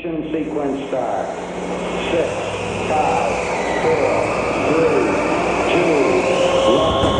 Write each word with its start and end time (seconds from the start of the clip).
Ignition 0.00 0.32
sequence 0.32 0.86
start. 0.88 1.28
Six, 2.10 2.28
five, 2.88 3.32
four, 3.82 4.10
three, 4.72 4.96
two, 5.72 6.00
one. 6.72 7.10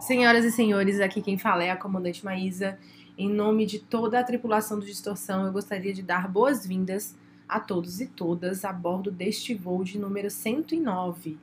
Senhoras 0.00 0.44
e 0.46 0.50
senhores, 0.50 1.00
aqui 1.00 1.20
quem 1.20 1.36
fala 1.36 1.64
é 1.64 1.70
a 1.70 1.76
comandante 1.76 2.24
Maísa. 2.24 2.78
Em 3.18 3.28
nome 3.28 3.66
de 3.66 3.78
toda 3.80 4.18
a 4.18 4.24
tripulação 4.24 4.78
do 4.78 4.86
Distorção, 4.86 5.44
eu 5.44 5.52
gostaria 5.52 5.92
de 5.92 6.00
dar 6.02 6.26
boas-vindas 6.28 7.14
a 7.46 7.60
todos 7.60 8.00
e 8.00 8.06
todas 8.06 8.64
a 8.64 8.72
bordo 8.72 9.10
deste 9.10 9.54
voo 9.54 9.84
de 9.84 9.98
número 9.98 10.30
109. 10.30 11.36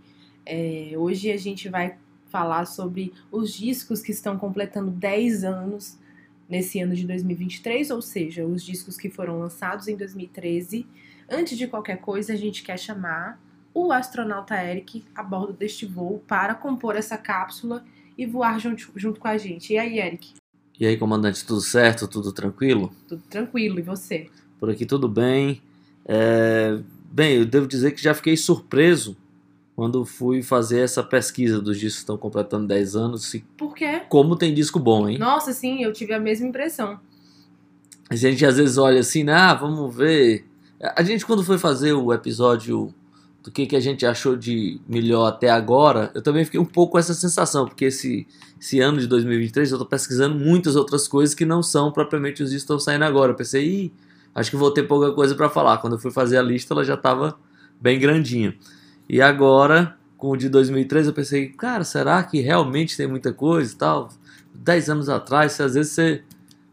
É, 0.44 0.94
hoje 0.96 1.32
a 1.32 1.38
gente 1.38 1.70
vai 1.70 1.96
falar 2.32 2.66
sobre 2.66 3.14
os 3.30 3.54
discos 3.54 4.02
que 4.02 4.12
estão 4.12 4.38
completando 4.38 4.90
10 4.90 5.44
anos 5.44 6.00
nesse 6.50 6.80
ano 6.80 6.96
de 6.96 7.06
2023, 7.06 7.92
ou 7.92 8.02
seja, 8.02 8.46
os 8.46 8.64
discos 8.64 8.98
que 8.98 9.10
foram 9.10 9.40
lançados 9.40 9.88
em 9.88 9.96
2013. 9.96 10.88
Antes 11.30 11.58
de 11.58 11.68
qualquer 11.68 11.98
coisa, 11.98 12.34
a 12.34 12.36
gente 12.36 12.64
quer 12.64 12.80
chamar 12.80 13.40
o 13.74 13.92
astronauta 13.92 14.56
Eric 14.62 15.04
a 15.16 15.24
bordo 15.24 15.54
deste 15.54 15.86
voo 15.86 16.22
para 16.28 16.56
compor 16.56 16.96
essa 16.96 17.18
cápsula 17.18 17.86
e 18.18 18.26
voar 18.26 18.60
junto, 18.60 18.92
junto 18.96 19.20
com 19.20 19.28
a 19.28 19.38
gente. 19.38 19.74
E 19.74 19.78
aí, 19.78 20.00
Eric? 20.00 20.34
E 20.80 20.86
aí, 20.86 20.98
comandante, 20.98 21.46
tudo 21.46 21.62
certo? 21.62 22.08
Tudo 22.08 22.32
tranquilo? 22.32 22.92
Tudo 23.08 23.22
tranquilo, 23.30 23.80
e 23.80 23.82
você? 23.82 24.30
Por 24.60 24.70
aqui 24.70 24.86
tudo 24.86 25.08
bem. 25.08 25.62
É... 26.06 26.80
Bem, 27.12 27.38
eu 27.38 27.46
devo 27.46 27.68
dizer 27.68 27.92
que 27.92 28.02
já 28.02 28.14
fiquei 28.14 28.36
surpreso 28.36 29.18
quando 29.82 30.06
fui 30.06 30.44
fazer 30.44 30.82
essa 30.82 31.02
pesquisa 31.02 31.60
dos 31.60 31.76
discos 31.80 31.96
que 31.96 32.02
estão 32.02 32.16
completando 32.16 32.68
10 32.68 32.96
anos. 32.96 33.34
E 33.34 33.44
Por 33.58 33.74
quê? 33.74 34.04
como 34.10 34.36
tem 34.36 34.54
disco 34.54 34.78
bom, 34.78 35.10
hein? 35.10 35.18
Nossa, 35.18 35.54
sim, 35.54 35.82
eu 35.82 35.92
tive 35.92 36.14
a 36.14 36.20
mesma 36.20 36.46
impressão. 36.46 37.00
A 38.08 38.16
gente 38.16 38.46
às 38.46 38.58
vezes 38.58 38.78
olha 38.78 39.00
assim, 39.00 39.24
né? 39.24 39.34
ah, 39.34 39.56
vamos 39.56 39.96
ver. 39.96 40.46
A 40.96 41.02
gente, 41.02 41.26
quando 41.26 41.44
foi 41.44 41.58
fazer 41.58 41.94
o 41.94 42.14
episódio 42.14 42.94
do 43.42 43.50
que, 43.50 43.66
que 43.66 43.76
a 43.76 43.80
gente 43.80 44.06
achou 44.06 44.36
de 44.36 44.80
melhor 44.88 45.26
até 45.26 45.50
agora, 45.50 46.12
eu 46.14 46.22
também 46.22 46.46
fiquei 46.46 46.60
um 46.60 46.66
pouco 46.66 46.92
com 46.92 47.00
essa 47.00 47.16
sensação, 47.16 47.66
porque 47.66 47.86
esse, 47.86 48.28
esse 48.60 48.80
ano 48.80 49.00
de 49.00 49.08
2023 49.08 49.72
eu 49.72 49.80
tô 49.80 49.86
pesquisando 49.88 50.36
muitas 50.38 50.76
outras 50.76 51.08
coisas 51.08 51.34
que 51.34 51.44
não 51.44 51.64
são 51.64 51.92
propriamente 51.92 52.44
os 52.44 52.52
discos 52.52 52.66
que 52.68 52.74
estão 52.74 52.80
saindo 52.80 53.04
agora. 53.04 53.32
Eu 53.32 53.36
pensei, 53.36 53.66
Ih, 53.68 53.94
acho 54.36 54.52
que 54.52 54.58
vou 54.58 54.70
ter 54.70 54.84
pouca 54.84 55.12
coisa 55.12 55.34
para 55.34 55.50
falar. 55.50 55.80
Quando 55.80 55.94
eu 55.94 56.00
fui 56.00 56.12
fazer 56.12 56.38
a 56.38 56.44
lista, 56.44 56.72
ela 56.72 56.84
já 56.84 56.96
tava 56.96 57.36
bem 57.82 58.00
grandinha. 58.00 58.56
E 59.08 59.22
agora, 59.22 59.98
com 60.18 60.30
o 60.30 60.38
de 60.38 60.50
2003, 60.50 61.08
eu 61.08 61.14
pensei, 61.14 61.50
cara, 61.50 61.84
será 61.84 62.24
que 62.24 62.40
realmente 62.40 62.96
tem 62.96 63.08
muita 63.08 63.34
coisa 63.34 63.74
e 63.74 63.78
tal? 63.78 64.10
Dez 64.54 64.90
anos 64.90 65.10
atrás, 65.10 65.60
às 65.60 65.74
vezes 65.74 65.94
você 65.94 66.24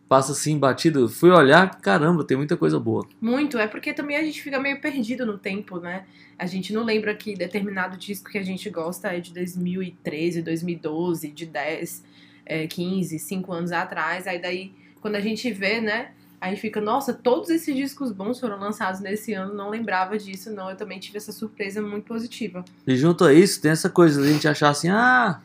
passa 0.09 0.33
assim 0.33 0.59
batido. 0.59 1.09
Fui 1.09 1.31
olhar, 1.31 1.81
caramba, 1.81 2.25
tem 2.25 2.37
muita 2.37 2.57
coisa 2.57 2.81
boa. 2.81 3.07
Muito, 3.21 3.59
é 3.59 3.67
porque 3.67 3.93
também 3.93 4.17
a 4.17 4.23
gente 4.23 4.43
fica 4.43 4.59
meio 4.59 4.81
perdido 4.81 5.27
no 5.27 5.37
tempo, 5.37 5.79
né? 5.79 6.07
A 6.39 6.47
gente 6.47 6.73
não 6.73 6.85
lembra 6.85 7.15
que 7.15 7.35
determinado 7.35 7.97
disco 7.97 8.31
que 8.31 8.39
a 8.39 8.45
gente 8.45 8.71
gosta 8.71 9.09
é 9.09 9.21
de 9.21 9.33
2013, 9.35 10.43
2012, 10.43 11.31
de 11.31 11.47
10, 11.47 12.05
é, 12.47 12.67
15, 12.67 13.19
5 13.19 13.53
anos 13.53 13.73
atrás. 13.73 14.27
Aí 14.27 14.41
daí, 14.41 14.73
quando 15.01 15.17
a 15.17 15.21
gente 15.21 15.51
vê, 15.53 15.81
né? 15.81 16.13
Aí 16.41 16.57
fica, 16.57 16.81
nossa, 16.81 17.13
todos 17.13 17.51
esses 17.51 17.75
discos 17.75 18.13
bons 18.13 18.39
foram 18.39 18.59
lançados 18.59 19.01
nesse 19.01 19.35
ano, 19.35 19.55
não 19.55 19.71
lembrava 19.71 20.17
disso, 20.17 20.51
não. 20.51 20.71
Eu 20.71 20.77
também 20.77 21.01
tive 21.01 21.17
essa 21.17 21.33
surpresa 21.33 21.83
muito 21.83 22.05
positiva. 22.05 22.65
E 22.87 22.97
junto 22.97 23.25
a 23.25 23.35
isso, 23.35 23.61
tem 23.61 23.73
essa 23.73 23.91
coisa 23.91 24.23
de 24.23 24.29
a 24.29 24.33
gente 24.33 24.47
achar 24.47 24.69
assim, 24.69 24.89
ah, 24.89 25.41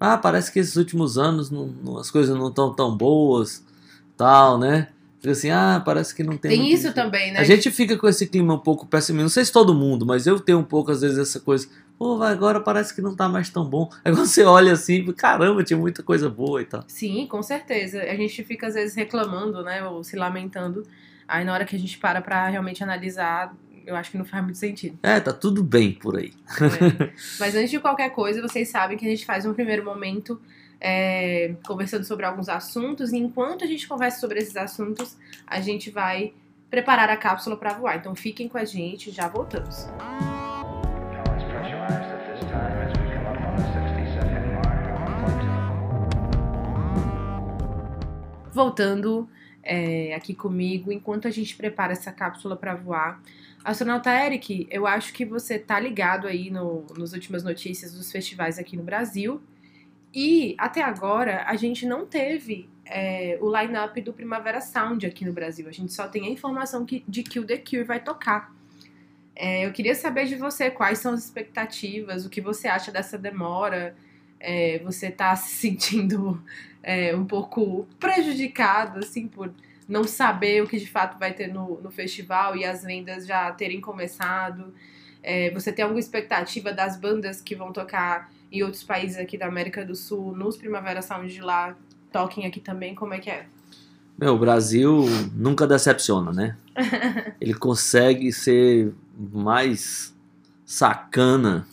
ah 0.00 0.16
parece 0.16 0.50
que 0.50 0.58
esses 0.58 0.76
últimos 0.76 1.18
anos 1.18 1.50
não, 1.50 1.98
as 1.98 2.10
coisas 2.10 2.34
não 2.34 2.48
estão 2.48 2.72
tão 2.74 2.96
boas, 2.96 3.62
tal, 4.16 4.58
né? 4.58 4.88
Fica 5.18 5.32
assim, 5.32 5.50
ah, 5.50 5.82
parece 5.84 6.14
que 6.14 6.22
não 6.22 6.36
tem. 6.36 6.50
Tem 6.50 6.70
isso 6.72 6.92
também, 6.92 7.32
né? 7.32 7.40
A 7.40 7.44
gente 7.44 7.70
fica 7.70 7.96
com 7.96 8.06
esse 8.06 8.26
clima 8.26 8.54
um 8.54 8.58
pouco 8.58 8.86
pessimista. 8.86 9.22
Não 9.22 9.28
sei 9.30 9.44
se 9.44 9.52
todo 9.52 9.74
mundo, 9.74 10.04
mas 10.04 10.26
eu 10.26 10.38
tenho 10.38 10.58
um 10.58 10.64
pouco, 10.64 10.90
às 10.90 11.00
vezes, 11.00 11.18
essa 11.18 11.40
coisa. 11.40 11.68
Pô, 11.98 12.22
agora 12.22 12.60
parece 12.60 12.94
que 12.94 13.00
não 13.00 13.16
tá 13.16 13.28
mais 13.28 13.48
tão 13.48 13.64
bom. 13.64 13.90
Aí 14.04 14.12
quando 14.12 14.26
você 14.26 14.44
olha 14.44 14.72
assim, 14.72 15.04
caramba, 15.12 15.64
tinha 15.64 15.78
muita 15.78 16.02
coisa 16.02 16.28
boa 16.28 16.60
e 16.60 16.66
tal. 16.66 16.84
Sim, 16.86 17.26
com 17.26 17.42
certeza. 17.42 18.02
A 18.02 18.14
gente 18.14 18.44
fica 18.44 18.66
às 18.66 18.74
vezes 18.74 18.94
reclamando, 18.94 19.62
né, 19.62 19.82
ou 19.84 20.04
se 20.04 20.16
lamentando. 20.16 20.82
Aí 21.26 21.44
na 21.44 21.54
hora 21.54 21.64
que 21.64 21.74
a 21.74 21.78
gente 21.78 21.98
para 21.98 22.20
pra 22.20 22.48
realmente 22.48 22.84
analisar, 22.84 23.56
eu 23.86 23.96
acho 23.96 24.10
que 24.10 24.18
não 24.18 24.24
faz 24.24 24.42
muito 24.44 24.58
sentido. 24.58 24.98
É, 25.02 25.18
tá 25.18 25.32
tudo 25.32 25.62
bem 25.62 25.92
por 25.92 26.18
aí. 26.18 26.32
né? 26.60 27.12
Mas 27.40 27.54
antes 27.54 27.70
de 27.70 27.80
qualquer 27.80 28.10
coisa, 28.10 28.42
vocês 28.42 28.68
sabem 28.68 28.98
que 28.98 29.06
a 29.06 29.08
gente 29.08 29.24
faz 29.24 29.46
um 29.46 29.54
primeiro 29.54 29.84
momento 29.84 30.40
é, 30.80 31.54
conversando 31.66 32.04
sobre 32.04 32.24
alguns 32.26 32.48
assuntos. 32.48 33.12
E 33.12 33.16
enquanto 33.18 33.64
a 33.64 33.66
gente 33.66 33.86
conversa 33.86 34.20
sobre 34.20 34.38
esses 34.38 34.56
assuntos, 34.56 35.16
a 35.46 35.60
gente 35.60 35.90
vai 35.90 36.32
preparar 36.70 37.08
a 37.10 37.16
cápsula 37.16 37.56
para 37.56 37.72
voar. 37.74 37.96
Então 37.96 38.14
fiquem 38.14 38.48
com 38.48 38.58
a 38.58 38.64
gente, 38.64 39.10
já 39.10 39.28
voltamos. 39.28 39.86
Now 39.86 41.22
it's 41.34 41.44
pressurized 41.44 42.12
at 42.12 42.26
this 42.26 42.40
time 42.40 42.80
as 42.82 42.92
we 42.98 43.04
come 43.14 43.26
up 43.26 43.38
on 43.42 43.56
the 43.56 43.62
60 43.72 44.06
second 44.20 44.52
mark 44.54 44.66
of 44.66 45.06
1.2. 48.50 48.52
voltando 48.52 49.28
é, 49.62 50.14
aqui 50.14 50.34
comigo 50.34 50.92
enquanto 50.92 51.28
a 51.28 51.30
gente 51.30 51.56
prepara 51.56 51.92
essa 51.92 52.12
cápsula 52.12 52.56
para 52.56 52.74
voar. 52.74 53.20
Astronauta 53.64 54.10
Eric, 54.10 54.68
eu 54.70 54.86
acho 54.86 55.12
que 55.12 55.24
você 55.24 55.58
tá 55.58 55.80
ligado 55.80 56.28
aí 56.28 56.50
no, 56.50 56.86
nos 56.96 57.12
últimas 57.12 57.42
notícias 57.42 57.92
dos 57.92 58.12
festivais 58.12 58.60
aqui 58.60 58.76
no 58.76 58.84
Brasil. 58.84 59.42
E 60.18 60.54
até 60.56 60.80
agora 60.80 61.44
a 61.46 61.56
gente 61.56 61.84
não 61.84 62.06
teve 62.06 62.70
é, 62.86 63.36
o 63.38 63.54
line-up 63.54 64.00
do 64.00 64.14
Primavera 64.14 64.62
Sound 64.62 65.04
aqui 65.04 65.26
no 65.26 65.32
Brasil. 65.34 65.68
A 65.68 65.72
gente 65.72 65.92
só 65.92 66.08
tem 66.08 66.26
a 66.26 66.30
informação 66.30 66.86
que- 66.86 67.04
de 67.06 67.22
que 67.22 67.38
o 67.38 67.44
The 67.44 67.58
Cure 67.58 67.84
vai 67.84 68.00
tocar. 68.00 68.50
É, 69.34 69.66
eu 69.66 69.72
queria 69.72 69.94
saber 69.94 70.24
de 70.24 70.34
você 70.34 70.70
quais 70.70 71.00
são 71.00 71.12
as 71.12 71.22
expectativas, 71.22 72.24
o 72.24 72.30
que 72.30 72.40
você 72.40 72.66
acha 72.66 72.90
dessa 72.90 73.18
demora. 73.18 73.94
É, 74.40 74.78
você 74.78 75.10
tá 75.10 75.36
se 75.36 75.54
sentindo 75.54 76.42
é, 76.82 77.14
um 77.14 77.26
pouco 77.26 77.86
prejudicado, 78.00 79.00
assim, 79.00 79.28
por 79.28 79.52
não 79.86 80.04
saber 80.04 80.62
o 80.62 80.66
que 80.66 80.78
de 80.78 80.88
fato 80.88 81.18
vai 81.18 81.34
ter 81.34 81.48
no, 81.48 81.78
no 81.82 81.90
festival 81.90 82.56
e 82.56 82.64
as 82.64 82.82
vendas 82.82 83.26
já 83.26 83.52
terem 83.52 83.82
começado. 83.82 84.72
É, 85.22 85.50
você 85.50 85.70
tem 85.70 85.82
alguma 85.82 86.00
expectativa 86.00 86.72
das 86.72 86.98
bandas 86.98 87.42
que 87.42 87.54
vão 87.54 87.70
tocar 87.70 88.30
em 88.50 88.62
outros 88.62 88.82
países 88.82 89.16
aqui 89.16 89.36
da 89.36 89.46
América 89.46 89.84
do 89.84 89.94
Sul, 89.94 90.36
nos 90.36 90.56
Primavera 90.56 91.02
Sound 91.02 91.32
de 91.32 91.40
lá, 91.40 91.76
toquem 92.12 92.46
aqui 92.46 92.60
também? 92.60 92.94
Como 92.94 93.14
é 93.14 93.18
que 93.18 93.30
é? 93.30 93.46
Meu, 94.18 94.34
o 94.34 94.38
Brasil 94.38 95.04
nunca 95.34 95.66
decepciona, 95.66 96.32
né? 96.32 96.56
Ele 97.40 97.54
consegue 97.54 98.32
ser 98.32 98.94
mais 99.18 100.14
sacana 100.64 101.66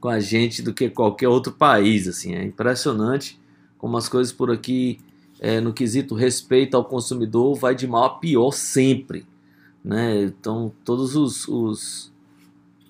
com 0.00 0.08
a 0.08 0.18
gente 0.18 0.62
do 0.62 0.74
que 0.74 0.90
qualquer 0.90 1.28
outro 1.28 1.52
país, 1.52 2.08
assim. 2.08 2.34
É 2.34 2.42
impressionante 2.42 3.40
como 3.78 3.96
as 3.96 4.08
coisas 4.08 4.32
por 4.32 4.50
aqui, 4.50 4.98
é, 5.38 5.60
no 5.60 5.72
quesito 5.72 6.14
respeito 6.14 6.76
ao 6.76 6.84
consumidor, 6.84 7.54
vai 7.54 7.74
de 7.74 7.86
mal 7.86 8.04
a 8.04 8.10
pior 8.18 8.50
sempre, 8.50 9.26
né? 9.82 10.22
Então, 10.24 10.72
todos 10.84 11.16
os, 11.16 11.48
os, 11.48 12.12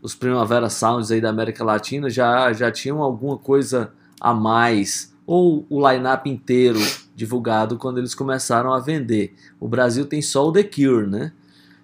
os 0.02 0.14
Primavera 0.14 0.68
Sounds 0.70 1.10
aí 1.10 1.20
da 1.20 1.30
América 1.30 1.62
Latina 1.64 2.08
já, 2.08 2.52
já 2.52 2.70
tinham 2.70 3.02
alguma 3.02 3.36
coisa 3.36 3.92
a 4.20 4.32
mais, 4.34 5.14
ou 5.26 5.66
o 5.68 5.88
line-up 5.88 6.28
inteiro 6.28 6.78
divulgado 7.14 7.76
quando 7.76 7.98
eles 7.98 8.14
começaram 8.14 8.72
a 8.72 8.80
vender. 8.80 9.34
O 9.58 9.68
Brasil 9.68 10.06
tem 10.06 10.20
só 10.22 10.46
o 10.48 10.52
The 10.52 10.62
Cure, 10.64 11.06
né? 11.06 11.32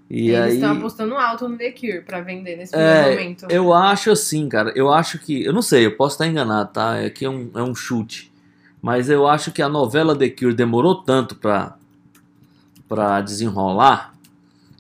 E 0.09 0.31
Eles 0.31 0.41
aí, 0.41 0.55
estão 0.55 0.73
apostando 0.77 1.15
alto 1.17 1.49
no 1.49 1.59
The 1.59 1.73
Cure 1.73 2.01
pra 2.03 2.21
vender 2.21 2.57
nesse 2.57 2.71
primeiro 2.73 2.97
É, 2.99 3.11
momento. 3.11 3.47
eu 3.51 3.75
acho 3.75 4.11
assim, 4.11 4.49
cara. 4.49 4.73
Eu 4.77 4.93
acho 4.93 5.19
que. 5.19 5.43
Eu 5.45 5.53
não 5.53 5.63
sei, 5.63 5.85
eu 5.85 5.97
posso 5.97 6.15
estar 6.15 6.27
enganado, 6.29 6.71
tá? 6.73 7.01
Aqui 7.05 7.25
é 7.25 7.31
um, 7.31 7.51
é 7.55 7.63
um 7.63 7.75
chute. 7.75 8.33
Mas 8.81 9.11
eu 9.11 9.27
acho 9.27 9.51
que 9.51 9.61
a 9.61 9.69
novela 9.69 10.17
The 10.17 10.29
Cure 10.31 10.55
demorou 10.55 10.95
tanto 11.03 11.35
pra, 11.35 11.77
pra 12.89 13.21
desenrolar 13.21 14.15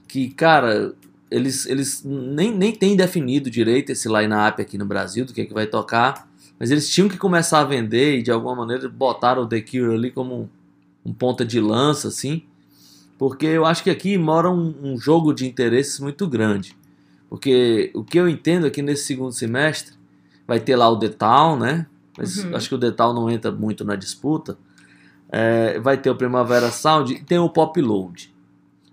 que, 0.06 0.28
cara, 0.30 0.92
eles, 1.30 1.66
eles 1.66 2.02
nem, 2.04 2.52
nem 2.54 2.72
têm 2.72 2.96
definido 2.96 3.50
direito 3.50 3.90
esse 3.90 4.08
line-up 4.08 4.60
aqui 4.60 4.78
no 4.78 4.84
Brasil, 4.86 5.24
do 5.24 5.32
que, 5.32 5.40
é 5.40 5.44
que 5.44 5.54
vai 5.54 5.66
tocar. 5.66 6.28
Mas 6.58 6.70
eles 6.70 6.88
tinham 6.88 7.08
que 7.08 7.18
começar 7.18 7.60
a 7.60 7.64
vender 7.64 8.18
e 8.18 8.22
de 8.22 8.30
alguma 8.30 8.54
maneira 8.54 8.88
botaram 8.88 9.42
o 9.42 9.46
The 9.46 9.60
Cure 9.60 9.94
ali 9.94 10.10
como 10.10 10.34
um, 10.34 10.48
um 11.10 11.12
ponta 11.12 11.44
de 11.44 11.60
lança, 11.60 12.08
assim. 12.08 12.42
Porque 13.18 13.46
eu 13.46 13.64
acho 13.64 13.82
que 13.82 13.90
aqui 13.90 14.16
mora 14.16 14.50
um, 14.50 14.74
um 14.82 14.98
jogo 14.98 15.32
de 15.34 15.46
interesses 15.46 15.98
muito 16.00 16.26
grande. 16.26 16.76
Porque 17.28 17.90
o 17.94 18.04
que 18.04 18.18
eu 18.18 18.28
entendo 18.28 18.66
aqui 18.66 18.80
nesse 18.82 19.04
segundo 19.04 19.32
semestre 19.32 19.94
vai 20.46 20.60
ter 20.60 20.76
lá 20.76 20.88
o 20.88 20.98
The 20.98 21.08
Town, 21.08 21.58
né? 21.58 21.86
Mas 22.16 22.44
Uhum. 22.44 22.56
acho 22.56 22.68
que 22.68 22.74
o 22.74 22.78
The 22.78 22.92
Town 22.92 23.12
não 23.12 23.28
entra 23.28 23.50
muito 23.50 23.84
na 23.84 23.96
disputa. 23.96 24.56
É, 25.30 25.78
vai 25.80 25.98
ter 25.98 26.08
o 26.08 26.14
Primavera 26.14 26.70
Sound 26.70 27.12
e 27.12 27.22
tem 27.22 27.38
o 27.38 27.48
Pop 27.48 27.78
Load. 27.80 28.32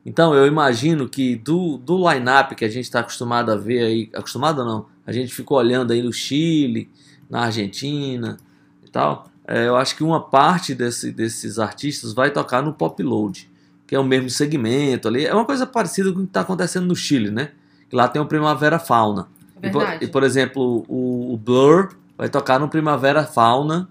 Então 0.05 0.33
eu 0.35 0.45
imagino 0.45 1.07
que 1.07 1.35
do, 1.35 1.77
do 1.77 2.09
line-up 2.09 2.55
que 2.55 2.65
a 2.65 2.69
gente 2.69 2.83
está 2.85 2.99
acostumado 2.99 3.51
a 3.51 3.55
ver 3.55 3.83
aí, 3.83 4.09
acostumado 4.13 4.63
não, 4.65 4.85
a 5.07 5.11
gente 5.11 5.33
ficou 5.33 5.57
olhando 5.57 5.91
aí 5.93 6.01
no 6.01 6.11
Chile, 6.11 6.89
na 7.29 7.45
Argentina 7.45 8.37
e 8.85 8.89
tal, 8.89 9.27
é, 9.47 9.67
eu 9.67 9.75
acho 9.75 9.95
que 9.95 10.03
uma 10.03 10.21
parte 10.21 10.75
desse- 10.75 11.11
desses 11.11 11.57
artistas 11.57 12.13
vai 12.13 12.31
tocar 12.31 12.61
no 12.61 12.73
Pop 12.73 13.01
Load, 13.01 13.49
que 13.87 13.95
é 13.95 13.99
o 13.99 14.03
mesmo 14.03 14.29
segmento 14.29 15.07
ali. 15.07 15.25
É 15.25 15.33
uma 15.33 15.45
coisa 15.45 15.65
parecida 15.65 16.11
com 16.11 16.19
o 16.19 16.23
que 16.23 16.29
está 16.29 16.41
acontecendo 16.41 16.85
no 16.85 16.95
Chile, 16.95 17.29
né? 17.31 17.51
Que 17.89 17.95
lá 17.95 18.07
tem 18.07 18.21
o 18.21 18.25
Primavera 18.25 18.79
Fauna. 18.79 19.27
E 19.61 19.69
por, 19.71 19.81
e, 20.03 20.07
por 20.07 20.23
exemplo, 20.23 20.85
o, 20.89 21.33
o 21.33 21.37
Blur 21.37 21.95
vai 22.17 22.27
tocar 22.29 22.59
no 22.59 22.67
Primavera 22.69 23.23
Fauna 23.25 23.89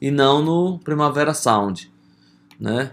e 0.00 0.10
não 0.10 0.42
no 0.42 0.78
Primavera 0.80 1.32
Sound, 1.34 1.90
né? 2.60 2.92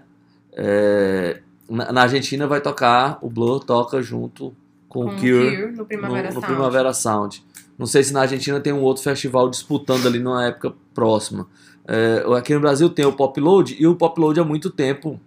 É, 0.54 1.42
na, 1.70 1.92
na 1.92 2.02
Argentina 2.04 2.48
vai 2.48 2.62
tocar, 2.62 3.18
o 3.22 3.30
Blur 3.30 3.64
toca 3.64 4.02
junto 4.02 4.56
com, 4.88 5.06
Com 5.06 5.12
o 5.12 5.16
Cure, 5.16 5.68
no 5.68 5.78
no, 5.78 5.86
Primavera 5.86 6.28
no 6.28 6.34
Sound. 6.34 6.46
Primavera 6.46 6.94
Sound. 6.94 7.46
Não 7.78 7.88
sei 7.88 8.04
se 8.04 8.14
na 8.14 8.22
Argentina 8.22 8.60
tem 8.60 8.72
um 8.72 8.82
outro 8.82 9.04
festival 9.04 9.50
disputando 9.50 10.06
ali 10.06 10.20
numa 10.20 10.46
época 10.46 10.74
próxima. 10.94 11.48
É, 11.88 12.24
aqui 12.38 12.54
no 12.54 12.60
Brasil 12.60 12.90
tem 12.90 13.06
o 13.06 13.12
Pop 13.12 13.40
Load 13.40 13.76
e 13.80 13.88
o 13.88 13.96
Pop 13.96 14.20
Load 14.20 14.40
há 14.40 14.44
muito 14.44 14.70
tempo 14.70 15.20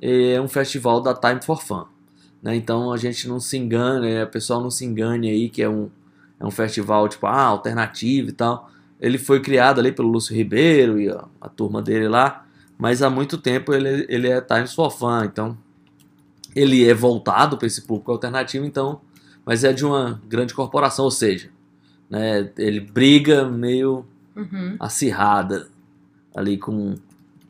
é 0.00 0.38
um 0.40 0.48
festival 0.48 1.00
da 1.00 1.14
Time 1.14 1.40
for 1.42 1.62
Fun. 1.62 1.86
Né? 2.42 2.54
Então 2.56 2.92
a 2.92 2.96
gente 2.96 3.26
não 3.26 3.40
se 3.40 3.56
engane, 3.56 4.10
é, 4.10 4.24
o 4.24 4.28
pessoal 4.28 4.60
não 4.60 4.70
se 4.70 4.84
engane 4.84 5.30
aí 5.30 5.48
que 5.48 5.62
é 5.62 5.68
um, 5.68 5.88
é 6.38 6.44
um 6.44 6.50
festival 6.50 7.08
tipo 7.08 7.26
ah, 7.26 7.44
alternativo 7.44 8.28
e 8.28 8.32
tal. 8.32 8.70
Ele 9.00 9.16
foi 9.16 9.40
criado 9.40 9.80
ali 9.80 9.90
pelo 9.90 10.08
Lúcio 10.08 10.36
Ribeiro 10.36 11.00
e 11.00 11.08
a, 11.08 11.24
a 11.40 11.48
turma 11.48 11.80
dele 11.80 12.06
lá, 12.06 12.44
mas 12.76 13.02
há 13.02 13.08
muito 13.08 13.38
tempo 13.38 13.72
ele, 13.72 14.06
ele 14.08 14.28
é 14.28 14.40
Times 14.40 14.74
for 14.74 14.90
Fun, 14.90 15.24
então 15.24 15.56
ele 16.54 16.88
é 16.88 16.94
voltado 16.94 17.56
para 17.56 17.66
esse 17.66 17.82
público 17.82 18.12
alternativo, 18.12 18.64
então, 18.64 19.00
mas 19.44 19.64
é 19.64 19.72
de 19.72 19.84
uma 19.84 20.20
grande 20.28 20.54
corporação, 20.54 21.04
ou 21.04 21.10
seja, 21.10 21.50
né, 22.08 22.50
ele 22.58 22.80
briga 22.80 23.44
meio 23.44 24.04
Uhum. 24.36 24.76
acirrada 24.80 25.68
ali 26.34 26.58
com 26.58 26.94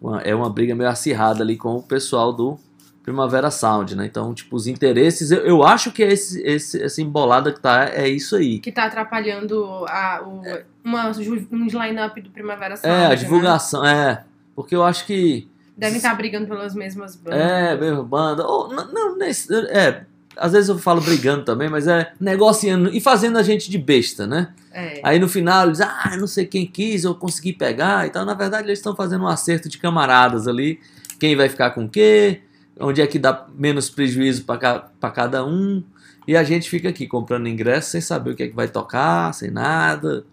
uma- 0.00 0.20
é 0.20 0.34
uma 0.34 0.50
briga 0.50 0.74
meio 0.74 0.90
acirrada 0.90 1.42
ali 1.42 1.56
com 1.56 1.76
o 1.76 1.82
pessoal 1.82 2.32
do 2.32 2.58
Primavera 3.02 3.50
Sound, 3.50 3.94
né? 3.96 4.06
Então, 4.06 4.32
tipo, 4.34 4.56
os 4.56 4.66
interesses, 4.66 5.30
eu, 5.30 5.40
eu 5.46 5.62
acho 5.62 5.92
que 5.92 6.02
esse, 6.02 6.40
esse, 6.42 6.82
essa 6.82 7.02
embolada 7.02 7.52
que 7.52 7.60
tá 7.60 7.84
é 7.90 8.08
isso 8.08 8.34
aí. 8.36 8.58
Que 8.58 8.72
tá 8.72 8.84
atrapalhando 8.84 9.62
a, 9.88 10.22
o, 10.26 10.42
uma, 10.82 11.12
ju- 11.12 11.46
um 11.52 11.66
line-up 11.66 12.18
do 12.20 12.30
Primavera 12.30 12.76
Sound. 12.76 12.94
É, 12.94 13.06
a 13.06 13.08
né? 13.10 13.16
divulgação, 13.16 13.84
é. 13.84 14.24
Porque 14.56 14.74
eu 14.74 14.82
acho 14.82 15.04
que 15.06 15.46
Devem 15.76 15.96
estar 15.96 16.14
brigando 16.14 16.46
pelas 16.46 16.74
mesmas 16.74 17.16
bandas. 17.16 17.40
É, 17.40 17.76
mesmo 17.76 18.04
banda. 18.04 18.46
Ou, 18.46 18.72
não, 18.72 19.16
não, 19.16 19.22
é, 19.22 20.04
às 20.36 20.52
vezes 20.52 20.68
eu 20.68 20.78
falo 20.78 21.00
brigando 21.00 21.44
também, 21.44 21.68
mas 21.68 21.86
é 21.86 22.12
negociando 22.20 22.90
e 22.90 23.00
fazendo 23.00 23.38
a 23.38 23.42
gente 23.42 23.70
de 23.70 23.78
besta, 23.78 24.26
né? 24.26 24.52
É. 24.72 25.00
Aí 25.02 25.18
no 25.18 25.28
final 25.28 25.66
eles, 25.66 25.80
ah, 25.80 26.16
não 26.18 26.26
sei 26.26 26.46
quem 26.46 26.66
quis, 26.66 27.04
eu 27.04 27.14
consegui 27.14 27.52
pegar 27.52 28.06
e 28.06 28.10
tal. 28.10 28.24
Na 28.24 28.34
verdade, 28.34 28.66
eles 28.66 28.78
estão 28.78 28.94
fazendo 28.94 29.24
um 29.24 29.28
acerto 29.28 29.68
de 29.68 29.78
camaradas 29.78 30.46
ali. 30.46 30.80
Quem 31.18 31.36
vai 31.36 31.48
ficar 31.48 31.70
com 31.70 31.84
o 31.84 31.88
quê? 31.88 32.40
Onde 32.78 33.00
é 33.00 33.06
que 33.06 33.18
dá 33.18 33.46
menos 33.56 33.88
prejuízo 33.88 34.44
para 34.44 35.10
cada 35.12 35.44
um? 35.44 35.82
E 36.26 36.36
a 36.36 36.42
gente 36.42 36.68
fica 36.68 36.88
aqui 36.88 37.06
comprando 37.06 37.48
ingresso 37.48 37.90
sem 37.90 38.00
saber 38.00 38.30
o 38.30 38.34
que 38.34 38.42
é 38.44 38.48
que 38.48 38.56
vai 38.56 38.68
tocar, 38.68 39.32
sem 39.32 39.50
nada. 39.50 40.24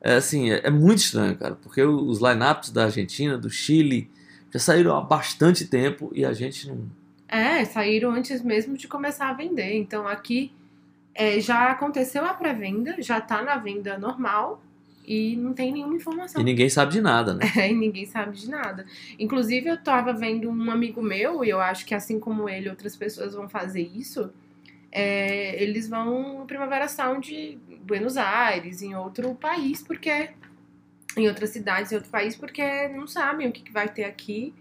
É 0.00 0.16
assim, 0.16 0.50
é, 0.50 0.62
é 0.64 0.70
muito 0.70 0.98
estranho, 0.98 1.36
cara, 1.36 1.54
porque 1.54 1.82
os 1.82 2.20
lineups 2.20 2.70
da 2.70 2.84
Argentina, 2.84 3.38
do 3.38 3.48
Chile, 3.48 4.10
já 4.54 4.60
saíram 4.60 4.96
há 4.96 5.00
bastante 5.00 5.66
tempo 5.66 6.12
e 6.14 6.24
a 6.24 6.32
gente 6.32 6.68
não. 6.68 6.88
É, 7.26 7.64
saíram 7.64 8.12
antes 8.12 8.40
mesmo 8.40 8.76
de 8.76 8.86
começar 8.86 9.28
a 9.28 9.32
vender. 9.32 9.74
Então 9.74 10.06
aqui 10.06 10.52
é, 11.12 11.40
já 11.40 11.72
aconteceu 11.72 12.24
a 12.24 12.32
pré-venda, 12.32 12.94
já 13.00 13.20
tá 13.20 13.42
na 13.42 13.56
venda 13.56 13.98
normal 13.98 14.62
e 15.04 15.34
não 15.34 15.52
tem 15.52 15.72
nenhuma 15.72 15.96
informação. 15.96 16.40
E 16.40 16.44
ninguém 16.44 16.68
sabe 16.68 16.92
de 16.92 17.00
nada, 17.00 17.34
né? 17.34 17.44
É, 17.58 17.68
e 17.68 17.74
ninguém 17.74 18.06
sabe 18.06 18.36
de 18.36 18.48
nada. 18.48 18.86
Inclusive, 19.18 19.68
eu 19.68 19.76
tava 19.76 20.12
vendo 20.12 20.48
um 20.48 20.70
amigo 20.70 21.02
meu, 21.02 21.44
e 21.44 21.50
eu 21.50 21.60
acho 21.60 21.84
que 21.84 21.94
assim 21.94 22.20
como 22.20 22.48
ele, 22.48 22.70
outras 22.70 22.94
pessoas 22.96 23.34
vão 23.34 23.48
fazer 23.48 23.82
isso. 23.82 24.30
é, 24.92 25.60
eles 25.60 25.88
vão 25.88 26.38
no 26.38 26.46
Primavera 26.46 26.86
Sound 26.86 27.58
Buenos 27.84 28.16
Aires, 28.16 28.82
em 28.82 28.94
outro 28.94 29.34
país, 29.34 29.82
porque. 29.82 30.30
Em 31.16 31.28
outras 31.28 31.50
cidades, 31.50 31.92
em 31.92 31.94
outro 31.96 32.10
país, 32.10 32.34
porque 32.36 32.88
não 32.88 33.06
sabem 33.06 33.48
o 33.48 33.52
que, 33.52 33.62
que 33.62 33.72
vai 33.72 33.88
ter 33.88 34.04
aqui. 34.04 34.52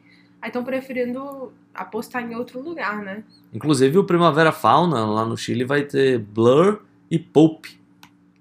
Aí 0.42 0.50
estão 0.50 0.64
preferindo 0.64 1.52
apostar 1.74 2.22
em 2.24 2.36
outro 2.36 2.62
lugar, 2.62 3.02
né? 3.02 3.24
Inclusive 3.54 3.98
o 3.98 4.04
Primavera 4.04 4.52
Fauna 4.52 5.06
lá 5.06 5.26
no 5.26 5.36
Chile 5.38 5.64
vai 5.64 5.84
ter 5.84 6.20
Blur 6.20 6.82
e 7.10 7.18
Pope. 7.18 7.80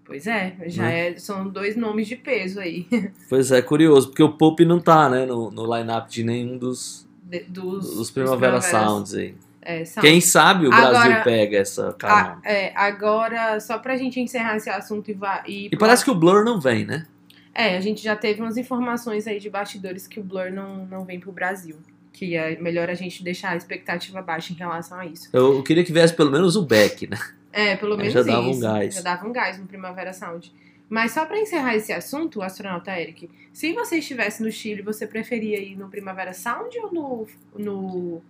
Pois 0.04 0.26
é, 0.26 0.54
já 0.66 0.82
Né? 0.82 1.08
é, 1.10 1.16
são 1.18 1.48
dois 1.48 1.74
nomes 1.76 2.06
de 2.06 2.16
peso 2.16 2.60
aí. 2.60 2.86
Pois 3.30 3.50
é, 3.50 3.62
curioso, 3.62 4.08
porque 4.08 4.22
o 4.22 4.32
Pope 4.32 4.64
não 4.64 4.78
tá, 4.78 5.08
né, 5.08 5.24
no, 5.24 5.50
no 5.50 5.74
line-up 5.76 6.10
de 6.10 6.22
nenhum 6.22 6.58
dos, 6.58 7.08
de- 7.22 7.44
dos, 7.44 7.94
dos 7.96 8.10
Primavera 8.10 8.58
Primaveras- 8.58 8.66
Sounds 8.66 9.14
aí. 9.14 9.34
É, 9.62 9.84
Sound. 9.86 10.06
Quem 10.06 10.20
sabe 10.20 10.66
o 10.66 10.70
Brasil 10.70 10.98
Agora- 10.98 11.22
pega 11.22 11.56
essa 11.58 11.92
carona. 11.94 12.40
é, 12.44 12.72
agora, 12.76 13.58
só 13.60 13.78
pra 13.78 13.96
gente 13.96 14.18
encerrar 14.20 14.56
esse 14.56 14.68
assunto 14.68 15.08
e, 15.10 15.14
va- 15.14 15.44
e 15.46 15.68
E 15.72 15.76
parece 15.78 16.04
que 16.04 16.10
o 16.10 16.14
Blur 16.14 16.44
não 16.44 16.60
vem, 16.60 16.84
né? 16.84 17.06
É, 17.54 17.76
a 17.76 17.80
gente 17.80 18.02
já 18.02 18.16
teve 18.16 18.40
umas 18.40 18.56
informações 18.56 19.26
aí 19.26 19.38
de 19.38 19.50
bastidores 19.50 20.06
que 20.06 20.18
o 20.18 20.22
Blur 20.24 20.50
não, 20.50 20.86
não 20.86 21.04
vem 21.04 21.20
pro 21.20 21.32
Brasil. 21.32 21.76
Que 22.12 22.34
é 22.36 22.58
melhor 22.60 22.88
a 22.90 22.94
gente 22.94 23.22
deixar 23.22 23.50
a 23.50 23.56
expectativa 23.56 24.20
baixa 24.22 24.52
em 24.52 24.56
relação 24.56 24.98
a 24.98 25.06
isso. 25.06 25.28
Eu, 25.32 25.54
eu 25.56 25.62
queria 25.62 25.82
que 25.84 25.92
viesse 25.92 26.14
pelo 26.14 26.30
menos 26.30 26.56
o 26.56 26.62
Beck, 26.62 27.06
né? 27.06 27.18
É, 27.52 27.76
pelo 27.76 27.96
menos 27.96 28.12
já 28.12 28.22
dava 28.22 28.46
um 28.46 28.50
isso. 28.50 28.60
gás. 28.60 28.94
Já 28.94 29.00
dava 29.02 29.26
um 29.26 29.32
gás 29.32 29.58
no 29.58 29.66
Primavera 29.66 30.12
Sound. 30.12 30.52
Mas 30.88 31.12
só 31.12 31.24
pra 31.24 31.38
encerrar 31.40 31.74
esse 31.74 31.90
assunto, 31.92 32.38
o 32.40 32.42
astronauta 32.42 32.90
Eric, 32.98 33.28
se 33.52 33.72
você 33.72 33.96
estivesse 33.96 34.42
no 34.42 34.50
Chile, 34.52 34.82
você 34.82 35.06
preferia 35.06 35.58
ir 35.58 35.74
no 35.76 35.88
Primavera 35.88 36.34
Sound 36.34 36.78
ou 36.80 36.92
no, 36.92 37.26
no, 37.58 38.22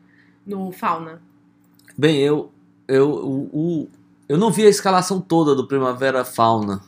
no 0.47 0.71
Fauna? 0.73 1.21
Bem, 1.99 2.19
eu, 2.21 2.53
eu, 2.87 3.11
o- 3.53 3.89
eu 4.29 4.39
não 4.39 4.51
vi 4.53 4.65
a 4.65 4.69
escalação 4.69 5.21
toda 5.21 5.55
do 5.57 5.67
Primavera 5.67 6.25
Fauna, 6.25 6.81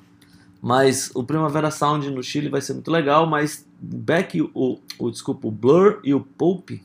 mas 0.64 1.10
o 1.14 1.22
Primavera 1.22 1.70
Sound 1.70 2.10
no 2.10 2.22
Chile 2.22 2.48
vai 2.48 2.62
ser 2.62 2.72
muito 2.72 2.90
legal, 2.90 3.26
mas 3.26 3.68
o 3.82 3.96
Beck, 3.98 4.40
o, 4.54 4.80
o, 4.98 5.10
desculpa, 5.10 5.46
o 5.46 5.50
Blur 5.50 6.00
e 6.02 6.14
o 6.14 6.20
Pope 6.20 6.82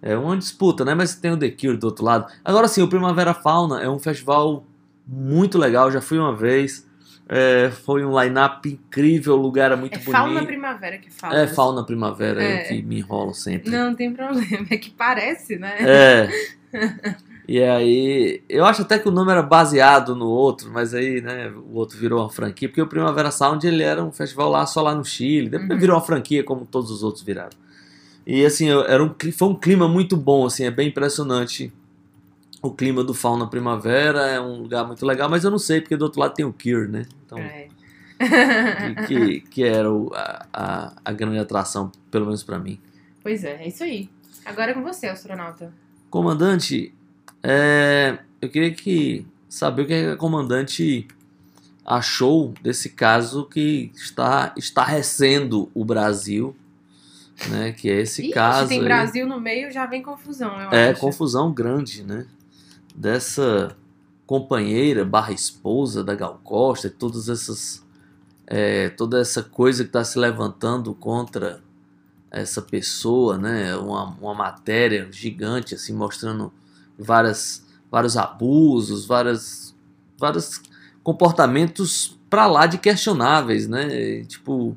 é 0.00 0.16
uma 0.16 0.34
disputa, 0.34 0.82
né? 0.82 0.94
Mas 0.94 1.14
tem 1.14 1.30
o 1.30 1.36
The 1.36 1.50
Cure 1.50 1.76
do 1.76 1.84
outro 1.84 2.06
lado. 2.06 2.32
Agora 2.42 2.66
sim, 2.68 2.80
o 2.80 2.88
Primavera 2.88 3.34
Fauna 3.34 3.82
é 3.82 3.88
um 3.88 3.98
festival 3.98 4.64
muito 5.06 5.58
legal, 5.58 5.92
já 5.92 6.00
fui 6.00 6.18
uma 6.18 6.34
vez. 6.34 6.88
É, 7.28 7.70
foi 7.84 8.02
um 8.02 8.18
line-up 8.18 8.66
incrível, 8.66 9.34
o 9.34 9.42
lugar 9.42 9.66
era 9.66 9.76
muito 9.76 9.92
é 9.92 9.98
bonito. 9.98 10.12
Fauna 10.12 10.46
Primavera 10.46 10.96
que 10.96 11.10
fala. 11.10 11.38
É 11.38 11.46
fauna 11.46 11.84
primavera 11.84 12.42
É. 12.42 12.62
eu 12.62 12.68
que 12.68 12.82
me 12.82 12.98
enrolo 12.98 13.34
sempre. 13.34 13.70
Não, 13.70 13.90
não 13.90 13.94
tem 13.94 14.10
problema. 14.14 14.66
É 14.70 14.76
que 14.78 14.90
parece, 14.90 15.58
né? 15.58 15.76
É. 15.80 16.28
E 17.52 17.62
aí, 17.62 18.42
eu 18.48 18.64
acho 18.64 18.80
até 18.80 18.98
que 18.98 19.06
o 19.06 19.12
nome 19.12 19.30
era 19.30 19.42
baseado 19.42 20.16
no 20.16 20.26
outro, 20.26 20.70
mas 20.72 20.94
aí, 20.94 21.20
né, 21.20 21.50
o 21.50 21.74
outro 21.74 21.98
virou 21.98 22.20
uma 22.20 22.30
franquia, 22.30 22.66
porque 22.66 22.80
o 22.80 22.86
Primavera 22.86 23.30
Sound 23.30 23.66
ele 23.66 23.82
era 23.82 24.02
um 24.02 24.10
festival 24.10 24.48
lá 24.48 24.64
só 24.64 24.80
lá 24.80 24.94
no 24.94 25.04
Chile, 25.04 25.50
depois 25.50 25.70
Uhum. 25.72 25.78
virou 25.78 25.96
uma 25.96 26.02
franquia 26.02 26.42
como 26.42 26.64
todos 26.64 26.90
os 26.90 27.02
outros 27.02 27.22
viraram. 27.22 27.50
E 28.26 28.42
assim, 28.46 28.70
era 28.70 29.04
um, 29.04 29.14
foi 29.36 29.48
um 29.48 29.54
clima 29.54 29.86
muito 29.86 30.16
bom, 30.16 30.46
assim, 30.46 30.64
é 30.64 30.70
bem 30.70 30.88
impressionante. 30.88 31.70
O 32.62 32.70
clima 32.70 33.04
do 33.04 33.12
Fauna 33.12 33.46
Primavera 33.46 34.20
é 34.28 34.40
um 34.40 34.62
lugar 34.62 34.86
muito 34.86 35.04
legal, 35.04 35.28
mas 35.28 35.44
eu 35.44 35.50
não 35.50 35.58
sei, 35.58 35.82
porque 35.82 35.94
do 35.94 36.06
outro 36.06 36.20
lado 36.20 36.32
tem 36.32 36.46
o 36.46 36.54
Cure, 36.54 36.88
né? 36.88 37.04
Então, 37.26 37.38
É. 37.38 37.68
que, 39.06 39.40
que, 39.50 39.62
era 39.62 39.92
o- 39.92 40.10
a, 40.14 40.46
a, 40.50 40.92
a 41.04 41.12
grande 41.12 41.38
atração, 41.38 41.92
pelo 42.10 42.24
menos 42.24 42.42
pra 42.42 42.58
mim. 42.58 42.80
Pois 43.22 43.44
é, 43.44 43.62
é 43.62 43.68
isso 43.68 43.84
aí. 43.84 44.08
Agora 44.46 44.70
é 44.70 44.74
com 44.74 44.82
você, 44.82 45.06
astronauta. 45.08 45.70
Comandante, 46.08 46.94
é, 47.42 48.18
eu 48.40 48.48
queria 48.48 48.72
que 48.72 49.26
saber 49.48 49.82
o 49.82 49.86
que 49.86 49.94
a 49.94 50.16
comandante 50.16 51.06
achou 51.84 52.54
desse 52.62 52.90
caso 52.90 53.44
que 53.44 53.90
está 53.94 54.54
estarrecendo 54.56 55.70
o 55.74 55.84
Brasil, 55.84 56.54
né? 57.48 57.72
Que 57.72 57.90
é 57.90 58.00
esse 58.00 58.22
Ixi, 58.22 58.32
caso 58.32 58.68
tem 58.68 58.78
aí. 58.78 58.84
Brasil 58.84 59.26
no 59.26 59.40
meio, 59.40 59.70
já 59.72 59.86
vem 59.86 60.02
confusão, 60.02 60.60
eu 60.60 60.70
é 60.70 60.90
acho. 60.90 61.00
confusão 61.00 61.52
grande, 61.52 62.04
né? 62.04 62.26
Dessa 62.94 63.76
companheira 64.26 65.04
barra 65.04 65.32
esposa 65.32 66.04
da 66.04 66.14
Gal 66.14 66.40
Costa, 66.44 66.86
e 66.86 66.90
todas 66.90 67.28
essas 67.28 67.84
é, 68.46 68.88
toda 68.90 69.20
essa 69.20 69.42
coisa 69.42 69.82
que 69.82 69.88
está 69.88 70.04
se 70.04 70.18
levantando 70.18 70.94
contra 70.94 71.60
essa 72.30 72.62
pessoa, 72.62 73.36
né? 73.36 73.76
Uma, 73.76 74.04
uma 74.20 74.34
matéria 74.34 75.08
gigante 75.10 75.74
assim 75.74 75.92
mostrando 75.92 76.52
várias 76.98 77.66
vários 77.90 78.16
abusos, 78.16 79.04
várias 79.06 79.74
vários 80.18 80.62
comportamentos 81.02 82.18
para 82.30 82.46
lá 82.46 82.66
de 82.66 82.78
questionáveis, 82.78 83.68
né? 83.68 84.24
Tipo, 84.24 84.76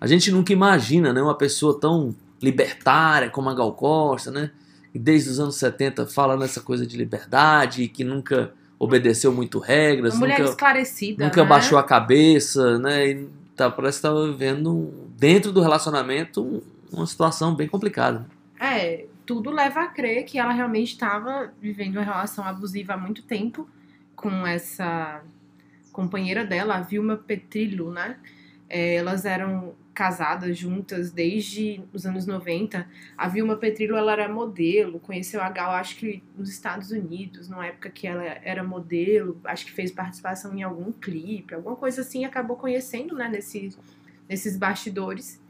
a 0.00 0.06
gente 0.06 0.30
nunca 0.30 0.52
imagina, 0.52 1.12
né, 1.12 1.22
uma 1.22 1.36
pessoa 1.36 1.78
tão 1.78 2.14
libertária 2.42 3.30
como 3.30 3.48
a 3.48 3.54
Gal 3.54 3.72
Costa, 3.72 4.30
né? 4.30 4.50
E 4.94 4.98
desde 4.98 5.30
os 5.30 5.38
anos 5.38 5.56
70 5.56 6.06
fala 6.06 6.36
nessa 6.36 6.60
coisa 6.60 6.86
de 6.86 6.96
liberdade 6.96 7.82
e 7.82 7.88
que 7.88 8.02
nunca 8.02 8.52
obedeceu 8.78 9.32
muito 9.32 9.58
regras, 9.58 10.14
Uma 10.14 10.20
mulher 10.20 10.38
nunca 10.38 10.50
esclarecida, 10.50 11.24
nunca 11.24 11.42
né? 11.42 11.48
baixou 11.48 11.78
a 11.78 11.82
cabeça, 11.82 12.78
né? 12.78 13.08
E 13.08 13.28
tá, 13.54 13.70
parece 13.70 13.98
que 13.98 14.02
tá 14.02 14.12
vivendo 14.12 14.92
dentro 15.18 15.52
do 15.52 15.60
relacionamento 15.60 16.42
um, 16.42 16.62
uma 16.92 17.06
situação 17.06 17.54
bem 17.54 17.68
complicada. 17.68 18.26
É, 18.60 19.06
tudo 19.26 19.50
leva 19.50 19.82
a 19.82 19.86
crer 19.88 20.24
que 20.24 20.38
ela 20.38 20.52
realmente 20.52 20.92
estava 20.92 21.52
vivendo 21.60 21.96
uma 21.96 22.04
relação 22.04 22.44
abusiva 22.44 22.94
há 22.94 22.96
muito 22.96 23.22
tempo 23.24 23.68
com 24.14 24.46
essa 24.46 25.22
companheira 25.92 26.44
dela, 26.44 26.76
a 26.76 26.80
Vilma 26.80 27.16
Petrillo, 27.16 27.90
né? 27.90 28.18
É, 28.68 28.96
elas 28.96 29.24
eram 29.24 29.74
casadas 29.92 30.58
juntas 30.58 31.10
desde 31.10 31.82
os 31.92 32.04
anos 32.04 32.26
90. 32.26 32.86
A 33.16 33.28
Vilma 33.28 33.56
Petrillo 33.56 33.96
ela 33.96 34.12
era 34.12 34.28
modelo, 34.28 35.00
conheceu 35.00 35.40
a 35.40 35.48
Gal 35.48 35.70
acho 35.72 35.96
que 35.96 36.22
nos 36.36 36.50
Estados 36.50 36.90
Unidos, 36.90 37.48
na 37.48 37.66
época 37.66 37.88
que 37.88 38.06
ela 38.06 38.22
era 38.22 38.62
modelo, 38.62 39.40
acho 39.44 39.64
que 39.64 39.72
fez 39.72 39.90
participação 39.90 40.54
em 40.54 40.62
algum 40.62 40.92
clipe, 40.92 41.54
alguma 41.54 41.76
coisa 41.76 42.02
assim, 42.02 42.24
acabou 42.24 42.56
conhecendo, 42.56 43.16
né, 43.16 43.28
nesse, 43.28 43.74
nesses 44.28 44.56
bastidores. 44.56 45.40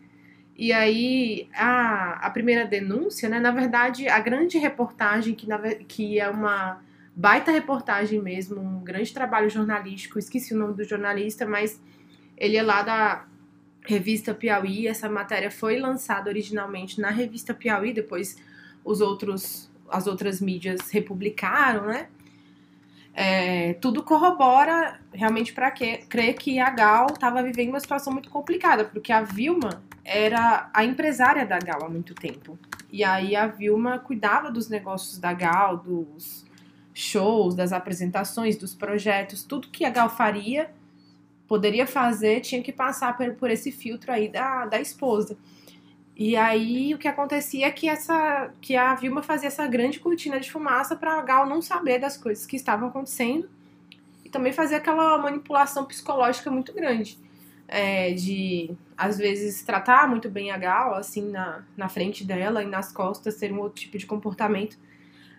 E 0.59 0.73
aí, 0.73 1.49
a, 1.55 2.27
a 2.27 2.31
primeira 2.31 2.65
denúncia, 2.65 3.29
né, 3.29 3.39
na 3.39 3.51
verdade, 3.51 4.09
a 4.09 4.19
grande 4.19 4.57
reportagem, 4.57 5.35
que, 5.35 5.47
na, 5.47 5.59
que 5.59 6.19
é 6.19 6.31
uma 6.31 6.81
baita 7.15 7.51
reportagem 7.51 8.23
mesmo, 8.23 8.61
um 8.61 8.83
grande 8.83 9.13
trabalho 9.13 9.51
jornalístico, 9.51 10.19
esqueci 10.19 10.55
o 10.55 10.59
nome 10.59 10.75
do 10.75 10.85
jornalista, 10.85 11.47
mas 11.47 11.81
ele 12.39 12.57
é 12.57 12.63
lá 12.63 12.83
da 12.83 13.27
revista 13.85 14.35
Piauí. 14.35 14.87
Essa 14.87 15.11
matéria 15.11 15.51
foi 15.51 15.79
lançada 15.79 16.31
originalmente 16.31 17.01
na 17.01 17.11
revista 17.11 17.53
Piauí, 17.53 17.93
depois 17.93 18.37
os 18.83 19.03
outros, 19.03 19.71
as 19.91 20.07
outras 20.07 20.41
mídias 20.41 20.91
republicaram, 20.91 21.87
né? 21.87 22.09
É, 23.19 23.73
tudo 23.81 24.03
corrobora 24.03 25.01
realmente 25.11 25.55
para 25.55 25.71
crer 25.71 26.35
que 26.35 26.61
a 26.61 26.69
Gal 26.69 27.07
estava 27.15 27.43
vivendo 27.43 27.71
uma 27.71 27.81
situação 27.81 28.13
muito 28.13 28.29
complicada, 28.29 28.85
porque 28.85 29.11
a 29.11 29.23
Vilma 29.23 29.83
era 30.05 30.69
a 30.75 30.85
empresária 30.85 31.47
da 31.47 31.59
Gal 31.59 31.83
há 31.83 31.89
muito 31.89 32.15
tempo. 32.15 32.59
E 32.93 33.03
aí 33.03 33.35
a 33.35 33.47
Vilma 33.47 33.99
cuidava 33.99 34.51
dos 34.51 34.69
negócios 34.69 35.17
da 35.17 35.33
Gal, 35.33 35.79
dos 35.79 36.45
shows, 36.93 37.55
das 37.55 37.73
apresentações, 37.73 38.55
dos 38.59 38.75
projetos, 38.75 39.43
tudo 39.43 39.69
que 39.69 39.87
a 39.87 39.91
Gal 39.91 40.11
faria 40.11 40.71
poderia 41.49 41.87
fazer 41.87 42.41
tinha 42.41 42.63
que 42.63 42.73
passar 42.73 43.17
por, 43.17 43.33
por 43.37 43.51
esse 43.51 43.73
filtro 43.73 44.13
aí 44.13 44.29
da, 44.29 44.67
da 44.67 44.79
esposa. 44.79 45.39
E 46.17 46.35
aí 46.35 46.95
o 46.95 46.99
que 46.99 47.07
acontecia 47.07 47.67
é 47.67 47.71
que 47.71 47.89
essa 47.89 48.51
que 48.61 48.75
a 48.75 48.95
Vilma 48.95 49.23
fazia 49.23 49.49
essa 49.49 49.67
grande 49.67 50.01
cortina 50.01 50.41
de 50.41 50.51
fumaça 50.51 50.97
para 50.97 51.19
a 51.19 51.23
Gal 51.23 51.47
não 51.47 51.61
saber 51.61 51.99
das 51.99 52.17
coisas 52.17 52.47
que 52.47 52.57
estavam 52.57 52.89
acontecendo 52.89 53.49
e 54.25 54.31
também 54.31 54.51
fazia 54.53 54.79
aquela 54.79 55.19
manipulação 55.19 55.85
psicológica 55.85 56.51
muito 56.51 56.73
grande. 56.73 57.19
É, 57.69 58.13
de 58.13 58.71
às 58.97 59.19
vezes 59.19 59.63
tratar 59.63 60.09
muito 60.09 60.31
bem 60.31 60.53
a 60.53 60.57
Gal, 60.57 60.95
assim, 60.95 61.31
na, 61.31 61.65
na 61.77 61.89
frente 61.89 62.25
dela 62.25 62.63
e 62.63 62.67
nas 62.67 62.93
costas, 62.93 63.35
ser 63.35 63.53
um 63.53 63.59
outro 63.59 63.83
tipo 63.83 63.99
de 63.99 64.07
comportamento. 64.07 64.79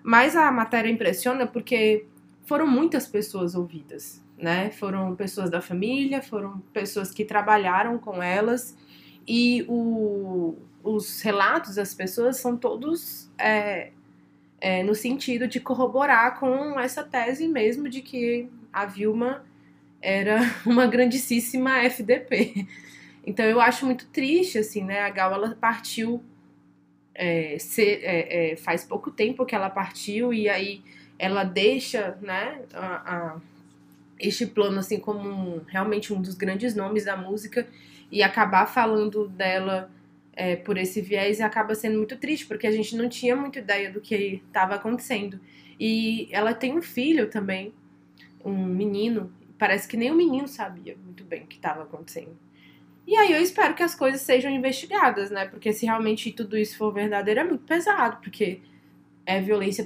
Mas 0.03 0.36
a 0.36 0.51
matéria 0.51 0.91
impressiona 0.91 1.48
porque 1.48 2.05
foram 2.46 2.67
muitas 2.67 3.07
pessoas 3.07 3.55
ouvidas 3.55 4.22
né? 4.38 4.69
Foram 4.69 5.15
pessoas 5.15 5.50
da 5.50 5.62
família, 5.62 6.22
foram 6.22 6.60
pessoas 6.72 7.12
que 7.12 7.25
trabalharam 7.25 7.98
com 7.98 8.22
elas 8.22 8.77
e 9.27 9.65
o, 9.67 10.55
os 10.84 11.22
relatos 11.22 11.75
das 11.75 11.93
pessoas 11.93 12.38
são 12.38 12.55
todos 12.55 13.29
é, 13.38 13.91
é, 14.62 14.84
no 14.84 14.96
sentido 14.96 15.48
de 15.48 15.60
corroborar 15.60 16.39
com 16.39 16.79
essa 16.79 17.03
tese 17.03 17.48
mesmo 17.48 17.89
de 17.89 18.01
que 18.01 18.50
a 18.72 18.86
Vilma 18.86 19.43
era 20.01 20.39
uma 20.65 20.88
grandíssima 20.88 21.79
FDP. 21.84 22.67
Então 23.25 23.46
eu 23.46 23.60
acho 23.60 23.86
muito 23.86 24.07
triste, 24.07 24.57
assim, 24.57 24.84
né? 24.84 25.01
A 25.01 25.10
Gal 25.10 25.34
ela 25.34 25.55
partiu 25.60 26.24
é, 27.13 27.57
é, 27.77 28.51
é, 28.51 28.55
faz 28.55 28.86
pouco 28.86 29.12
tempo 29.12 29.46
que 29.46 29.53
ela 29.53 29.69
partiu 29.69 30.34
e 30.34 30.48
aí 30.48 30.81
ela 31.19 31.43
deixa, 31.43 32.17
né? 32.22 32.62
A, 32.74 33.15
a 33.15 33.41
este 34.19 34.48
plano 34.48 34.79
assim 34.79 35.00
como 35.00 35.29
um, 35.29 35.62
realmente 35.67 36.12
um 36.12 36.22
dos 36.22 36.34
grandes 36.34 36.74
nomes 36.74 37.05
da 37.05 37.15
música 37.15 37.67
e 38.11 38.23
acabar 38.23 38.65
falando 38.65 39.27
dela 39.27 39.91
é, 40.33 40.55
por 40.55 40.77
esse 40.77 41.01
viés 41.01 41.41
acaba 41.41 41.75
sendo 41.75 41.97
muito 41.97 42.15
triste 42.17 42.45
porque 42.45 42.67
a 42.67 42.71
gente 42.71 42.95
não 42.95 43.09
tinha 43.09 43.35
muita 43.35 43.59
ideia 43.59 43.91
do 43.91 43.99
que 43.99 44.41
estava 44.47 44.75
acontecendo. 44.75 45.39
E 45.79 46.27
ela 46.31 46.53
tem 46.53 46.77
um 46.77 46.81
filho 46.81 47.29
também 47.29 47.73
um 48.43 48.65
menino 48.65 49.31
parece 49.57 49.87
que 49.87 49.97
nem 49.97 50.11
o 50.11 50.15
menino 50.15 50.47
sabia 50.47 50.95
muito 51.03 51.23
bem 51.23 51.43
o 51.43 51.47
que 51.47 51.55
estava 51.55 51.83
acontecendo. 51.83 52.37
E 53.05 53.15
aí 53.15 53.31
eu 53.31 53.41
espero 53.41 53.73
que 53.73 53.81
as 53.81 53.95
coisas 53.95 54.21
sejam 54.21 54.51
investigadas 54.51 55.31
né? 55.31 55.45
Porque 55.45 55.73
se 55.73 55.85
realmente 55.85 56.31
tudo 56.31 56.57
isso 56.57 56.77
for 56.77 56.93
verdadeiro 56.93 57.39
é 57.39 57.43
muito 57.43 57.63
pesado 57.63 58.17
porque 58.21 58.61
é 59.25 59.41
violência, 59.41 59.85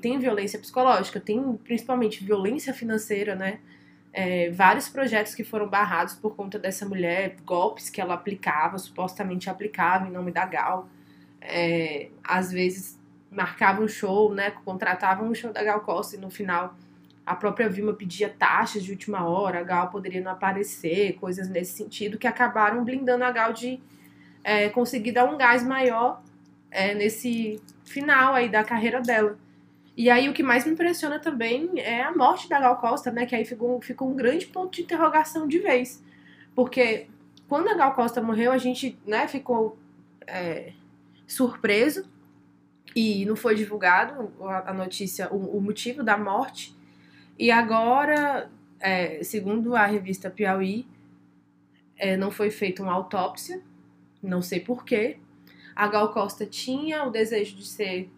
tem 0.00 0.18
violência 0.18 0.58
psicológica, 0.58 1.20
tem 1.20 1.40
principalmente 1.58 2.24
violência 2.24 2.74
financeira, 2.74 3.36
né? 3.36 3.60
É, 4.12 4.50
vários 4.50 4.88
projetos 4.88 5.34
que 5.34 5.44
foram 5.44 5.68
barrados 5.68 6.14
por 6.14 6.34
conta 6.34 6.58
dessa 6.58 6.84
mulher, 6.84 7.36
golpes 7.44 7.88
que 7.88 8.00
ela 8.00 8.14
aplicava, 8.14 8.76
supostamente 8.78 9.48
aplicava 9.48 10.08
em 10.08 10.10
nome 10.10 10.32
da 10.32 10.44
Gal. 10.44 10.88
É, 11.40 12.08
às 12.22 12.50
vezes 12.50 12.98
marcava 13.30 13.80
um 13.82 13.88
show, 13.88 14.34
né? 14.34 14.50
Contratavam 14.64 15.28
um 15.28 15.34
show 15.34 15.52
da 15.52 15.62
Gal 15.62 15.80
Costa 15.80 16.16
e 16.16 16.18
no 16.18 16.30
final 16.30 16.74
a 17.24 17.36
própria 17.36 17.68
Vilma 17.68 17.92
pedia 17.92 18.28
taxas 18.28 18.82
de 18.82 18.90
última 18.90 19.24
hora, 19.28 19.60
a 19.60 19.62
Gal 19.62 19.88
poderia 19.88 20.20
não 20.20 20.32
aparecer, 20.32 21.12
coisas 21.14 21.48
nesse 21.48 21.76
sentido, 21.76 22.18
que 22.18 22.26
acabaram 22.26 22.82
blindando 22.84 23.22
a 23.22 23.30
Gal 23.30 23.52
de 23.52 23.80
é, 24.42 24.68
conseguir 24.68 25.12
dar 25.12 25.26
um 25.26 25.36
gás 25.36 25.62
maior 25.62 26.22
é, 26.70 26.94
nesse 26.94 27.62
final 27.84 28.34
aí 28.34 28.48
da 28.48 28.64
carreira 28.64 29.00
dela. 29.00 29.38
E 29.96 30.08
aí 30.08 30.28
o 30.28 30.32
que 30.32 30.42
mais 30.42 30.64
me 30.64 30.72
impressiona 30.72 31.18
também 31.18 31.70
é 31.76 32.02
a 32.02 32.12
morte 32.12 32.48
da 32.48 32.60
Gal 32.60 32.76
Costa, 32.78 33.10
né? 33.10 33.26
Que 33.26 33.34
aí 33.34 33.44
ficou, 33.44 33.80
ficou 33.80 34.08
um 34.08 34.16
grande 34.16 34.46
ponto 34.46 34.74
de 34.74 34.82
interrogação 34.82 35.46
de 35.46 35.58
vez. 35.58 36.02
Porque 36.54 37.06
quando 37.48 37.68
a 37.68 37.74
Gal 37.74 37.94
Costa 37.94 38.22
morreu, 38.22 38.52
a 38.52 38.58
gente 38.58 38.98
né, 39.04 39.26
ficou 39.26 39.76
é, 40.26 40.72
surpreso 41.26 42.08
e 42.94 43.24
não 43.24 43.36
foi 43.36 43.54
divulgado 43.54 44.32
a, 44.40 44.72
notícia, 44.72 45.32
o, 45.32 45.56
o, 45.56 45.60
motivo 45.60 46.02
da 46.02 46.16
morte. 46.16 46.74
E 47.38 47.50
agora, 47.50 48.50
é, 48.78 49.22
segundo 49.22 49.74
a 49.74 49.86
revista 49.86 50.30
Piauí, 50.30 50.86
é, 51.96 52.16
não 52.16 52.30
foi 52.30 52.50
feita 52.50 52.82
uma 52.82 52.92
autópsia, 52.92 53.60
não 54.22 54.42
sei 54.42 54.60
porquê, 54.60 55.18
a 55.74 55.86
Gal 55.86 56.12
Costa 56.12 56.44
tinha 56.44 57.04
o 57.04 57.10
desejo 57.10 57.56
de 57.56 57.66
ser 57.66 58.10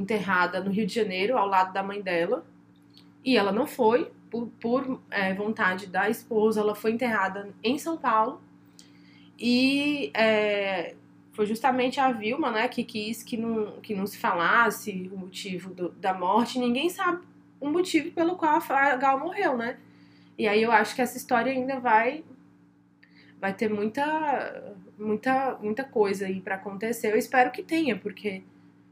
enterrada 0.00 0.60
no 0.60 0.70
Rio 0.70 0.86
de 0.86 0.94
Janeiro, 0.94 1.36
ao 1.36 1.46
lado 1.46 1.72
da 1.72 1.82
mãe 1.82 2.00
dela, 2.00 2.44
e 3.24 3.36
ela 3.36 3.52
não 3.52 3.66
foi, 3.66 4.10
por, 4.30 4.48
por 4.60 5.00
é, 5.10 5.34
vontade 5.34 5.86
da 5.86 6.08
esposa, 6.08 6.60
ela 6.60 6.74
foi 6.74 6.92
enterrada 6.92 7.48
em 7.62 7.78
São 7.78 7.96
Paulo, 7.96 8.40
e 9.38 10.10
é, 10.14 10.94
foi 11.32 11.46
justamente 11.46 12.00
a 12.00 12.12
Vilma 12.12 12.50
né, 12.50 12.68
que 12.68 12.84
quis 12.84 13.22
que 13.22 13.36
não, 13.36 13.80
que 13.80 13.94
não 13.94 14.06
se 14.06 14.18
falasse 14.18 15.10
o 15.12 15.16
motivo 15.16 15.72
do, 15.72 15.88
da 15.90 16.12
morte, 16.12 16.58
ninguém 16.58 16.88
sabe 16.90 17.22
o 17.60 17.68
motivo 17.68 18.10
pelo 18.12 18.36
qual 18.36 18.60
a 18.70 18.96
Gal 18.96 19.20
morreu, 19.20 19.56
né? 19.56 19.78
E 20.38 20.48
aí 20.48 20.62
eu 20.62 20.72
acho 20.72 20.94
que 20.94 21.02
essa 21.02 21.18
história 21.18 21.52
ainda 21.52 21.78
vai 21.78 22.24
vai 23.38 23.52
ter 23.52 23.68
muita 23.68 24.74
muita 24.98 25.58
muita 25.60 25.84
coisa 25.84 26.26
aí 26.26 26.40
para 26.40 26.54
acontecer. 26.54 27.12
Eu 27.12 27.18
espero 27.18 27.50
que 27.50 27.62
tenha, 27.62 27.96
porque 27.96 28.42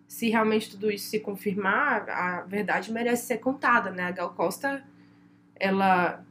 se 0.09 0.31
realmente 0.31 0.71
tudo 0.71 0.91
isso 0.91 1.11
se 1.11 1.21
confirmar, 1.21 2.09
a 2.09 2.41
verdade 2.41 2.91
merece 2.91 3.27
ser 3.27 3.38
contada, 3.38 3.91
né? 3.91 4.05
A 4.05 4.11
Gal 4.11 4.31
Costa 4.31 4.83
ela 5.55 6.25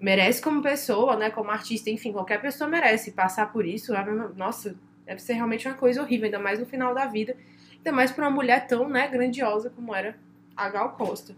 merece 0.00 0.40
como 0.40 0.62
pessoa, 0.62 1.16
né, 1.16 1.28
como 1.28 1.50
artista, 1.50 1.90
enfim, 1.90 2.12
qualquer 2.12 2.40
pessoa 2.40 2.70
merece 2.70 3.12
passar 3.12 3.52
por 3.52 3.66
isso. 3.66 3.92
Nossa, 4.36 4.74
deve 5.04 5.20
ser 5.20 5.34
realmente 5.34 5.68
uma 5.68 5.74
coisa 5.76 6.00
horrível, 6.00 6.26
ainda 6.26 6.38
mais 6.38 6.58
no 6.58 6.66
final 6.66 6.94
da 6.94 7.04
vida, 7.06 7.36
ainda 7.76 7.92
mais 7.92 8.10
para 8.10 8.26
uma 8.26 8.34
mulher 8.34 8.66
tão, 8.66 8.88
né, 8.88 9.06
grandiosa 9.08 9.70
como 9.70 9.94
era 9.94 10.16
a 10.56 10.68
Gal 10.68 10.92
Costa. 10.92 11.34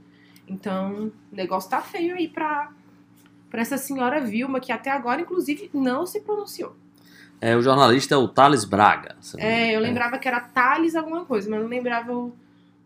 Então, 0.47 1.13
o 1.33 1.37
negócio 1.37 1.69
tá 1.71 1.81
feio 1.81 2.15
aí 2.15 2.29
pra 2.29 2.73
para 3.51 3.63
essa 3.63 3.77
senhora 3.77 4.21
Vilma, 4.21 4.61
que 4.61 4.71
até 4.71 4.91
agora, 4.91 5.21
inclusive, 5.21 5.69
não 5.75 6.07
se 6.07 6.21
pronunciou. 6.21 6.77
É, 7.41 7.57
o 7.57 7.63
jornalista 7.63 8.15
é 8.15 8.19
o 8.19 8.29
Thales 8.29 8.65
Braga. 8.65 9.17
É, 9.39 9.75
eu 9.75 9.81
lembrava 9.81 10.19
que 10.19 10.29
era 10.29 10.41
Thales 10.41 10.95
alguma 10.95 11.25
coisa, 11.25 11.49
mas 11.49 11.61
não 11.61 11.69
lembrava 11.69 12.13
o, 12.13 12.35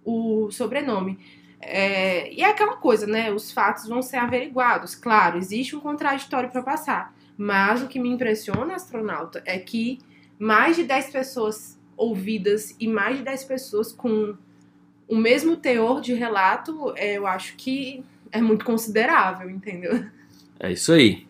o 0.04 0.50
sobrenome. 0.52 1.18
É, 1.60 2.32
e 2.32 2.42
é 2.42 2.50
aquela 2.50 2.76
coisa, 2.76 3.06
né? 3.06 3.32
Os 3.32 3.50
fatos 3.50 3.88
vão 3.88 4.00
ser 4.02 4.18
averiguados. 4.18 4.94
Claro, 4.94 5.38
existe 5.38 5.74
um 5.74 5.80
contraditório 5.80 6.50
para 6.50 6.62
passar. 6.62 7.14
Mas 7.36 7.82
o 7.82 7.88
que 7.88 7.98
me 7.98 8.08
impressiona, 8.08 8.74
astronauta, 8.74 9.42
é 9.44 9.58
que 9.58 9.98
mais 10.38 10.76
de 10.76 10.84
10 10.84 11.10
pessoas 11.10 11.78
ouvidas 11.96 12.76
e 12.78 12.86
mais 12.86 13.18
de 13.18 13.24
10 13.24 13.44
pessoas 13.44 13.92
com 13.92 14.36
o 15.08 15.16
mesmo 15.16 15.56
teor 15.56 16.00
de 16.00 16.14
relato, 16.14 16.92
é, 16.96 17.14
eu 17.16 17.26
acho 17.26 17.56
que 17.56 18.04
é 18.30 18.40
muito 18.40 18.64
considerável, 18.64 19.50
entendeu? 19.50 20.04
É 20.58 20.72
isso 20.72 20.92
aí. 20.92 21.26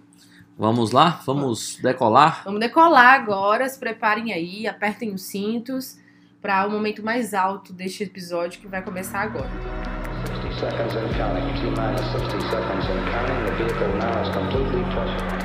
Vamos 0.56 0.92
lá? 0.92 1.20
Vamos 1.26 1.78
decolar? 1.82 2.42
Vamos 2.44 2.60
decolar 2.60 3.14
agora, 3.14 3.68
se 3.68 3.76
preparem 3.76 4.32
aí, 4.32 4.68
apertem 4.68 5.12
os 5.12 5.22
cintos 5.22 5.98
para 6.40 6.64
o 6.64 6.70
momento 6.70 7.02
mais 7.02 7.34
alto 7.34 7.72
deste 7.72 8.04
episódio 8.04 8.60
que 8.60 8.68
vai 8.68 8.80
começar 8.80 9.22
agora. 9.22 9.50
60 10.24 10.60
seconds 10.60 10.94
and 10.94 11.08
counting. 11.16 11.52
T 11.54 11.62
minus 11.70 12.06
60 12.12 12.40
seconds 12.50 12.86
and 12.86 13.02
counting. 13.10 13.44
The 13.44 13.52
vehicle 13.56 13.88
now 13.98 14.22
is 14.22 14.28
completely 14.28 14.84
pressurized. 14.92 15.44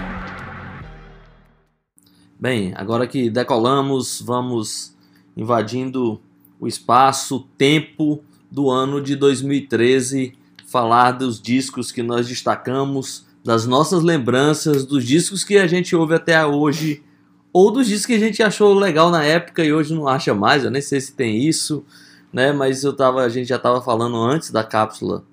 Bem, 2.40 2.74
agora 2.76 3.08
que 3.08 3.32
decolamos, 3.32 4.22
vamos 4.22 4.96
invadindo 5.36 6.22
o 6.60 6.68
espaço, 6.68 7.38
o 7.38 7.40
tempo 7.40 8.24
do 8.52 8.70
ano 8.70 9.02
de 9.02 9.16
2013, 9.16 10.38
falar 10.68 11.14
dos 11.14 11.42
discos 11.42 11.92
que 11.92 12.04
nós 12.04 12.28
destacamos, 12.28 13.28
das 13.44 13.66
nossas 13.66 14.04
lembranças, 14.04 14.86
dos 14.86 15.04
discos 15.06 15.44
que 15.44 15.58
a 15.58 15.68
gente 15.68 15.96
ouve 15.96 16.14
até 16.14 16.46
hoje, 16.46 17.04
ou 17.52 17.72
dos 17.72 17.88
discos 17.88 18.06
que 18.08 18.14
a 18.14 18.20
gente 18.20 18.44
achou 18.44 18.74
legal 18.74 19.10
na 19.10 19.24
época 19.24 19.64
e 19.64 19.74
hoje 19.74 19.94
não 19.94 20.08
acha 20.08 20.34
mais, 20.34 20.64
eu 20.64 20.72
nem 20.72 20.82
sei 20.82 21.02
se 21.02 21.14
tem 21.14 21.48
isso, 21.48 21.84
né? 22.32 22.52
Mas 22.52 22.84
eu 22.84 22.94
tava, 22.94 23.22
a 23.22 23.30
gente 23.30 23.48
já 23.48 23.56
estava 23.56 23.82
falando 23.82 24.18
antes 24.18 24.52
da 24.52 24.64
cápsula 24.64 25.24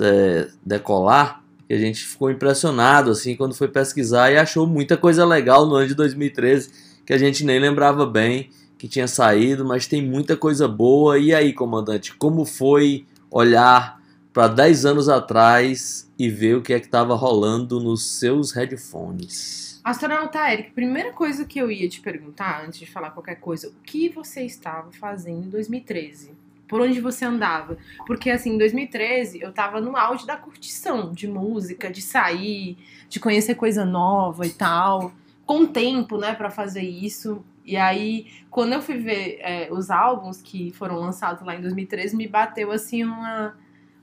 é, 0.00 0.48
decolar, 0.64 1.42
que 1.68 1.74
a 1.74 1.78
gente 1.78 2.04
ficou 2.04 2.30
impressionado 2.30 3.10
assim 3.10 3.36
quando 3.36 3.54
foi 3.54 3.68
pesquisar 3.68 4.30
e 4.30 4.36
achou 4.36 4.66
muita 4.66 4.96
coisa 4.96 5.24
legal 5.24 5.66
no 5.66 5.76
ano 5.76 5.86
de 5.86 5.94
2013 5.94 6.70
que 7.04 7.12
a 7.12 7.18
gente 7.18 7.44
nem 7.44 7.58
lembrava 7.58 8.06
bem 8.06 8.50
que 8.82 8.88
tinha 8.88 9.06
saído, 9.06 9.64
mas 9.64 9.86
tem 9.86 10.02
muita 10.02 10.36
coisa 10.36 10.66
boa. 10.66 11.16
E 11.16 11.32
aí, 11.32 11.52
comandante, 11.52 12.12
como 12.16 12.44
foi 12.44 13.06
olhar 13.30 14.01
para 14.32 14.48
10 14.48 14.86
anos 14.86 15.08
atrás 15.08 16.10
e 16.18 16.28
ver 16.28 16.56
o 16.56 16.62
que 16.62 16.72
é 16.72 16.80
que 16.80 16.86
estava 16.86 17.14
rolando 17.14 17.78
nos 17.78 18.18
seus 18.18 18.52
headphones? 18.52 19.80
Astronauta 19.84 20.50
Eric, 20.50 20.70
primeira 20.70 21.12
coisa 21.12 21.44
que 21.44 21.58
eu 21.58 21.70
ia 21.70 21.88
te 21.88 22.00
perguntar, 22.00 22.64
antes 22.64 22.78
de 22.78 22.86
falar 22.86 23.10
qualquer 23.10 23.36
coisa, 23.36 23.68
o 23.68 23.72
que 23.82 24.08
você 24.08 24.42
estava 24.42 24.92
fazendo 24.92 25.46
em 25.46 25.50
2013? 25.50 26.30
Por 26.68 26.80
onde 26.80 27.00
você 27.00 27.24
andava? 27.24 27.76
Porque, 28.06 28.30
assim, 28.30 28.54
em 28.54 28.58
2013 28.58 29.42
eu 29.42 29.52
tava 29.52 29.80
no 29.80 29.94
auge 29.96 30.26
da 30.26 30.36
curtição 30.36 31.12
de 31.12 31.28
música, 31.28 31.90
de 31.90 32.00
sair, 32.00 32.78
de 33.10 33.20
conhecer 33.20 33.56
coisa 33.56 33.84
nova 33.84 34.46
e 34.46 34.50
tal. 34.50 35.12
Com 35.44 35.66
tempo, 35.66 36.16
né, 36.16 36.32
para 36.32 36.48
fazer 36.48 36.80
isso. 36.80 37.44
E 37.62 37.76
aí, 37.76 38.26
quando 38.50 38.72
eu 38.72 38.80
fui 38.80 38.96
ver 38.96 39.38
é, 39.42 39.68
os 39.70 39.90
álbuns 39.90 40.40
que 40.40 40.70
foram 40.70 40.94
lançados 40.94 41.44
lá 41.44 41.54
em 41.54 41.60
2013, 41.60 42.16
me 42.16 42.26
bateu, 42.26 42.70
assim, 42.70 43.04
uma, 43.04 43.54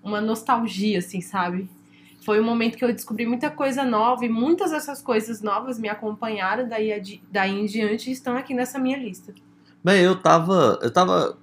uma 0.03 0.21
nostalgia, 0.21 0.99
assim, 0.99 1.21
sabe? 1.21 1.69
Foi 2.25 2.39
um 2.39 2.43
momento 2.43 2.77
que 2.77 2.83
eu 2.83 2.93
descobri 2.93 3.25
muita 3.25 3.49
coisa 3.49 3.83
nova 3.83 4.25
e 4.25 4.29
muitas 4.29 4.71
dessas 4.71 5.01
coisas 5.01 5.41
novas 5.41 5.79
me 5.79 5.87
acompanharam 5.87 6.67
daí, 6.67 7.21
daí 7.31 7.59
em 7.59 7.65
diante 7.65 8.09
e 8.09 8.13
estão 8.13 8.35
aqui 8.35 8.53
nessa 8.53 8.77
minha 8.77 8.97
lista. 8.97 9.33
Bem, 9.83 10.01
eu 10.01 10.15
tava. 10.15 10.77
Eu 10.81 10.91
tava. 10.91 11.37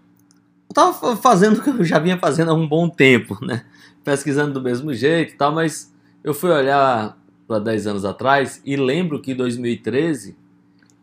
Eu 0.68 0.74
tava 0.74 1.16
fazendo 1.16 1.58
o 1.58 1.62
que 1.62 1.70
eu 1.70 1.84
já 1.84 1.98
vinha 1.98 2.18
fazendo 2.18 2.50
há 2.50 2.54
um 2.54 2.68
bom 2.68 2.88
tempo, 2.88 3.38
né? 3.44 3.64
Pesquisando 4.04 4.52
do 4.52 4.62
mesmo 4.62 4.92
jeito 4.92 5.32
e 5.32 5.36
tal, 5.36 5.52
mas 5.52 5.92
eu 6.22 6.34
fui 6.34 6.50
olhar 6.50 7.16
para 7.48 7.58
10 7.58 7.86
anos 7.86 8.04
atrás 8.04 8.60
e 8.64 8.76
lembro 8.76 9.20
que 9.20 9.32
em 9.32 9.36
2013 9.36 10.36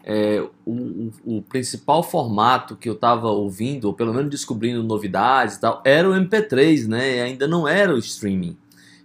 é, 0.04 0.46
o, 0.66 1.12
o- 1.24 1.42
principal 1.44 2.04
formato 2.04 2.76
que 2.76 2.90
eu 2.90 2.96
tava 2.96 3.30
ouvindo, 3.30 3.86
ou 3.86 3.94
pelo 3.94 4.14
menos 4.14 4.30
descobrindo 4.30 4.84
novidades 4.84 5.56
e 5.56 5.62
tal, 5.62 5.82
era 5.86 6.10
o 6.10 6.14
MP3, 6.14 6.88
né? 6.88 7.22
Ainda 7.22 7.48
não 7.48 7.68
era 7.68 7.94
o 7.94 7.98
streaming. 7.98 8.58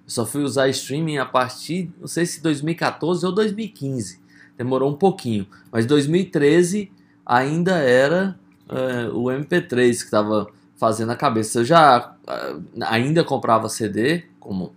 Eu 0.05 0.11
só 0.11 0.27
fui 0.27 0.43
usar 0.43 0.69
streaming 0.69 1.19
a 1.19 1.25
partir, 1.27 1.91
não 2.01 2.09
sei 2.09 2.27
se 2.27 2.43
2014 2.43 3.25
ou 3.25 3.33
2015. 3.33 4.21
Demorou 4.57 4.91
um 4.91 4.97
pouquinho. 4.97 5.47
Mas 5.71 5.87
2013 5.87 6.91
ainda 7.25 7.77
era 7.77 8.39
é, 8.69 9.09
o 9.09 9.25
MP3 9.25 9.71
que 9.99 10.05
estava 10.05 10.49
fazendo 10.77 11.13
a 11.13 11.17
cabeça. 11.17 11.61
Eu 11.61 11.65
já 11.65 12.17
ah, 12.27 12.57
ainda 12.87 13.23
comprava 13.23 13.69
CD, 13.69 14.25
como 14.41 14.73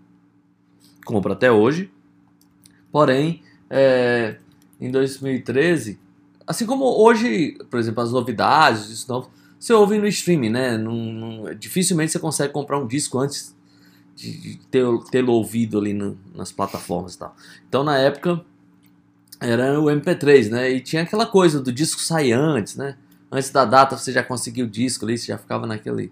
compro 1.06 1.34
até 1.34 1.52
hoje. 1.52 1.90
Porém, 2.92 3.42
é, 3.70 4.38
em 4.80 4.92
2013, 4.92 6.00
assim 6.52 6.66
como 6.66 6.86
hoje, 6.86 7.58
por 7.70 7.80
exemplo, 7.80 8.02
as 8.04 8.12
novidades, 8.12 8.90
isso 8.90 9.08
novo, 9.10 9.32
você 9.60 9.74
ouve 9.74 9.98
no 9.98 10.08
streaming, 10.08 10.50
né? 10.50 10.78
Dificilmente 11.60 12.12
você 12.12 12.20
consegue 12.20 12.54
comprar 12.54 12.80
um 12.80 12.88
disco 12.88 13.20
antes 13.20 13.56
de, 14.16 14.60
tê-lo 15.12 15.34
ouvido 15.34 15.80
ali 15.80 15.94
no- 15.94 16.18
nas 16.36 16.52
plataformas 16.52 17.16
e 17.16 17.20
tal. 17.20 17.36
Então, 17.68 17.84
na 17.84 17.98
época, 17.98 18.44
era 19.40 19.80
o 19.80 19.90
MP3, 19.90 20.50
né? 20.50 20.70
E 20.72 20.80
tinha 20.80 21.02
aquela 21.04 21.26
coisa 21.26 21.60
do 21.60 21.72
disco 21.72 22.02
sair 22.02 22.34
antes, 22.34 22.76
né? 22.76 22.96
Antes 23.32 23.50
da 23.50 23.66
data 23.66 23.98
você 23.98 24.12
já 24.12 24.24
conseguia 24.24 24.64
o 24.64 24.70
disco 24.70 25.06
ali, 25.06 25.18
você 25.18 25.28
já 25.28 25.38
ficava 25.38 25.66
naquele, 25.66 26.12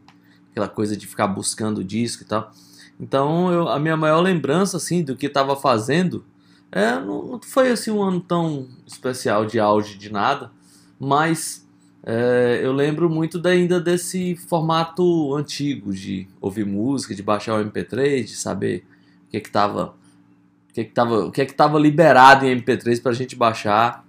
aquela 0.52 0.68
coisa 0.68 0.96
de 0.98 1.06
ficar 1.06 1.28
buscando 1.28 1.80
o 1.80 1.84
disco 1.84 2.24
e 2.24 2.26
tal. 2.26 2.52
Então, 3.00 3.52
eu- 3.52 3.68
a 3.70 3.80
minha 3.80 3.96
maior 3.96 4.20
lembrança, 4.22 4.78
assim, 4.78 5.04
do 5.04 5.16
que 5.16 5.28
estava 5.28 5.56
fazendo, 5.56 6.26
é, 6.72 6.92
não, 7.00 7.24
não 7.26 7.42
foi, 7.42 7.72
assim, 7.72 7.92
um 7.92 8.02
ano 8.02 8.20
tão 8.22 8.68
especial 8.86 9.46
de 9.46 9.60
auge 9.60 9.98
de 9.98 10.12
nada, 10.12 10.52
mas 11.00 11.68
é, 12.04 12.60
eu 12.64 12.72
lembro 12.72 13.10
muito 13.10 13.40
da- 13.40 13.50
ainda 13.50 13.80
desse 13.80 14.36
formato 14.36 15.36
antigo 15.36 15.92
de 15.94 16.28
ouvir 16.40 16.66
música, 16.66 17.14
de 17.16 17.24
baixar 17.24 17.56
o 17.56 17.62
MP3, 17.64 18.26
de 18.28 18.36
saber 18.36 18.86
o 19.28 19.32
que 19.32 19.40
que 19.42 19.52
tava, 19.52 19.96
o 20.70 20.74
que 20.74 20.84
que 20.86 20.92
tava, 20.92 21.26
o 21.26 21.32
que 21.32 21.46
que 21.46 21.54
tava 21.54 21.80
liberado 21.80 22.46
em 22.46 22.52
MP3 22.52 23.02
pra 23.02 23.12
gente 23.14 23.36
baixar 23.36 24.06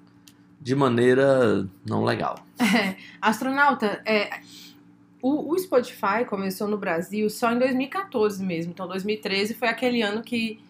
de 0.61 0.75
maneira 0.75 1.67
não 1.89 2.05
legal. 2.05 2.39
Astronauta, 3.21 4.03
é, 4.05 4.41
o, 5.23 5.53
o 5.55 5.59
Spotify 5.59 6.25
começou 6.29 6.69
no 6.69 6.77
Brasil 6.77 7.29
só 7.31 7.53
em 7.53 7.59
2014 7.59 8.45
mesmo. 8.45 8.73
Então, 8.73 8.87
2013 8.87 9.55
foi 9.55 9.69
aquele 9.69 10.03
ano 10.03 10.23
que 10.23 10.61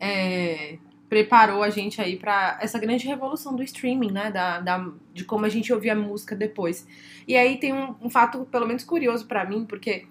é, 0.00 0.78
preparou 1.08 1.62
a 1.62 1.70
gente 1.70 2.00
aí 2.00 2.16
para 2.16 2.58
essa 2.60 2.78
grande 2.78 3.06
revolução 3.06 3.54
do 3.56 3.62
streaming, 3.62 4.10
né? 4.12 4.30
Da, 4.30 4.60
da- 4.60 4.88
de 5.14 5.24
como 5.24 5.44
a 5.44 5.48
gente 5.48 5.72
ouvia 5.72 5.94
música 5.94 6.36
depois. 6.36 6.86
E 7.26 7.36
aí 7.36 7.56
tem 7.58 7.72
um, 7.72 7.94
um 8.02 8.10
fato, 8.10 8.46
pelo 8.50 8.66
menos 8.66 8.84
curioso 8.84 9.26
para 9.26 9.44
mim, 9.44 9.64
porque 9.64 10.06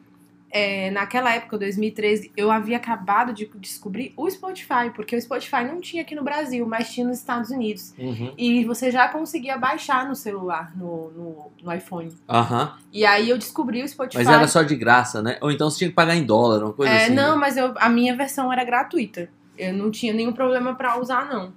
é, 0.49 0.89
naquela 0.91 1.33
época, 1.35 1.57
2013, 1.57 2.31
eu 2.35 2.49
havia 2.49 2.77
acabado 2.77 3.33
de 3.33 3.49
descobrir 3.57 4.13
o 4.15 4.29
Spotify, 4.29 4.89
porque 4.95 5.15
o 5.15 5.21
Spotify 5.21 5.63
não 5.65 5.81
tinha 5.81 6.01
aqui 6.03 6.15
no 6.15 6.23
Brasil, 6.23 6.65
mas 6.65 6.89
tinha 6.91 7.05
nos 7.05 7.17
Estados 7.17 7.51
Unidos. 7.51 7.93
E 8.37 8.63
você 8.63 8.89
já 8.89 9.07
conseguia 9.09 9.57
baixar 9.57 10.07
no 10.07 10.15
celular, 10.15 10.71
no, 10.75 11.11
no, 11.11 11.51
no 11.61 11.73
iPhone. 11.73 12.13
Aham. 12.29 12.75
E 12.93 13.05
aí 13.05 13.29
eu 13.29 13.37
descobri 13.37 13.83
o 13.83 13.87
Spotify. 13.87 14.23
Mas 14.23 14.29
era 14.29 14.47
só 14.47 14.63
de 14.63 14.75
graça, 14.75 15.21
né? 15.21 15.37
Ou 15.41 15.51
então 15.51 15.69
você 15.69 15.79
tinha 15.79 15.89
que 15.89 15.95
pagar 15.95 16.15
em 16.15 16.23
dólar, 16.23 16.63
uma 16.63 16.73
coisa 16.73 16.93
É, 16.93 17.05
assim. 17.05 17.13
não, 17.13 17.33
né? 17.35 17.41
mas 17.41 17.57
eu- 17.57 17.73
a 17.77 17.89
minha 17.89 18.15
versão 18.15 18.51
era 18.51 18.63
gratuita. 18.63 19.29
Eu 19.57 19.73
não 19.73 19.91
tinha 19.91 20.13
nenhum 20.13 20.33
problema 20.33 20.75
pra 20.75 20.99
usar, 20.99 21.27
não. 21.27 21.53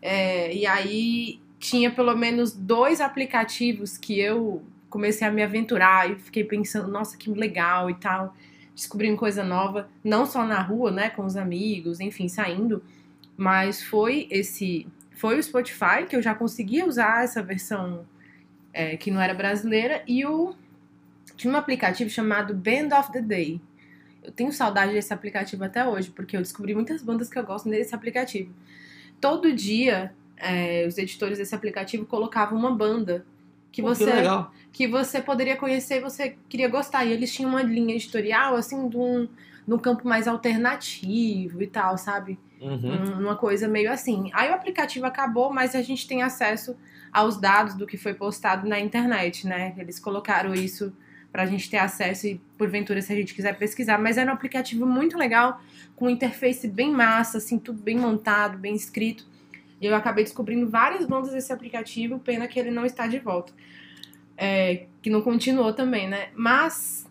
É, 0.00 0.52
e 0.54 0.66
aí 0.66 1.40
tinha 1.58 1.90
pelo 1.90 2.16
menos 2.16 2.52
dois 2.52 3.00
aplicativos 3.00 3.96
que 3.96 4.18
eu 4.18 4.62
comecei 4.90 5.26
a 5.26 5.30
me 5.30 5.42
aventurar 5.42 6.10
e 6.10 6.16
fiquei 6.16 6.44
pensando, 6.44 6.88
nossa, 6.88 7.16
que 7.16 7.30
legal 7.30 7.88
e 7.88 7.94
tal. 7.94 8.34
Descobrindo 8.74 9.16
coisa 9.16 9.44
nova, 9.44 9.88
não 10.02 10.26
só 10.26 10.44
na 10.44 10.60
rua, 10.60 10.90
né, 10.90 11.08
com 11.08 11.24
os 11.24 11.36
amigos, 11.36 12.00
enfim, 12.00 12.28
saindo, 12.28 12.82
mas 13.36 13.82
foi 13.82 14.26
esse. 14.30 14.86
Foi 15.12 15.38
o 15.38 15.42
Spotify, 15.42 16.04
que 16.08 16.16
eu 16.16 16.22
já 16.22 16.34
conseguia 16.34 16.86
usar 16.86 17.24
essa 17.24 17.42
versão 17.42 18.04
é, 18.72 18.96
que 18.96 19.10
não 19.10 19.20
era 19.20 19.34
brasileira, 19.34 20.02
e 20.06 20.24
o. 20.26 20.54
Tinha 21.36 21.52
um 21.52 21.56
aplicativo 21.56 22.10
chamado 22.10 22.54
Band 22.54 22.96
of 22.98 23.12
the 23.12 23.20
Day. 23.20 23.60
Eu 24.22 24.30
tenho 24.32 24.52
saudade 24.52 24.92
desse 24.92 25.12
aplicativo 25.12 25.64
até 25.64 25.86
hoje, 25.86 26.10
porque 26.10 26.36
eu 26.36 26.40
descobri 26.40 26.74
muitas 26.74 27.02
bandas 27.02 27.28
que 27.28 27.38
eu 27.38 27.44
gosto 27.44 27.68
nesse 27.68 27.94
aplicativo. 27.94 28.52
Todo 29.20 29.52
dia, 29.52 30.12
é, 30.36 30.84
os 30.86 30.96
editores 30.98 31.38
desse 31.38 31.54
aplicativo 31.54 32.04
colocavam 32.06 32.58
uma 32.58 32.70
banda 32.70 33.24
que 33.70 33.82
Pô, 33.82 33.88
você 33.88 34.04
Que 34.06 34.52
que 34.72 34.88
você 34.88 35.20
poderia 35.20 35.56
conhecer 35.56 35.96
e 35.96 36.00
você 36.00 36.36
queria 36.48 36.68
gostar. 36.68 37.04
E 37.04 37.12
eles 37.12 37.32
tinham 37.32 37.50
uma 37.50 37.62
linha 37.62 37.94
editorial, 37.94 38.54
assim, 38.54 38.88
de 38.88 38.96
um, 38.96 39.28
de 39.66 39.74
um 39.74 39.78
campo 39.78 40.06
mais 40.08 40.26
alternativo 40.28 41.62
e 41.62 41.66
tal, 41.66 41.96
sabe? 41.98 42.38
Uhum. 42.60 43.16
Um- 43.16 43.20
Uma 43.20 43.36
coisa 43.36 43.68
meio 43.68 43.90
assim. 43.92 44.30
Aí 44.32 44.50
o 44.50 44.54
aplicativo 44.54 45.04
acabou, 45.06 45.52
mas 45.52 45.74
a 45.74 45.82
gente 45.82 46.06
tem 46.06 46.22
acesso 46.22 46.76
aos 47.12 47.36
dados 47.36 47.74
do 47.74 47.86
que 47.86 47.96
foi 47.98 48.14
postado 48.14 48.68
na 48.68 48.78
internet, 48.80 49.46
né? 49.46 49.74
Eles 49.76 49.98
colocaram 49.98 50.54
isso 50.54 50.92
pra 51.32 51.46
gente 51.46 51.70
ter 51.70 51.78
acesso 51.78 52.26
e, 52.26 52.40
porventura, 52.58 53.00
se 53.00 53.12
a 53.12 53.16
gente 53.16 53.34
quiser 53.34 53.56
pesquisar. 53.58 53.98
Mas 53.98 54.18
era 54.18 54.30
um 54.30 54.34
aplicativo 54.34 54.86
muito 54.86 55.16
legal, 55.16 55.60
com 55.96 56.10
interface 56.10 56.68
bem 56.68 56.92
massa, 56.92 57.38
assim, 57.38 57.58
tudo 57.58 57.82
bem 57.82 57.96
montado, 57.96 58.58
bem 58.58 58.74
escrito. 58.74 59.26
E 59.80 59.86
eu 59.86 59.96
acabei 59.96 60.22
descobrindo 60.22 60.68
várias 60.68 61.06
bandas 61.06 61.32
desse 61.32 61.52
aplicativo, 61.52 62.18
pena 62.18 62.46
que 62.46 62.60
ele 62.60 62.70
não 62.70 62.84
está 62.84 63.06
de 63.06 63.18
volta. 63.18 63.52
É, 64.36 64.86
que 65.00 65.10
não 65.10 65.22
continuou 65.22 65.72
também, 65.72 66.06
né? 66.06 66.28
Mas, 66.36 67.06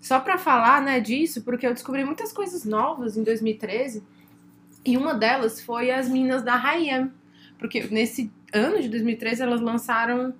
só 0.00 0.20
pra 0.20 0.36
falar, 0.36 0.82
né, 0.82 1.00
disso, 1.00 1.42
porque 1.42 1.66
eu 1.66 1.72
descobri 1.72 2.04
muitas 2.04 2.32
coisas 2.32 2.64
novas 2.64 3.16
em 3.16 3.24
2013, 3.24 4.02
e 4.84 4.96
uma 4.96 5.14
delas 5.14 5.60
foi 5.60 5.90
as 5.90 6.08
meninas 6.08 6.42
da 6.42 6.54
Hayam. 6.54 7.10
Porque 7.58 7.82
nesse 7.84 8.30
ano 8.52 8.82
de 8.82 8.88
2013 8.88 9.42
elas 9.42 9.60
lançaram 9.60 10.34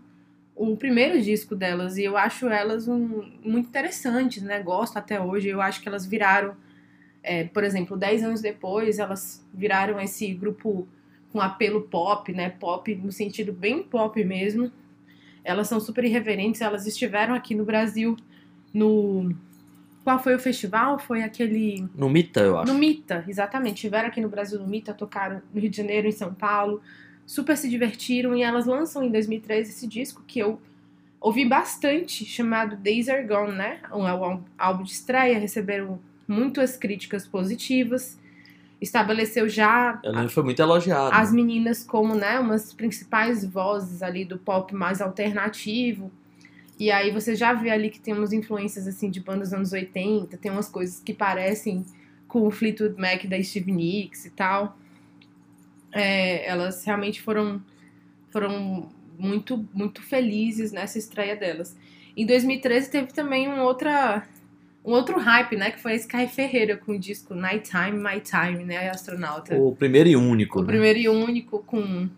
o 0.55 0.77
primeiro 0.77 1.21
disco 1.21 1.57
delas 1.57 1.97
e 1.97 2.05
eu 2.05 2.17
acho 2.17 2.49
elas 2.49 2.87
um, 2.87 3.25
muito 3.43 3.69
interessantes, 3.69 4.43
né? 4.43 4.61
Gosto 4.63 4.97
até 4.97 5.21
hoje. 5.21 5.49
Eu 5.49 5.61
acho 5.61 5.81
que 5.81 5.89
elas 5.89 6.07
viraram, 6.07 6.55
é, 7.23 7.45
por 7.45 7.65
exemplo, 7.65 7.97
10 7.97 8.23
anos 8.25 8.41
depois, 8.41 8.99
elas 8.99 9.45
viraram 9.53 10.01
esse 10.01 10.33
grupo 10.35 10.87
com 11.33 11.41
apelo 11.41 11.83
pop, 11.83 12.33
né? 12.33 12.51
Pop 12.51 12.95
no 12.95 13.11
sentido 13.11 13.53
bem 13.53 13.83
pop 13.83 14.23
mesmo. 14.23 14.71
Elas 15.43 15.69
são 15.69 15.81
super 15.81 16.05
irreverentes, 16.05 16.61
elas 16.61 16.87
estiveram 16.87 17.35
aqui 17.35 17.55
no 17.55 17.65
Brasil 17.65 18.17
no. 18.73 19.35
Qual 20.05 20.19
foi 20.19 20.35
o 20.35 20.39
festival? 20.39 20.99
Foi 20.99 21.23
aquele. 21.23 21.89
No 21.95 22.09
Mita, 22.09 22.41
eu 22.41 22.59
acho. 22.59 22.73
No 22.73 22.79
Mita, 22.79 23.25
exatamente. 23.29 23.77
Estiveram 23.77 24.09
aqui 24.09 24.21
no 24.21 24.29
Brasil 24.29 24.59
no 24.59 24.67
Mita, 24.67 24.93
tocaram 24.93 25.41
no 25.53 25.61
Rio 25.61 25.71
de 25.71 25.77
Janeiro, 25.77 26.09
em 26.09 26.13
São 26.13 26.35
Paulo. 26.35 26.81
Super 27.27 27.57
se 27.57 27.69
divertiram 27.69 28.37
e 28.37 28.43
elas 28.43 28.67
lançam 28.67 29.03
em 29.03 29.11
2013 29.11 29.71
esse 29.71 29.87
disco 29.87 30.23
que 30.27 30.39
eu 30.39 30.61
ouvi 31.21 31.45
bastante, 31.45 32.25
chamado 32.25 32.77
Days 32.77 33.09
Are 33.09 33.27
Gone, 33.27 33.53
né? 33.53 33.81
Um, 33.93 34.07
é 34.07 34.15
um 34.15 34.43
álbum 34.59 34.83
de 34.83 34.93
estreia, 34.93 35.39
receberam 35.39 36.01
muitas 36.27 36.77
críticas 36.77 37.27
positivas. 37.27 38.19
Estabeleceu 38.81 39.49
já 39.49 40.01
Eu 40.03 40.11
lembro 40.11 40.29
que 40.29 40.35
foi 40.35 40.43
muito 40.43 40.61
elogiado. 40.61 41.15
as 41.15 41.33
meninas 41.33 41.85
como, 41.85 42.17
né, 42.17 42.41
umas 42.41 42.75
principais 42.75 43.45
vozes 43.45 44.03
ali 44.03 44.25
do 44.25 44.37
pop 44.37 44.75
mais 44.75 45.01
alternativo. 45.01 46.11
E 46.79 46.91
aí 46.91 47.13
você 47.13 47.37
já 47.37 47.53
vê 47.53 47.71
ali 47.71 47.91
que 47.91 48.01
tem 48.01 48.13
umas 48.13 48.33
influências 48.33 48.89
assim 48.89 49.09
de 49.09 49.21
bandas 49.21 49.51
dos 49.51 49.55
anos 49.55 49.73
80, 49.73 50.37
tem 50.37 50.51
umas 50.51 50.69
coisas 50.69 50.99
que 50.99 51.15
parecem 51.15 51.87
com 52.27 52.45
o 52.45 52.51
Fleetwood 52.51 53.01
Mac 53.01 53.25
da 53.27 53.41
Steve 53.41 53.71
Nicks 53.71 54.25
e 54.25 54.31
tal. 54.31 54.77
É, 55.93 56.47
elas 56.47 56.85
realmente 56.85 57.21
foram 57.21 57.63
foram 58.31 58.91
muito 59.19 59.69
muito 59.75 60.03
felizes 60.03 60.73
nessa 60.73 60.99
estreia 60.99 61.37
delas. 61.37 61.77
Em 62.17 62.27
2013 62.27 62.91
teve 62.91 63.13
também 63.13 63.49
um 63.49 63.61
outra 63.61 64.27
um 64.85 64.93
outro 64.93 65.19
hype, 65.19 65.57
né, 65.57 65.71
que 65.71 65.81
foi 65.81 65.93
a 65.93 65.97
Sky 65.97 66.27
Ferreira 66.27 66.77
com 66.77 66.93
o 66.93 66.99
disco 66.99 67.35
Nighttime 67.35 67.93
My 67.93 68.21
Time, 68.21 68.65
né, 68.65 68.89
a 68.89 68.93
astronauta. 68.93 69.55
O 69.57 69.77
primeiro 69.77 70.09
e 70.09 70.17
único. 70.17 70.59
O 70.59 70.63
né? 70.63 70.67
primeiro 70.67 70.99
e 70.99 71.09
único 71.09 71.61
com 71.61 72.09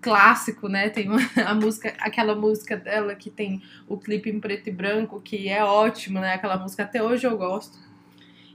clássico, 0.00 0.68
né? 0.68 0.88
Tem 0.88 1.08
uma, 1.08 1.20
a 1.44 1.54
música, 1.54 1.94
aquela 1.98 2.34
música 2.34 2.76
dela 2.76 3.14
que 3.14 3.30
tem 3.30 3.62
o 3.86 3.96
clipe 3.96 4.30
em 4.30 4.40
preto 4.40 4.68
e 4.68 4.72
branco, 4.72 5.20
que 5.20 5.48
é 5.48 5.62
ótimo, 5.62 6.20
né? 6.20 6.34
Aquela 6.34 6.56
música 6.56 6.84
até 6.84 7.02
hoje 7.02 7.26
eu 7.26 7.36
gosto. 7.36 7.78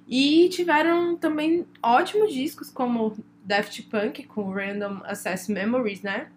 E 0.08 0.50
tiveram 0.50 1.16
também 1.16 1.66
ótimos 1.82 2.34
discos 2.34 2.70
como 2.70 3.16
Daft 3.44 3.84
Punk 3.84 4.24
com 4.24 4.52
Random 4.52 5.02
Access 5.04 5.52
Memories, 5.52 6.02
né? 6.02 6.28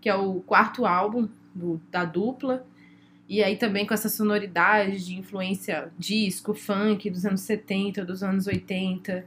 Que 0.00 0.08
é 0.08 0.14
o 0.14 0.40
quarto 0.40 0.86
álbum 0.86 1.28
do- 1.54 1.80
da 1.90 2.04
dupla. 2.04 2.66
E 3.28 3.42
aí 3.44 3.56
também 3.56 3.86
com 3.86 3.94
essa 3.94 4.08
sonoridade 4.08 5.04
de 5.04 5.16
influência 5.18 5.92
disco, 5.98 6.52
funk 6.54 7.08
dos 7.10 7.24
anos 7.24 7.42
70, 7.42 8.04
dos 8.04 8.22
anos 8.22 8.46
80 8.46 9.24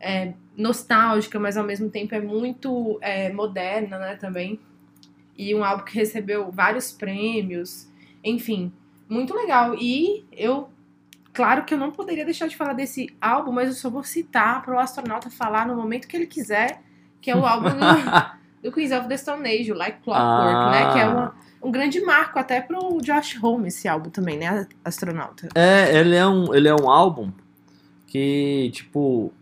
é, 0.00 0.32
nostálgica, 0.56 1.38
mas 1.38 1.56
ao 1.56 1.64
mesmo 1.64 1.90
tempo 1.90 2.14
é 2.14 2.20
muito 2.20 2.98
é, 3.02 3.32
moderna, 3.32 3.98
né, 3.98 4.16
também. 4.16 4.58
E 5.36 5.54
um 5.54 5.64
álbum 5.64 5.84
que 5.84 5.94
recebeu 5.94 6.50
vários 6.50 6.92
prêmios, 6.92 7.88
enfim, 8.22 8.72
muito 9.08 9.34
legal. 9.34 9.74
E 9.74 10.24
eu, 10.32 10.68
claro 11.32 11.64
que 11.64 11.74
eu 11.74 11.78
não 11.78 11.90
poderia 11.90 12.24
deixar 12.24 12.46
de 12.48 12.56
falar 12.56 12.72
desse 12.72 13.14
álbum, 13.20 13.52
mas 13.52 13.68
eu 13.68 13.74
só 13.74 13.90
vou 13.90 14.02
citar 14.02 14.62
para 14.62 14.74
o 14.74 14.78
astronauta 14.78 15.30
falar 15.30 15.66
no 15.66 15.74
momento 15.76 16.06
que 16.08 16.16
ele 16.16 16.26
quiser, 16.26 16.80
que 17.20 17.30
é 17.30 17.36
o 17.36 17.44
álbum 17.46 17.70
do, 17.70 17.76
do 18.68 18.72
Queens 18.72 18.92
of 18.92 19.08
the 19.08 19.16
Stone 19.16 19.46
Age, 19.48 19.72
o 19.72 19.76
Like 19.76 19.98
Clockwork, 20.02 20.54
Ah. 20.56 20.70
né, 20.70 20.92
que 20.92 20.98
é 20.98 21.06
uma, 21.08 21.34
um 21.62 21.70
grande 21.70 22.00
marco 22.00 22.38
até 22.38 22.60
pro 22.60 22.98
Josh 23.02 23.38
Homme 23.42 23.68
esse 23.68 23.86
álbum 23.88 24.10
também, 24.10 24.38
né, 24.38 24.66
astronauta. 24.84 25.48
É, 25.54 25.96
ele 25.98 26.16
é 26.16 26.26
um, 26.26 26.54
ele 26.54 26.68
é 26.68 26.74
um 26.74 26.90
álbum 26.90 27.30
que, 28.06 28.70
tipo, 28.72 29.32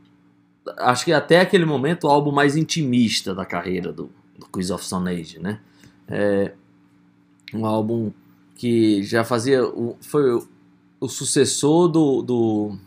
acho 0.78 1.04
que 1.04 1.12
até 1.12 1.40
aquele 1.40 1.64
momento 1.64 2.04
o 2.04 2.10
álbum 2.10 2.30
mais 2.30 2.56
intimista 2.56 3.34
da 3.34 3.46
carreira 3.46 3.92
do, 3.92 4.10
do 4.38 4.46
Quiz 4.46 4.70
of 4.70 4.84
Stone 4.84 5.08
Age, 5.10 5.38
né? 5.38 5.60
É 6.06 6.52
um 7.54 7.64
álbum 7.64 8.10
que 8.54 9.02
já 9.02 9.24
fazia, 9.24 9.64
o, 9.64 9.96
foi 10.02 10.42
o, 11.00 11.08
sucessor 11.08 11.88
do, 11.88 12.22
do 12.22 12.78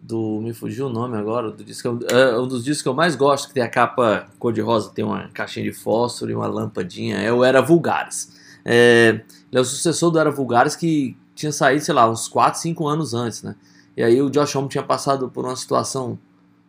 do 0.00 0.40
me 0.40 0.52
fugiu 0.52 0.86
o 0.86 0.90
nome 0.90 1.16
agora 1.16 1.50
do 1.50 1.62
disco 1.62 2.00
é 2.10 2.38
um 2.38 2.48
dos 2.48 2.64
discos 2.64 2.82
que 2.82 2.88
eu 2.88 2.94
mais 2.94 3.14
gosto 3.14 3.48
que 3.48 3.54
tem 3.54 3.62
a 3.62 3.68
capa 3.68 4.28
cor 4.38 4.52
de 4.52 4.60
rosa 4.60 4.90
tem 4.90 5.04
uma 5.04 5.28
caixinha 5.28 5.64
de 5.64 5.72
fósforo 5.72 6.30
e 6.30 6.34
uma 6.34 6.46
lampadinha 6.46 7.18
é 7.18 7.32
o 7.32 7.44
Era 7.44 7.62
Vulgares 7.62 8.32
é, 8.64 9.20
ele 9.50 9.58
é 9.58 9.60
o 9.60 9.64
sucessor 9.64 10.10
do 10.10 10.18
Era 10.18 10.30
Vulgares 10.30 10.76
que 10.76 11.16
tinha 11.34 11.52
saído, 11.52 11.84
sei 11.84 11.94
lá, 11.94 12.08
uns 12.08 12.28
4, 12.28 12.60
5 12.60 12.86
anos 12.86 13.14
antes, 13.14 13.42
né? 13.42 13.56
E 13.96 14.02
aí 14.02 14.20
o 14.22 14.30
Josh 14.30 14.54
Homme 14.54 14.68
tinha 14.68 14.82
passado 14.82 15.28
por 15.28 15.44
uma 15.44 15.56
situação 15.56 16.18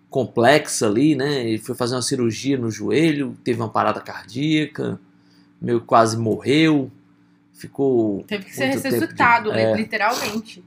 complexa 0.09 0.88
ali, 0.88 1.15
né? 1.15 1.47
Ele 1.47 1.57
foi 1.57 1.75
fazer 1.75 1.95
uma 1.95 2.01
cirurgia 2.01 2.57
no 2.57 2.69
joelho, 2.69 3.38
teve 3.43 3.59
uma 3.59 3.69
parada 3.69 4.01
cardíaca, 4.01 4.99
meio 5.62 5.81
quase 5.81 6.17
morreu, 6.17 6.91
ficou 7.53 8.23
Teve 8.27 8.45
que 8.45 8.53
ser 8.55 8.69
de- 8.69 8.77
ressuscitado, 8.79 9.51
né, 9.51 9.71
é, 9.71 9.75
literalmente. 9.75 10.63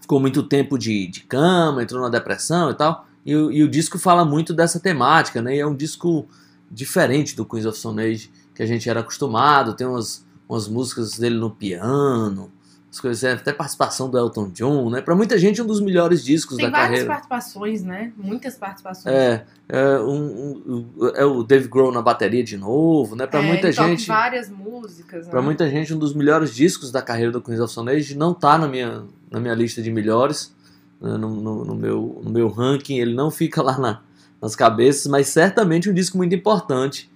ficou 0.00 0.20
muito 0.20 0.42
tempo 0.42 0.78
de, 0.78 1.06
de 1.06 1.20
cama, 1.20 1.82
entrou 1.82 2.00
na 2.02 2.08
depressão 2.08 2.70
e 2.70 2.74
tal. 2.74 3.06
E, 3.24 3.34
o- 3.36 3.50
e 3.52 3.62
o 3.62 3.68
disco 3.68 3.98
fala 3.98 4.24
muito 4.24 4.52
dessa 4.52 4.80
temática, 4.80 5.40
né? 5.42 5.56
E 5.56 5.60
é 5.60 5.66
um 5.66 5.74
disco 5.74 6.26
diferente 6.70 7.36
do 7.36 7.44
Queens 7.44 7.66
of 7.66 7.78
Stone 7.78 8.02
Age 8.02 8.30
que 8.54 8.62
a 8.62 8.66
gente 8.66 8.88
era 8.88 9.00
acostumado. 9.00 9.74
Tem 9.74 9.86
umas, 9.86 10.24
umas 10.48 10.66
músicas 10.68 11.18
dele 11.18 11.36
no 11.36 11.50
piano, 11.50 12.50
as 12.92 12.98
coisas, 13.00 13.22
é, 13.22 13.32
até 13.32 13.52
participação 13.52 14.10
do 14.10 14.18
Elton 14.18 14.48
John, 14.50 14.90
né? 14.90 15.00
Pra 15.00 15.14
muita 15.14 15.38
gente, 15.38 15.62
um 15.62 15.66
dos 15.66 15.80
melhores 15.80 16.24
discos 16.24 16.56
Tem 16.56 16.66
da 16.66 16.72
várias 16.72 16.88
carreira. 16.88 17.06
participações, 17.08 17.82
né? 17.84 18.12
Muitas 18.16 18.56
participações. 18.56 19.14
É, 19.14 19.44
é, 19.68 19.98
um- 20.00 20.86
um- 20.98 21.06
é 21.14 21.24
o 21.24 21.44
Dave 21.44 21.68
Grohl 21.68 21.92
na 21.92 22.02
bateria 22.02 22.42
de 22.42 22.56
novo, 22.56 23.14
né? 23.14 23.28
Pra 23.28 23.40
É, 23.40 23.46
muita 23.46 23.70
gente. 23.70 24.08
várias 24.08 24.48
músicas. 24.50 25.28
Né? 25.28 25.40
muita 25.40 25.70
gente, 25.70 25.94
um 25.94 25.98
dos 25.98 26.12
melhores 26.14 26.52
discos 26.52 26.90
da 26.90 27.00
carreira 27.00 27.30
do 27.30 27.40
Queens 27.40 27.60
of 27.60 27.70
Stone 27.70 27.90
Age 27.90 28.16
não 28.16 28.34
tá 28.34 28.58
na 28.58 28.66
minha, 28.66 29.04
na 29.30 29.38
minha 29.38 29.54
lista 29.54 29.80
de 29.80 29.90
melhores, 29.92 30.52
né, 31.00 31.16
no, 31.16 31.28
no- 31.30 31.64
no 31.64 31.74
meu, 31.76 32.20
no 32.24 32.30
meu 32.30 32.48
ranking, 32.48 32.98
ele 32.98 33.14
não 33.14 33.30
fica 33.30 33.62
lá 33.62 33.78
na- 33.78 34.00
nas 34.42 34.56
cabeças, 34.56 35.06
mas 35.06 35.28
certamente 35.28 35.88
um 35.88 35.94
disco 35.94 36.16
muito 36.18 36.34
importante 36.34 37.08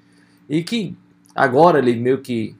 e 0.49 0.63
que 0.63 0.97
agora 1.35 1.79
ele 1.81 1.97
meio 1.97 2.19
que 2.21 2.55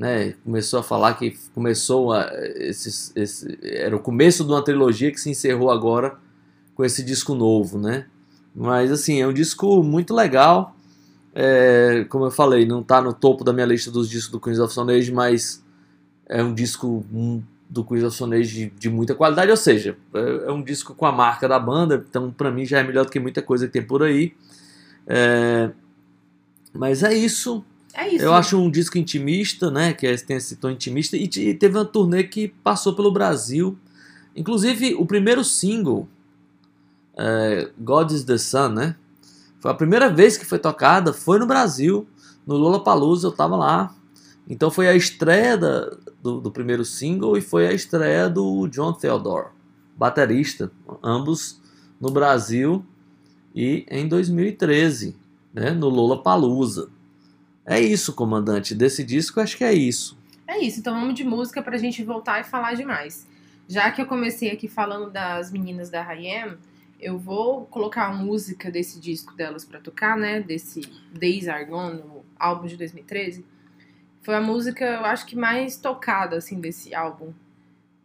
né, 0.00 0.32
começou 0.42 0.80
a 0.80 0.82
falar 0.82 1.12
que 1.12 1.36
começou 1.54 2.10
a, 2.10 2.26
esses, 2.56 3.12
esse, 3.14 3.58
era 3.62 3.94
o 3.94 4.00
começo 4.00 4.42
de 4.42 4.50
uma 4.50 4.64
trilogia 4.64 5.10
que 5.10 5.20
se 5.20 5.28
encerrou 5.28 5.70
agora 5.70 6.16
com 6.74 6.82
esse 6.82 7.04
disco 7.04 7.34
novo, 7.34 7.78
né? 7.78 8.06
Mas 8.56 8.90
assim, 8.90 9.20
é 9.20 9.26
um 9.26 9.32
disco 9.32 9.82
muito 9.82 10.14
legal. 10.14 10.74
É, 11.34 12.06
como 12.08 12.24
eu 12.24 12.30
falei, 12.30 12.64
não 12.64 12.82
tá 12.82 13.02
no 13.02 13.12
topo 13.12 13.44
da 13.44 13.52
minha 13.52 13.66
lista 13.66 13.90
dos 13.90 14.08
discos 14.08 14.32
do 14.32 14.40
Queens 14.40 14.58
of 14.58 14.72
Stone 14.72 14.90
Age, 14.90 15.12
mas 15.12 15.62
é 16.26 16.42
um 16.42 16.54
disco 16.54 17.04
do 17.68 17.84
Queens 17.84 18.02
of 18.02 18.16
Stone 18.16 18.34
Age 18.36 18.54
de, 18.54 18.70
de 18.70 18.88
muita 18.88 19.14
qualidade, 19.14 19.50
ou 19.50 19.56
seja, 19.56 19.98
é, 20.14 20.48
é 20.48 20.50
um 20.50 20.62
disco 20.62 20.94
com 20.94 21.04
a 21.04 21.12
marca 21.12 21.46
da 21.46 21.58
banda, 21.58 22.02
então 22.08 22.30
pra 22.30 22.50
mim 22.50 22.64
já 22.64 22.78
é 22.78 22.82
melhor 22.82 23.04
do 23.04 23.10
que 23.10 23.20
muita 23.20 23.42
coisa 23.42 23.66
que 23.66 23.72
tem 23.74 23.82
por 23.82 24.02
aí. 24.02 24.32
É, 25.06 25.70
mas 26.72 27.02
é 27.02 27.12
isso. 27.12 27.62
É 27.94 28.08
isso. 28.08 28.24
Eu 28.24 28.32
acho 28.34 28.56
um 28.58 28.70
disco 28.70 28.98
intimista, 28.98 29.70
né? 29.70 29.92
Que 29.92 30.06
é- 30.06 30.16
tem 30.16 30.36
esse 30.36 30.56
tom 30.56 30.70
intimista. 30.70 31.16
E, 31.16 31.24
e 31.24 31.54
teve 31.54 31.76
uma 31.76 31.84
turnê 31.84 32.22
que 32.24 32.48
passou 32.48 32.94
pelo 32.94 33.10
Brasil. 33.12 33.76
Inclusive, 34.36 34.94
o 34.94 35.04
primeiro 35.04 35.42
single, 35.44 36.08
é, 37.16 37.70
God 37.78 38.10
is 38.12 38.24
the 38.24 38.38
Sun, 38.38 38.68
né? 38.70 38.96
Foi 39.58 39.70
a 39.70 39.74
primeira 39.74 40.08
vez 40.08 40.36
que 40.36 40.44
foi 40.46 40.58
tocada, 40.58 41.12
foi 41.12 41.38
no 41.38 41.46
Brasil, 41.46 42.06
no 42.46 42.56
Lollapalooza, 42.56 43.26
eu 43.26 43.32
tava 43.32 43.56
lá. 43.56 43.94
Então 44.48 44.70
foi 44.70 44.88
a 44.88 44.94
estreia 44.94 45.56
da- 45.56 45.90
do, 46.22 46.40
do 46.40 46.50
primeiro 46.50 46.84
single 46.84 47.36
e 47.36 47.40
foi 47.40 47.66
a 47.66 47.72
estreia 47.72 48.28
do 48.28 48.66
John 48.68 48.92
Theodore, 48.92 49.48
baterista. 49.96 50.70
Ambos 51.02 51.60
no 52.00 52.10
Brasil 52.10 52.84
e 53.54 53.84
em 53.90 54.08
2013, 54.08 55.16
né? 55.52 55.72
No 55.72 55.88
Lollapalooza. 55.88 56.88
É 57.70 57.78
isso, 57.78 58.12
comandante. 58.12 58.74
Desse 58.74 59.04
disco, 59.04 59.38
acho 59.38 59.56
que 59.56 59.62
é 59.62 59.72
isso. 59.72 60.18
É 60.44 60.58
isso, 60.58 60.80
então 60.80 60.92
vamos 60.92 61.14
de 61.14 61.22
música 61.22 61.62
pra 61.62 61.78
gente 61.78 62.02
voltar 62.02 62.40
e 62.40 62.42
falar 62.42 62.74
demais. 62.74 63.24
Já 63.68 63.92
que 63.92 64.02
eu 64.02 64.06
comecei 64.06 64.50
aqui 64.50 64.66
falando 64.66 65.08
das 65.08 65.52
meninas 65.52 65.88
da 65.88 66.02
Hayam, 66.02 66.58
eu 66.98 67.16
vou 67.16 67.66
colocar 67.66 68.06
a 68.06 68.12
música 68.12 68.72
desse 68.72 68.98
disco 68.98 69.36
delas 69.36 69.64
pra 69.64 69.78
tocar, 69.78 70.16
né? 70.16 70.40
Desse 70.40 70.80
Days 71.16 71.46
Are 71.46 71.64
Gone, 71.64 72.00
no 72.00 72.24
álbum 72.36 72.66
de 72.66 72.76
2013. 72.76 73.46
Foi 74.20 74.34
a 74.34 74.40
música, 74.40 74.84
eu 74.84 75.04
acho 75.04 75.24
que 75.24 75.36
mais 75.36 75.76
tocada, 75.76 76.38
assim, 76.38 76.60
desse 76.60 76.92
álbum. 76.92 77.32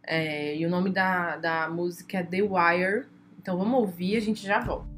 É, 0.04 0.56
e 0.56 0.64
o 0.64 0.70
nome 0.70 0.90
da, 0.90 1.38
da 1.38 1.68
música 1.68 2.18
é 2.18 2.22
The 2.22 2.42
Wire. 2.42 3.06
Então 3.42 3.58
vamos 3.58 3.80
ouvir 3.80 4.16
a 4.16 4.20
gente 4.20 4.46
já 4.46 4.60
volta. 4.60 4.95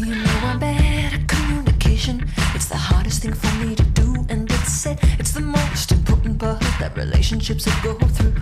You 0.00 0.06
know 0.06 0.40
I'm 0.44 0.58
bad 0.58 1.12
at 1.12 1.28
communication. 1.28 2.24
It's 2.54 2.70
the 2.70 2.76
hardest 2.78 3.20
thing 3.20 3.34
for 3.34 3.54
me 3.56 3.74
to 3.74 3.82
do, 3.82 4.24
and 4.30 4.50
it's 4.50 4.86
it's 4.86 5.32
the 5.32 5.42
most 5.42 5.92
important 5.92 6.38
part 6.38 6.60
that 6.80 6.96
relationships 6.96 7.66
go 7.82 7.92
through. 8.16 8.32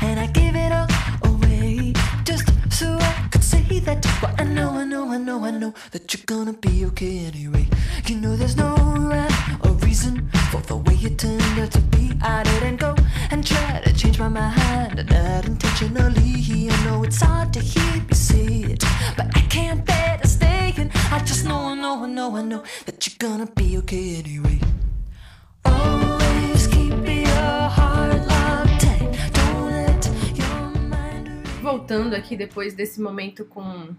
And 0.00 0.18
I 0.18 0.26
give 0.28 0.56
it 0.56 0.72
all 0.72 0.88
away 1.30 1.92
just 2.24 2.48
so 2.72 2.96
I 2.98 3.28
could 3.30 3.44
say 3.44 3.62
that. 3.80 4.06
But 4.22 4.40
I 4.40 4.44
know, 4.44 4.70
I 4.70 4.84
know, 4.84 5.10
I 5.10 5.18
know, 5.18 5.44
I 5.44 5.50
know 5.50 5.74
that 5.90 6.14
you're 6.14 6.24
gonna 6.24 6.54
be 6.54 6.86
okay 6.86 7.26
anyway. 7.26 7.66
You 8.06 8.16
know 8.16 8.34
there's 8.34 8.56
no 8.56 8.74
rhyme 8.74 9.60
or 9.64 9.72
reason 9.84 10.30
for 10.50 10.62
the 10.62 10.76
way 10.76 10.94
it 10.94 11.18
turned 11.18 11.58
out 11.60 11.72
to 11.72 11.82
be. 11.92 12.12
I 12.22 12.42
didn't 12.42 12.80
go 12.80 12.96
and 13.32 13.46
try 13.46 13.80
to 13.80 13.92
change 13.94 14.18
my 14.18 14.28
mind, 14.28 15.08
not 15.10 15.46
intentionally. 15.46 16.68
I 16.70 16.84
know 16.84 17.02
it's 17.02 17.22
hard 17.22 17.50
to 17.54 17.60
hear 17.60 17.94
me 18.06 18.14
say 18.14 18.72
it, 18.72 18.84
but 19.16 19.26
I 19.34 19.40
can't 19.48 19.82
bear 19.86 20.18
to 20.20 20.28
stay. 20.28 20.74
And 20.76 20.90
I 21.10 21.18
just 21.20 21.46
know, 21.46 21.60
I 21.72 21.74
know, 21.74 22.04
I 22.04 22.08
know, 22.08 22.36
I 22.36 22.42
know 22.42 22.62
that 22.84 23.06
you're 23.06 23.16
gonna 23.18 23.50
be 23.56 23.78
okay 23.78 24.16
anyway. 24.16 24.60
Always 25.64 26.66
keep 26.66 26.92
your 26.92 27.68
heart 27.76 28.20
locked 28.32 28.80
tight. 28.84 29.10
Don't 29.32 29.64
let 29.70 30.04
your 30.36 30.68
mind. 30.90 31.48
Voltando 31.62 32.14
aqui 32.14 32.36
depois 32.36 32.74
desse 32.74 33.00
momento 33.00 33.46
com 33.46 33.96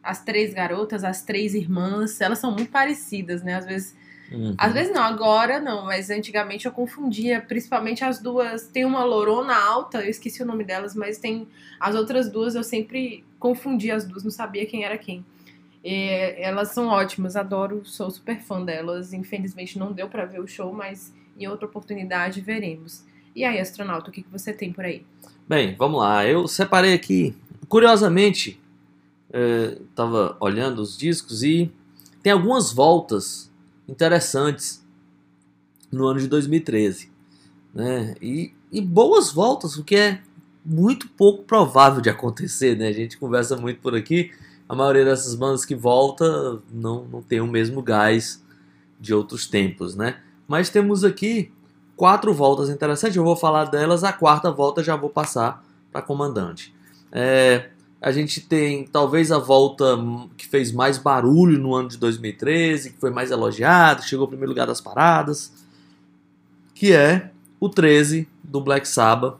as 0.00 0.22
três 0.22 0.54
garotas, 0.54 1.02
as 1.02 1.22
três 1.22 1.54
irmãs, 1.54 2.20
elas 2.20 2.38
são 2.38 2.52
muito 2.52 2.70
parecidas, 2.70 3.42
né? 3.42 3.56
Às 3.56 3.66
vezes, 3.66 3.96
Uhum. 4.30 4.54
às 4.58 4.72
vezes 4.72 4.92
não, 4.92 5.02
agora 5.02 5.60
não, 5.60 5.84
mas 5.84 6.10
antigamente 6.10 6.66
eu 6.66 6.72
confundia, 6.72 7.40
principalmente 7.40 8.04
as 8.04 8.20
duas. 8.20 8.66
Tem 8.66 8.84
uma 8.84 9.04
lorona 9.04 9.54
alta, 9.54 10.02
eu 10.02 10.10
esqueci 10.10 10.42
o 10.42 10.46
nome 10.46 10.64
delas, 10.64 10.94
mas 10.94 11.18
tem 11.18 11.46
as 11.78 11.94
outras 11.94 12.30
duas, 12.30 12.54
eu 12.54 12.64
sempre 12.64 13.24
confundia 13.38 13.94
as 13.94 14.04
duas, 14.04 14.24
não 14.24 14.30
sabia 14.30 14.66
quem 14.66 14.84
era 14.84 14.98
quem. 14.98 15.24
E 15.84 16.34
elas 16.38 16.70
são 16.70 16.88
ótimas, 16.88 17.36
adoro, 17.36 17.82
sou 17.84 18.10
super 18.10 18.40
fã 18.40 18.64
delas. 18.64 19.12
Infelizmente 19.12 19.78
não 19.78 19.92
deu 19.92 20.08
pra 20.08 20.24
ver 20.24 20.40
o 20.40 20.46
show, 20.46 20.72
mas 20.72 21.14
em 21.38 21.46
outra 21.46 21.66
oportunidade 21.66 22.40
veremos. 22.40 23.04
E 23.36 23.44
aí, 23.44 23.60
astronauta, 23.60 24.10
o 24.10 24.12
que, 24.12 24.22
que 24.22 24.30
você 24.30 24.52
tem 24.52 24.72
por 24.72 24.84
aí? 24.84 25.04
Bem, 25.48 25.76
vamos 25.76 26.00
lá. 26.00 26.26
Eu 26.26 26.48
separei 26.48 26.92
aqui, 26.92 27.36
curiosamente, 27.68 28.58
eh, 29.32 29.78
tava 29.94 30.36
olhando 30.40 30.80
os 30.80 30.96
discos 30.96 31.44
e 31.44 31.70
tem 32.20 32.32
algumas 32.32 32.72
voltas 32.72 33.45
interessantes 33.88 34.84
no 35.90 36.06
ano 36.06 36.20
de 36.20 36.28
2013, 36.28 37.10
né? 37.74 38.14
E, 38.20 38.52
e 38.72 38.80
boas 38.80 39.32
voltas, 39.32 39.76
o 39.76 39.84
que 39.84 39.96
é 39.96 40.20
muito 40.64 41.08
pouco 41.10 41.44
provável 41.44 42.00
de 42.00 42.10
acontecer, 42.10 42.76
né? 42.76 42.88
A 42.88 42.92
gente 42.92 43.18
conversa 43.18 43.56
muito 43.56 43.80
por 43.80 43.94
aqui, 43.94 44.32
a 44.68 44.74
maioria 44.74 45.04
dessas 45.04 45.34
bandas 45.34 45.64
que 45.64 45.74
volta 45.74 46.60
não, 46.72 47.04
não 47.04 47.22
tem 47.22 47.40
o 47.40 47.46
mesmo 47.46 47.82
gás 47.82 48.42
de 48.98 49.14
outros 49.14 49.46
tempos, 49.46 49.94
né? 49.94 50.20
Mas 50.48 50.70
temos 50.70 51.04
aqui 51.04 51.52
quatro 51.96 52.32
voltas 52.32 52.68
interessantes. 52.68 53.16
Eu 53.16 53.24
vou 53.24 53.36
falar 53.36 53.64
delas. 53.64 54.04
A 54.04 54.12
quarta 54.12 54.50
volta 54.50 54.82
já 54.82 54.94
vou 54.94 55.10
passar 55.10 55.64
para 55.90 56.02
comandante. 56.02 56.74
É, 57.10 57.70
a 58.06 58.12
gente 58.12 58.40
tem 58.40 58.86
talvez 58.86 59.32
a 59.32 59.38
volta 59.38 59.84
que 60.36 60.46
fez 60.46 60.70
mais 60.70 60.96
barulho 60.96 61.58
no 61.58 61.74
ano 61.74 61.88
de 61.88 61.98
2013, 61.98 62.92
que 62.92 63.00
foi 63.00 63.10
mais 63.10 63.32
elogiado, 63.32 64.04
chegou 64.04 64.22
ao 64.22 64.28
primeiro 64.28 64.52
lugar 64.52 64.64
das 64.64 64.80
paradas, 64.80 65.50
que 66.72 66.92
é 66.92 67.32
o 67.58 67.68
13 67.68 68.28
do 68.44 68.60
Black 68.60 68.86
Sabbath. 68.86 69.38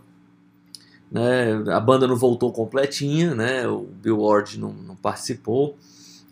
Né? 1.08 1.62
A 1.72 1.78
banda 1.78 2.08
não 2.08 2.16
voltou 2.16 2.52
completinha, 2.52 3.36
né? 3.36 3.68
o 3.68 3.82
Bill 4.02 4.20
Ward 4.20 4.58
não, 4.58 4.72
não 4.72 4.96
participou. 4.96 5.78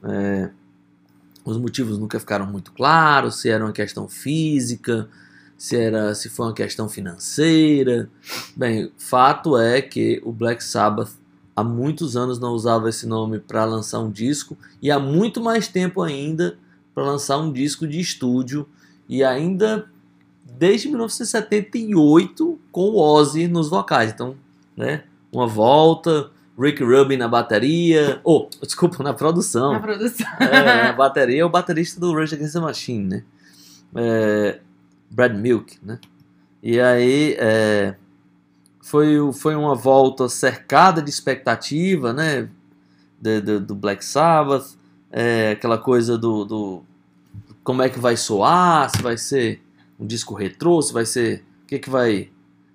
É, 0.03 0.51
os 1.45 1.57
motivos 1.57 2.01
nunca 2.01 2.19
ficaram 2.19 2.47
muito 2.47 2.73
claros, 2.73 3.43
se 3.43 3.49
era 3.49 3.65
uma 3.65 3.73
questão 3.73 4.09
física, 4.09 5.09
se 5.57 5.77
era 5.77 6.13
se 6.17 6.29
foi 6.29 6.47
uma 6.47 6.53
questão 6.53 6.89
financeira. 6.89 8.11
Bem, 8.57 8.91
fato 8.99 9.57
é 9.57 9.81
que 9.81 10.21
o 10.25 10.33
Black 10.33 10.65
Sabbath 10.65 11.23
há 11.55 11.63
muitos 11.63 12.17
anos 12.17 12.39
não 12.39 12.53
usava 12.53 12.89
esse 12.89 13.07
nome 13.07 13.39
para 13.39 13.65
lançar 13.65 14.01
um 14.01 14.11
disco 14.11 14.57
e 14.83 14.91
há 14.91 14.99
muito 14.99 15.41
mais 15.41 15.69
tempo 15.69 16.03
ainda 16.03 16.59
para 16.95 17.05
lançar 17.05 17.39
um 17.39 17.53
disco 17.53 17.87
de 17.87 18.01
estúdio 18.01 18.69
e 19.09 19.23
ainda 19.23 19.87
desde 20.45 20.89
1978 20.89 22.59
com 22.71 22.91
o 22.91 22.99
Ozzy 22.99 23.49
nos 23.49 23.69
vocais. 23.69 24.13
Então, 24.13 24.37
né, 24.77 25.05
uma 25.33 25.47
volta, 25.47 26.31
Rick 26.59 26.83
Rubin 26.83 27.17
na 27.17 27.29
bateria, 27.29 28.21
oh, 28.23 28.49
desculpa, 28.63 29.03
na 29.03 29.13
produção. 29.13 29.73
Na 29.73 29.81
produção. 29.81 30.27
É, 30.41 30.85
na 30.85 30.93
bateria 30.93 31.43
é 31.43 31.45
o 31.45 31.51
baterista 31.51 32.01
do 32.01 32.15
Rage 32.15 32.35
Against 32.35 32.55
the 32.55 32.61
Machine, 32.61 33.05
né? 33.05 33.25
É, 33.97 34.61
Brad 35.11 35.35
Milk, 35.37 35.79
né? 35.83 35.99
E 36.63 36.81
aí 36.81 37.37
é, 37.39 37.97
foi, 38.85 39.17
foi 39.33 39.55
uma 39.57 39.75
volta 39.75 40.29
cercada 40.29 41.01
de 41.01 41.09
expectativa, 41.11 42.13
né? 42.13 42.49
De- 43.21 43.41
de- 43.41 43.59
do 43.61 43.75
Black 43.75 44.05
Sabbath, 44.05 44.77
é, 45.11 45.53
aquela 45.53 45.79
coisa 45.79 46.19
do, 46.19 46.45
do 46.45 46.83
como 47.63 47.83
é 47.83 47.89
que 47.89 47.99
vai 47.99 48.17
soar, 48.17 48.91
se 48.91 49.01
vai 49.03 49.17
ser 49.17 49.63
um 49.99 50.07
disco 50.07 50.35
retrô, 50.35 50.83
se 50.83 50.93
vai 50.93 51.07
ser 51.07 51.43
o 51.63 51.67
que 51.67 51.79
que 51.79 51.89
vai 51.89 52.29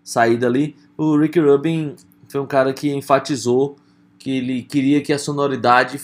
sair 0.03 0.37
dali. 0.37 0.75
O 0.97 1.15
Rick 1.15 1.39
Rubin 1.39 1.95
foi 2.27 2.41
um 2.41 2.47
cara 2.47 2.73
que 2.73 2.91
enfatizou 2.91 3.75
que 4.17 4.31
ele 4.37 4.63
queria 4.63 5.01
que 5.01 5.13
a 5.13 5.19
sonoridade 5.19 6.01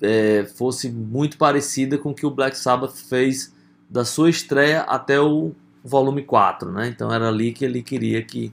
é, 0.00 0.44
fosse 0.56 0.88
muito 0.90 1.36
parecida 1.36 1.98
com 1.98 2.10
o 2.10 2.14
que 2.14 2.24
o 2.24 2.30
Black 2.30 2.56
Sabbath 2.56 2.94
fez 2.96 3.52
da 3.90 4.04
sua 4.04 4.30
estreia 4.30 4.80
até 4.82 5.20
o 5.20 5.52
volume 5.84 6.22
4, 6.22 6.72
né? 6.72 6.88
Então 6.88 7.12
era 7.12 7.28
ali 7.28 7.52
que 7.52 7.64
ele 7.64 7.82
queria 7.82 8.22
que 8.22 8.52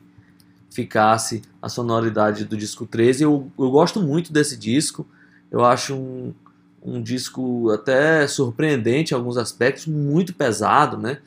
ficasse 0.75 1.41
a 1.61 1.69
sonoridade 1.69 2.43
do 2.43 2.57
disco 2.57 2.85
13. 2.85 3.23
Eu, 3.23 3.49
eu 3.57 3.71
gosto 3.71 4.01
muito 4.01 4.33
desse 4.33 4.57
disco, 4.57 5.07
eu 5.49 5.63
acho 5.63 5.95
um, 5.95 6.33
um 6.83 7.01
disco 7.01 7.71
até 7.71 8.27
surpreendente 8.27 9.13
em 9.13 9.17
alguns 9.17 9.37
aspectos, 9.37 9.87
muito 9.87 10.35
pesado, 10.35 10.97
né? 10.97 11.19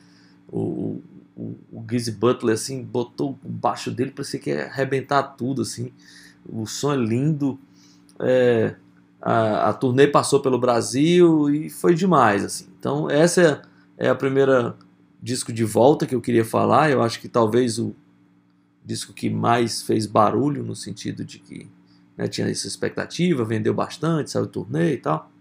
O, 0.47 1.01
o, 1.35 1.55
o 1.71 1.85
Gizzy 1.89 2.11
Butler, 2.11 2.53
assim, 2.53 2.83
botou 2.83 3.37
o 3.43 3.49
baixo 3.49 3.89
dele, 3.89 4.11
parecia 4.11 4.39
que 4.39 4.51
ia 4.51 4.65
arrebentar 4.67 5.23
tudo, 5.23 5.63
assim. 5.63 5.91
O 6.47 6.67
som 6.67 6.93
é 6.93 6.97
lindo, 6.97 7.59
é, 8.19 8.75
a, 9.19 9.69
a 9.69 9.73
turnê 9.73 10.05
passou 10.07 10.41
pelo 10.41 10.59
Brasil 10.59 11.49
e 11.49 11.71
foi 11.71 11.95
demais, 11.95 12.45
assim. 12.45 12.67
Então 12.79 13.09
essa 13.09 13.63
é, 13.97 14.07
é 14.07 14.09
a 14.09 14.15
primeira 14.15 14.75
disco 15.21 15.51
de 15.51 15.65
volta 15.65 16.05
que 16.05 16.13
eu 16.13 16.21
queria 16.21 16.45
falar. 16.45 16.91
Eu 16.91 17.01
acho 17.01 17.19
que 17.19 17.27
talvez 17.27 17.79
o 17.79 17.95
disco 18.89 19.13
que 19.13 19.29
mais 19.29 19.81
fez 19.83 20.05
barulho 20.07 20.63
no 20.63 20.75
sentido 20.75 21.23
de 21.23 21.37
que 21.39 21.67
né, 22.17 22.27
tinha 22.27 22.49
essa 22.49 22.67
expectativa, 22.67 23.45
vendeu 23.45 23.73
bastante, 23.73 24.31
saiu 24.31 24.47
turnê 24.47 24.93
e 24.93 24.97
tal. 24.97 25.31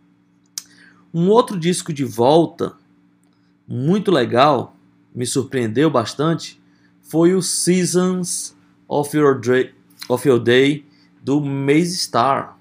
Um 1.13 1.29
outro 1.31 1.59
disco 1.59 1.93
de 1.93 2.05
volta 2.05 2.75
muito 3.67 4.11
legal, 4.11 4.77
me 5.15 5.27
surpreendeu 5.27 5.91
bastante, 5.91 6.61
foi 7.03 7.35
o 7.35 7.41
Seasons 7.43 8.55
of 8.87 9.17
Your, 9.17 9.41
Dra- 9.41 9.71
of 10.09 10.29
Your 10.29 10.39
Day 10.39 10.85
do 11.23 11.41
Maze 11.41 11.97
Star. 11.97 12.59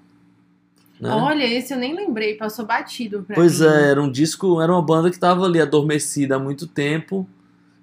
né? 0.98 1.10
Olha, 1.10 1.44
esse 1.44 1.72
eu 1.74 1.78
nem 1.78 1.94
lembrei, 1.94 2.34
passou 2.34 2.64
batido 2.66 3.22
pra 3.22 3.34
Pois 3.36 3.60
mim. 3.60 3.66
é, 3.66 3.90
era 3.90 4.02
um 4.02 4.10
disco, 4.10 4.60
era 4.60 4.72
uma 4.72 4.82
banda 4.82 5.10
que 5.10 5.16
estava 5.16 5.44
ali 5.44 5.60
adormecida 5.60 6.36
há 6.36 6.38
muito 6.38 6.66
tempo 6.66 7.28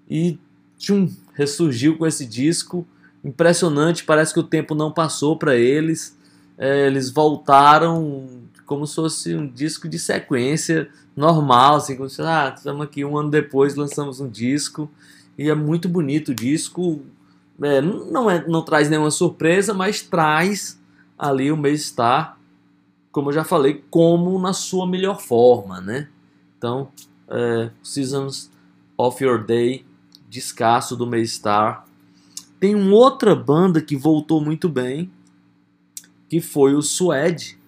e 0.09 0.37
tchum, 0.77 1.07
ressurgiu 1.33 1.97
com 1.97 2.05
esse 2.05 2.25
disco. 2.25 2.85
Impressionante, 3.25 4.03
parece 4.03 4.33
que 4.33 4.39
o 4.39 4.43
tempo 4.43 4.75
não 4.75 4.91
passou 4.91 5.37
para 5.37 5.55
eles. 5.55 6.17
É, 6.57 6.87
eles 6.87 7.09
voltaram 7.09 8.27
como 8.65 8.85
se 8.87 8.95
fosse 8.95 9.35
um 9.35 9.47
disco 9.47 9.89
de 9.89 9.99
sequência 9.99 10.89
normal, 11.15 11.75
assim, 11.75 11.95
como 11.95 12.09
se 12.09 12.21
ah, 12.21 12.53
estamos 12.55 12.81
aqui 12.81 13.03
um 13.03 13.17
ano 13.17 13.29
depois, 13.29 13.75
lançamos 13.75 14.19
um 14.19 14.29
disco 14.29 14.89
e 15.37 15.49
é 15.49 15.55
muito 15.55 15.89
bonito 15.89 16.29
o 16.29 16.35
disco. 16.35 17.01
É, 17.61 17.81
não, 17.81 18.29
é, 18.29 18.47
não 18.47 18.63
traz 18.63 18.89
nenhuma 18.89 19.11
surpresa, 19.11 19.73
mas 19.73 20.01
traz 20.01 20.79
ali 21.17 21.51
o 21.51 21.57
Maze 21.57 21.79
Star 21.79 22.37
como 23.15 23.29
eu 23.29 23.33
já 23.33 23.45
falei, 23.45 23.81
como 23.89 24.37
na 24.37 24.51
sua 24.51 24.85
melhor 24.85 25.21
forma, 25.21 25.79
né? 25.79 26.09
Então, 26.57 26.89
é, 27.29 27.69
Seasons 27.81 28.51
of 28.97 29.23
Your 29.23 29.41
Day, 29.41 29.85
descasso 30.29 30.97
do 30.97 31.07
Maystar. 31.07 31.87
Tem 32.65 32.73
uma 32.73 32.95
outra 32.95 33.35
banda 33.35 33.79
que 33.79 33.95
voltou 33.95 34.41
muito 34.43 34.67
bem, 34.67 35.11
que 36.27 36.41
foi 36.41 36.73
o 36.73 36.81
Suede, 36.81 37.59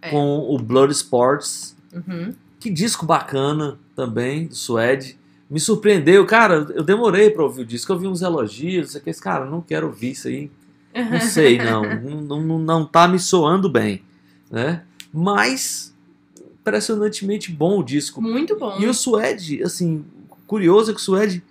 É. 0.00 0.10
com 0.10 0.38
o 0.48 0.56
Blood 0.60 0.92
Sports. 0.92 1.76
Uhum. 1.92 2.32
Que 2.60 2.70
disco 2.70 3.04
bacana 3.04 3.80
também, 3.96 4.46
do 4.46 4.54
Suede. 4.54 5.18
Me 5.50 5.58
surpreendeu, 5.58 6.24
cara, 6.24 6.68
eu 6.72 6.84
demorei 6.84 7.30
pra 7.30 7.42
ouvir 7.42 7.62
o 7.62 7.66
disco, 7.66 7.92
eu 7.92 7.98
vi 7.98 8.06
uns 8.06 8.22
elogios, 8.22 8.94
aqui, 8.94 9.10
esse 9.10 9.20
cara, 9.20 9.44
não 9.44 9.60
quero 9.60 9.88
ouvir 9.88 10.12
isso 10.12 10.28
aí, 10.28 10.48
não 10.94 11.20
sei, 11.20 11.58
não. 11.64 11.82
não, 12.00 12.40
não, 12.40 12.58
não 12.60 12.86
tá 12.86 13.08
me 13.08 13.18
soando 13.18 13.68
bem. 13.68 14.04
Né? 14.48 14.84
Mas 15.12 15.92
impressionantemente 16.60 17.50
bom 17.50 17.80
o 17.80 17.82
disco. 17.82 18.22
Muito 18.22 18.56
bom. 18.56 18.78
E 18.78 18.86
o 18.86 18.94
Suede, 18.94 19.64
assim, 19.64 20.04
curioso 20.46 20.92
é 20.92 20.94
que 20.94 21.00
o 21.00 21.02
Suede 21.02 21.42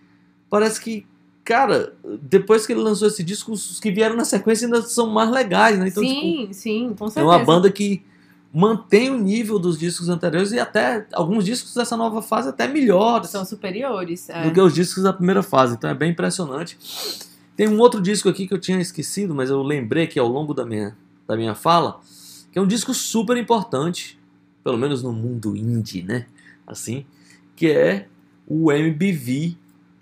parece 0.50 0.80
que, 0.80 1.06
cara, 1.52 1.94
depois 2.22 2.66
que 2.66 2.72
ele 2.72 2.80
lançou 2.80 3.10
esse 3.10 3.22
disco, 3.22 3.52
os 3.52 3.78
que 3.78 3.92
vieram 3.92 4.16
na 4.16 4.24
sequência 4.24 4.66
ainda 4.66 4.82
são 4.84 5.08
mais 5.08 5.30
legais, 5.30 5.78
né? 5.78 5.90
Então, 5.90 6.02
tipo, 6.02 6.16
sim, 6.16 6.50
sim, 6.54 6.96
com 6.98 7.08
é 7.08 7.10
certeza. 7.10 7.26
uma 7.26 7.40
banda 7.44 7.70
que 7.70 8.06
mantém 8.54 9.10
o 9.10 9.18
nível 9.18 9.60
dos 9.60 9.78
discos 9.78 10.08
anteriores 10.08 10.54
e 10.54 10.60
até 10.60 11.06
alguns 11.12 11.44
discos 11.44 11.74
dessa 11.74 11.98
nova 11.98 12.22
fase 12.22 12.48
até 12.48 12.70
melhores 12.70 13.32
São 13.32 13.44
superiores. 13.44 14.30
é. 14.30 14.44
do 14.44 14.54
que 14.54 14.62
os 14.62 14.74
discos 14.74 15.04
da 15.04 15.12
primeira 15.12 15.44
fase. 15.44 15.76
Então 15.76 15.90
é 15.90 15.94
bem 15.94 16.12
impressionante. 16.12 16.78
Tem 17.58 17.68
um 17.68 17.78
outro 17.80 18.00
disco 18.02 18.30
aqui 18.30 18.48
que 18.48 18.54
eu 18.54 18.60
tinha 18.60 18.80
esquecido, 18.80 19.36
mas 19.36 19.50
eu 19.50 19.62
lembrei 19.62 20.08
que 20.08 20.18
ao 20.18 20.30
longo 20.30 20.54
da 20.54 20.66
minha, 20.66 20.96
da 21.28 21.36
minha 21.36 21.54
fala, 21.54 22.00
que 22.50 22.58
é 22.60 22.62
um 22.62 22.68
disco 22.68 22.94
super 22.94 23.36
importante, 23.36 24.18
pelo 24.64 24.78
menos 24.78 25.04
no 25.04 25.12
mundo 25.12 25.54
indie, 25.54 26.02
né? 26.02 26.28
Assim, 26.66 27.06
que 27.58 27.70
é 27.70 28.08
o 28.48 28.72
MBV, 28.72 29.58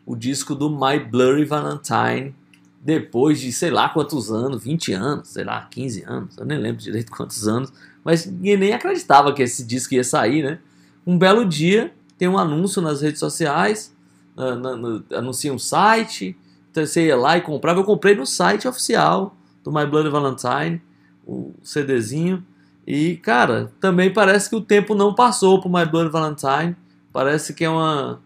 o 0.10 0.16
disco 0.16 0.56
do 0.56 0.72
My 0.72 1.00
Blurry 1.00 1.46
Valentine, 1.46 2.34
depois 2.82 3.40
de 3.40 3.54
sei 3.54 3.70
lá 3.70 3.90
quantos 3.90 4.32
anos, 4.32 4.64
20 4.64 4.92
anos, 4.94 5.28
sei 5.28 5.44
lá, 5.44 5.68
15 5.70 6.04
anos, 6.08 6.36
eu 6.36 6.46
nem 6.46 6.58
lembro 6.58 6.82
direito 6.82 7.12
quantos 7.16 7.48
anos, 7.48 7.72
mas 8.04 8.26
ninguém 8.26 8.58
nem 8.58 8.74
acreditava 8.74 9.32
que 9.34 9.44
esse 9.44 9.64
disco 9.64 9.94
ia 9.94 10.04
sair, 10.04 10.42
né? 10.42 10.58
Um 11.06 11.16
belo 11.16 11.46
dia, 11.46 11.94
tem 12.18 12.28
um 12.28 12.40
anúncio 12.40 12.82
nas 12.82 13.02
redes 13.02 13.20
sociais, 13.20 13.96
na- 14.36 14.56
na- 14.56 14.76
no- 14.76 15.04
anuncia 15.14 15.54
um 15.54 15.60
site, 15.60 16.36
então 16.72 16.84
você 16.86 17.06
ia 17.06 17.16
lá 17.16 17.38
e 17.38 17.42
comprava. 17.42 17.80
Eu 17.80 17.84
comprei 17.84 18.16
no 18.16 18.26
site 18.26 18.68
oficial 18.68 19.36
do 19.64 19.72
My 19.72 19.86
Bloody 19.86 20.10
Valentine, 20.10 20.82
o 21.28 21.54
CDzinho. 21.64 22.44
E, 22.88 23.18
cara, 23.18 23.72
também 23.80 24.12
parece 24.12 24.50
que 24.50 24.56
o 24.56 24.62
tempo 24.62 24.96
não 24.96 25.14
passou 25.14 25.62
pro 25.62 25.70
My 25.70 25.86
Bloody 25.86 26.10
Valentine. 26.10 26.76
Parece 27.14 27.54
que 27.54 27.64
é 27.64 27.70
uma, 27.70 28.20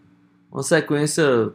uma 0.50 0.62
sequência 0.62 1.52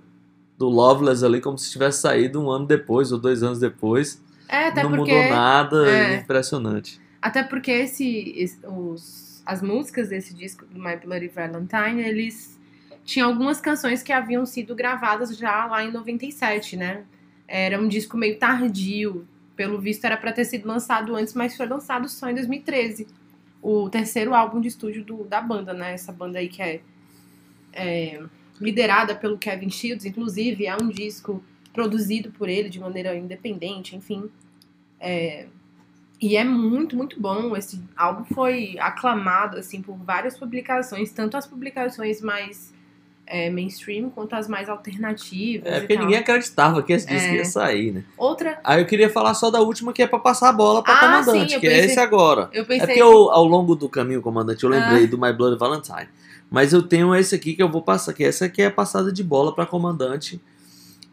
do 0.59 0.67
Loveless 0.69 1.23
ali, 1.25 1.39
como 1.41 1.57
se 1.57 1.71
tivesse 1.71 2.01
saído 2.01 2.39
um 2.43 2.51
ano 2.51 2.67
depois 2.67 3.11
ou 3.11 3.17
dois 3.17 3.41
anos 3.41 3.59
depois. 3.59 4.21
É, 4.47 4.67
até 4.67 4.83
não 4.83 4.91
porque. 4.91 5.13
mudou 5.13 5.29
nada, 5.29 5.89
é. 5.89 6.17
impressionante. 6.17 6.99
Até 7.21 7.43
porque 7.43 7.71
esse, 7.71 8.33
esse- 8.35 8.59
os, 8.67 9.41
as 9.45 9.61
músicas 9.61 10.09
desse 10.09 10.33
disco 10.33 10.65
do 10.65 10.77
My 10.79 10.95
Bloody 10.97 11.29
Valentine, 11.29 12.01
eles 12.01 12.59
tinham 13.05 13.29
algumas 13.29 13.59
canções 13.61 14.03
que 14.03 14.11
haviam 14.11 14.45
sido 14.45 14.75
gravadas 14.75 15.35
já 15.37 15.65
lá 15.65 15.83
em 15.83 15.91
97, 15.91 16.75
né? 16.77 17.03
Era 17.47 17.79
um 17.79 17.87
disco 17.87 18.15
meio 18.17 18.37
tardio, 18.37 19.25
pelo 19.55 19.79
visto 19.79 20.05
era 20.05 20.17
pra 20.17 20.31
ter 20.31 20.45
sido 20.45 20.67
lançado 20.67 21.15
antes, 21.15 21.33
mas 21.33 21.55
foi 21.57 21.65
lançado 21.67 22.07
só 22.09 22.29
em 22.29 22.35
2013. 22.35 23.07
O 23.61 23.89
terceiro 23.89 24.33
álbum 24.33 24.59
de 24.61 24.67
estúdio 24.67 25.03
do- 25.03 25.23
da 25.23 25.41
banda, 25.41 25.73
né? 25.73 25.93
Essa 25.93 26.11
banda 26.11 26.37
aí 26.39 26.47
que 26.49 26.61
é, 26.61 26.81
é 27.73 28.21
liderada 28.59 29.15
pelo 29.15 29.37
Kevin 29.37 29.69
Shields, 29.69 30.05
inclusive 30.05 30.65
é 30.65 30.75
um 30.75 30.89
disco 30.89 31.43
produzido 31.73 32.31
por 32.31 32.49
ele 32.49 32.69
de 32.69 32.79
maneira 32.79 33.15
independente, 33.15 33.95
enfim. 33.95 34.29
É, 34.99 35.45
e 36.21 36.35
é 36.35 36.43
muito, 36.43 36.95
muito 36.97 37.19
bom. 37.19 37.55
Esse 37.55 37.81
álbum 37.95 38.25
foi 38.33 38.75
aclamado 38.79 39.57
assim 39.57 39.81
por 39.81 39.95
várias 39.95 40.37
publicações, 40.37 41.11
tanto 41.11 41.37
as 41.37 41.47
publicações 41.47 42.21
mais 42.21 42.73
é, 43.31 43.47
mainstream 43.49 44.09
quanto 44.09 44.33
as 44.35 44.47
mais 44.47 44.67
alternativas. 44.67 45.71
É 45.71 45.79
porque 45.79 45.95
ninguém 45.95 46.17
acreditava 46.17 46.81
que 46.81 46.91
esse 46.91 47.05
disco 47.07 47.29
É. 47.29 47.35
ia 47.35 47.45
sair, 47.45 47.91
né? 47.91 48.03
Outra, 48.17 48.59
Aí 48.63 48.81
eu 48.81 48.87
queria 48.87 49.07
falar 49.09 49.35
só 49.35 49.51
da 49.51 49.61
última, 49.61 49.93
que 49.93 50.01
é 50.01 50.07
pra 50.07 50.17
passar 50.17 50.49
a 50.49 50.51
bola 50.53 50.81
pra 50.83 50.93
Ah, 50.95 50.99
comandante, 50.99 51.53
sim, 51.53 51.59
que 51.59 51.67
é 51.67 51.69
pensei- 51.69 51.85
esse 51.91 51.99
agora. 51.99 52.49
eu 52.51 52.63
É 52.63 52.65
pensei. 52.65 52.87
porque 52.87 53.01
eu, 53.01 53.29
ao 53.29 53.45
longo 53.45 53.75
do 53.75 53.87
caminho, 53.87 54.19
comandante, 54.21 54.63
eu 54.63 54.69
lembrei 54.69 55.03
Ah. 55.03 55.07
do 55.07 55.17
My 55.17 55.31
Blood 55.31 55.57
Valentine. 55.59 56.09
Mas 56.49 56.73
eu 56.73 56.81
tenho 56.81 57.13
esse 57.15 57.35
aqui 57.35 57.53
que 57.53 57.61
eu 57.61 57.69
vou 57.69 57.81
passar, 57.81 58.13
que 58.13 58.23
essa 58.23 58.45
aqui 58.45 58.61
é 58.61 58.65
a 58.65 58.71
passada 58.71 59.11
de 59.11 59.23
bola 59.23 59.53
para 59.53 59.65
comandante, 59.65 60.41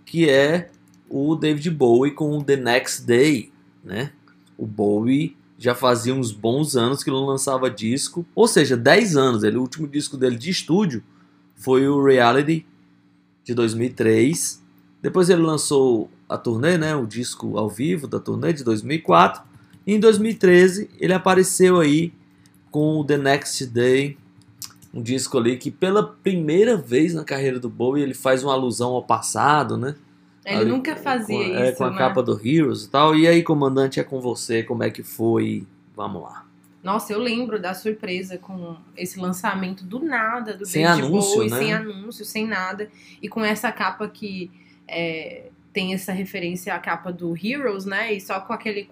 que 0.05 0.29
é 0.29 0.70
o 1.09 1.35
David 1.35 1.70
Bowie 1.70 2.12
com 2.12 2.42
The 2.42 2.57
Next 2.57 3.03
Day, 3.05 3.53
né? 3.85 4.12
O 4.57 4.66
Bowie 4.66 5.37
já 5.59 5.75
fazia 5.75 6.14
uns 6.14 6.33
bons 6.33 6.77
anos 6.77 7.03
que 7.03 7.11
não 7.11 7.25
lançava 7.25 7.70
disco, 7.70 8.27
ou 8.35 8.46
seja, 8.46 8.77
10 8.77 9.16
anos. 9.16 9.42
Ele, 9.42 9.57
o 9.57 9.62
último 9.62 9.87
disco 9.87 10.16
dele 10.16 10.37
de 10.37 10.51
estúdio 10.51 11.03
foi 11.55 11.88
o 11.88 12.03
Reality 12.03 12.66
de 13.44 13.55
2003. 13.55 14.62
Depois 15.01 15.31
ele 15.31 15.42
lançou 15.42 16.11
a 16.29 16.37
turnê, 16.37 16.77
né, 16.77 16.94
o 16.96 17.07
disco 17.07 17.57
ao 17.57 17.68
vivo 17.68 18.07
da 18.07 18.18
turnê 18.18 18.53
de 18.53 18.64
2004. 18.64 19.42
E 19.87 19.94
em 19.94 20.01
2013 20.01 20.90
ele 20.99 21.12
apareceu 21.12 21.81
aí 21.81 22.12
com 22.70 23.01
o 23.01 23.05
The 23.05 23.16
Next 23.16 23.66
Day, 23.66 24.18
um 24.96 25.02
disco 25.02 25.37
ali 25.37 25.59
que 25.59 25.70
pela 25.70 26.02
primeira 26.02 26.74
vez 26.74 27.12
na 27.12 27.22
carreira 27.22 27.61
do 27.61 27.68
Bowie 27.68 28.02
ele 28.02 28.14
faz 28.14 28.42
uma 28.42 28.54
alusão 28.54 28.92
ao 28.94 29.02
passado, 29.02 29.76
né? 29.76 29.94
Ele 30.44 30.56
Ali 30.56 30.70
nunca 30.70 30.96
fazia 30.96 31.37
com, 31.37 31.42
isso. 31.42 31.59
É, 31.59 31.72
com 31.72 31.85
a 31.85 31.90
né? 31.90 31.98
capa 31.98 32.22
do 32.22 32.40
Heroes 32.42 32.85
e 32.85 32.90
tal. 32.90 33.14
E 33.14 33.26
aí, 33.26 33.42
comandante, 33.42 34.00
é 34.00 34.04
com 34.04 34.20
você, 34.20 34.62
como 34.62 34.85
é 34.85 34.90
que 34.90 35.02
foi? 35.02 35.66
Vamos 35.94 36.22
lá. 36.22 36.46
Nossa, 36.82 37.12
eu 37.12 37.18
lembro 37.18 37.61
da 37.61 37.74
surpresa 37.74 38.38
com 38.38 38.76
esse 38.96 39.18
lançamento 39.18 39.85
do 39.85 39.98
nada 39.98 40.56
do 40.56 40.64
Sem 40.64 40.85
David 40.85 41.06
anúncio, 41.06 41.35
Bowie, 41.35 41.50
né? 41.50 41.59
sem 41.59 41.72
anúncio, 41.72 42.24
sem 42.24 42.46
nada, 42.46 42.88
e 43.20 43.28
com 43.28 43.44
essa 43.44 43.72
capa 43.72 44.09
que 44.09 44.50
é, 44.87 45.50
tem 45.72 45.92
essa 45.92 46.12
referência 46.12 46.72
à 46.74 46.78
capa 46.78 47.12
do 47.12 47.37
Heroes, 47.37 47.85
né? 47.85 48.14
E 48.14 48.20
só 48.20 48.40
com 48.40 48.52
aquele 48.52 48.88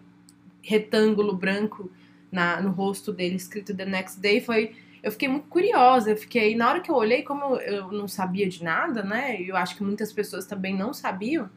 retângulo 0.61 1.37
branco 1.37 1.88
na, 2.33 2.61
no 2.61 2.73
rosto 2.73 3.12
dele 3.12 3.37
escrito 3.37 3.75
The 3.75 3.85
Next 3.85 4.21
Day 4.21 4.40
foi. 4.40 4.75
Eu 5.05 5.12
fiquei 5.12 5.29
muito 5.29 5.49
curiosa, 5.49 6.12
eu 6.12 6.17
fiquei. 6.17 6.57
Na 6.57 6.67
hora 6.67 6.81
que 6.81 6.90
eu 6.90 6.95
olhei, 6.95 7.23
como 7.23 7.57
eu 7.57 7.93
não 7.93 8.09
sabia 8.09 8.49
de 8.49 8.64
nada, 8.64 9.03
né? 9.03 9.38
Eu 9.38 9.55
acho 9.55 9.77
que 9.77 9.83
muitas 9.85 10.11
pessoas 10.11 10.47
também 10.47 10.75
não 10.75 10.95
sabiam, 10.95 11.51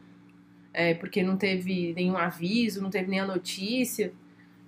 é, 0.70 0.92
porque 0.92 1.22
não 1.22 1.34
teve 1.34 1.94
nenhum 1.94 2.18
aviso, 2.18 2.82
não 2.82 2.90
teve 2.90 3.08
nenhuma 3.08 3.34
notícia. 3.34 4.12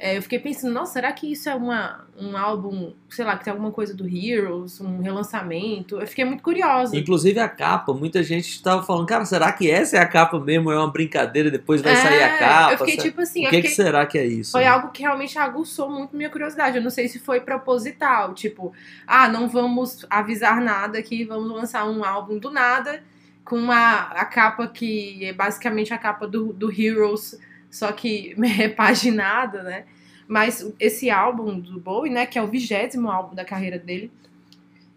É, 0.03 0.17
eu 0.17 0.23
fiquei 0.23 0.39
pensando, 0.39 0.73
nossa, 0.73 0.95
será 0.95 1.13
que 1.13 1.31
isso 1.31 1.47
é 1.51 1.55
uma, 1.55 2.07
um 2.19 2.35
álbum, 2.35 2.95
sei 3.11 3.23
lá, 3.23 3.37
que 3.37 3.45
tem 3.45 3.51
alguma 3.51 3.71
coisa 3.71 3.95
do 3.95 4.09
Heroes, 4.09 4.81
um 4.81 4.99
relançamento? 5.03 6.01
Eu 6.01 6.07
fiquei 6.07 6.25
muito 6.25 6.43
curiosa. 6.43 6.97
Inclusive 6.97 7.39
a 7.39 7.47
capa, 7.51 7.93
muita 7.93 8.23
gente 8.23 8.49
estava 8.49 8.83
falando, 8.83 9.07
cara, 9.07 9.27
será 9.27 9.53
que 9.53 9.71
essa 9.71 9.99
é 9.99 10.01
a 10.01 10.07
capa 10.09 10.41
mesmo? 10.41 10.73
É 10.73 10.77
uma 10.79 10.91
brincadeira 10.91 11.51
depois 11.51 11.83
vai 11.83 11.93
É, 11.93 11.97
sair 11.97 12.23
a 12.23 12.39
capa? 12.39 12.73
Eu 12.73 12.79
fiquei 12.79 12.95
Será- 12.95 13.03
tipo 13.05 13.21
assim, 13.21 13.41
o 13.47 13.51
que, 13.51 13.57
fiquei, 13.57 13.71
que 13.71 13.77
será 13.77 14.07
que 14.07 14.17
é 14.19 14.25
isso? 14.25 14.53
foi 14.53 14.65
algo 14.65 14.89
que 14.91 15.03
realmente 15.03 15.39
aguçou 15.39 15.91
muito 15.91 16.17
minha 16.17 16.31
curiosidade. 16.31 16.79
Eu 16.79 16.83
não 16.83 16.91
sei 16.91 17.07
se 17.07 17.19
foi 17.19 17.41
proposital, 17.43 18.33
tipo, 18.33 18.73
ah, 19.07 19.29
não 19.29 19.49
vamos 19.51 20.07
avisar 20.09 20.63
nada 20.63 20.99
aqui, 20.99 21.25
vamos 21.27 21.51
lançar 21.53 21.85
um 21.87 22.03
álbum 22.03 22.39
do 22.39 22.51
nada, 22.51 23.03
com 23.45 23.57
uma, 23.57 23.97
a 24.13 24.25
capa 24.25 24.67
que 24.67 25.27
é 25.27 25.33
basicamente 25.35 25.93
a 25.93 25.99
capa 25.99 26.27
do, 26.27 26.55
do 26.55 26.73
Heroes, 26.73 27.39
só 27.71 27.93
que 27.93 28.35
repaginada, 28.41 29.63
né? 29.63 29.85
Mas 30.27 30.73
esse 30.79 31.11
álbum 31.11 31.59
do 31.59 31.81
Bowie, 31.81 32.13
né, 32.13 32.25
que 32.27 32.39
é 32.39 32.43
o 32.43 32.47
vigésimo 32.47 33.11
álbum 33.11 33.35
da 33.35 33.45
carreira 33.45 33.79
dele, 33.79 34.13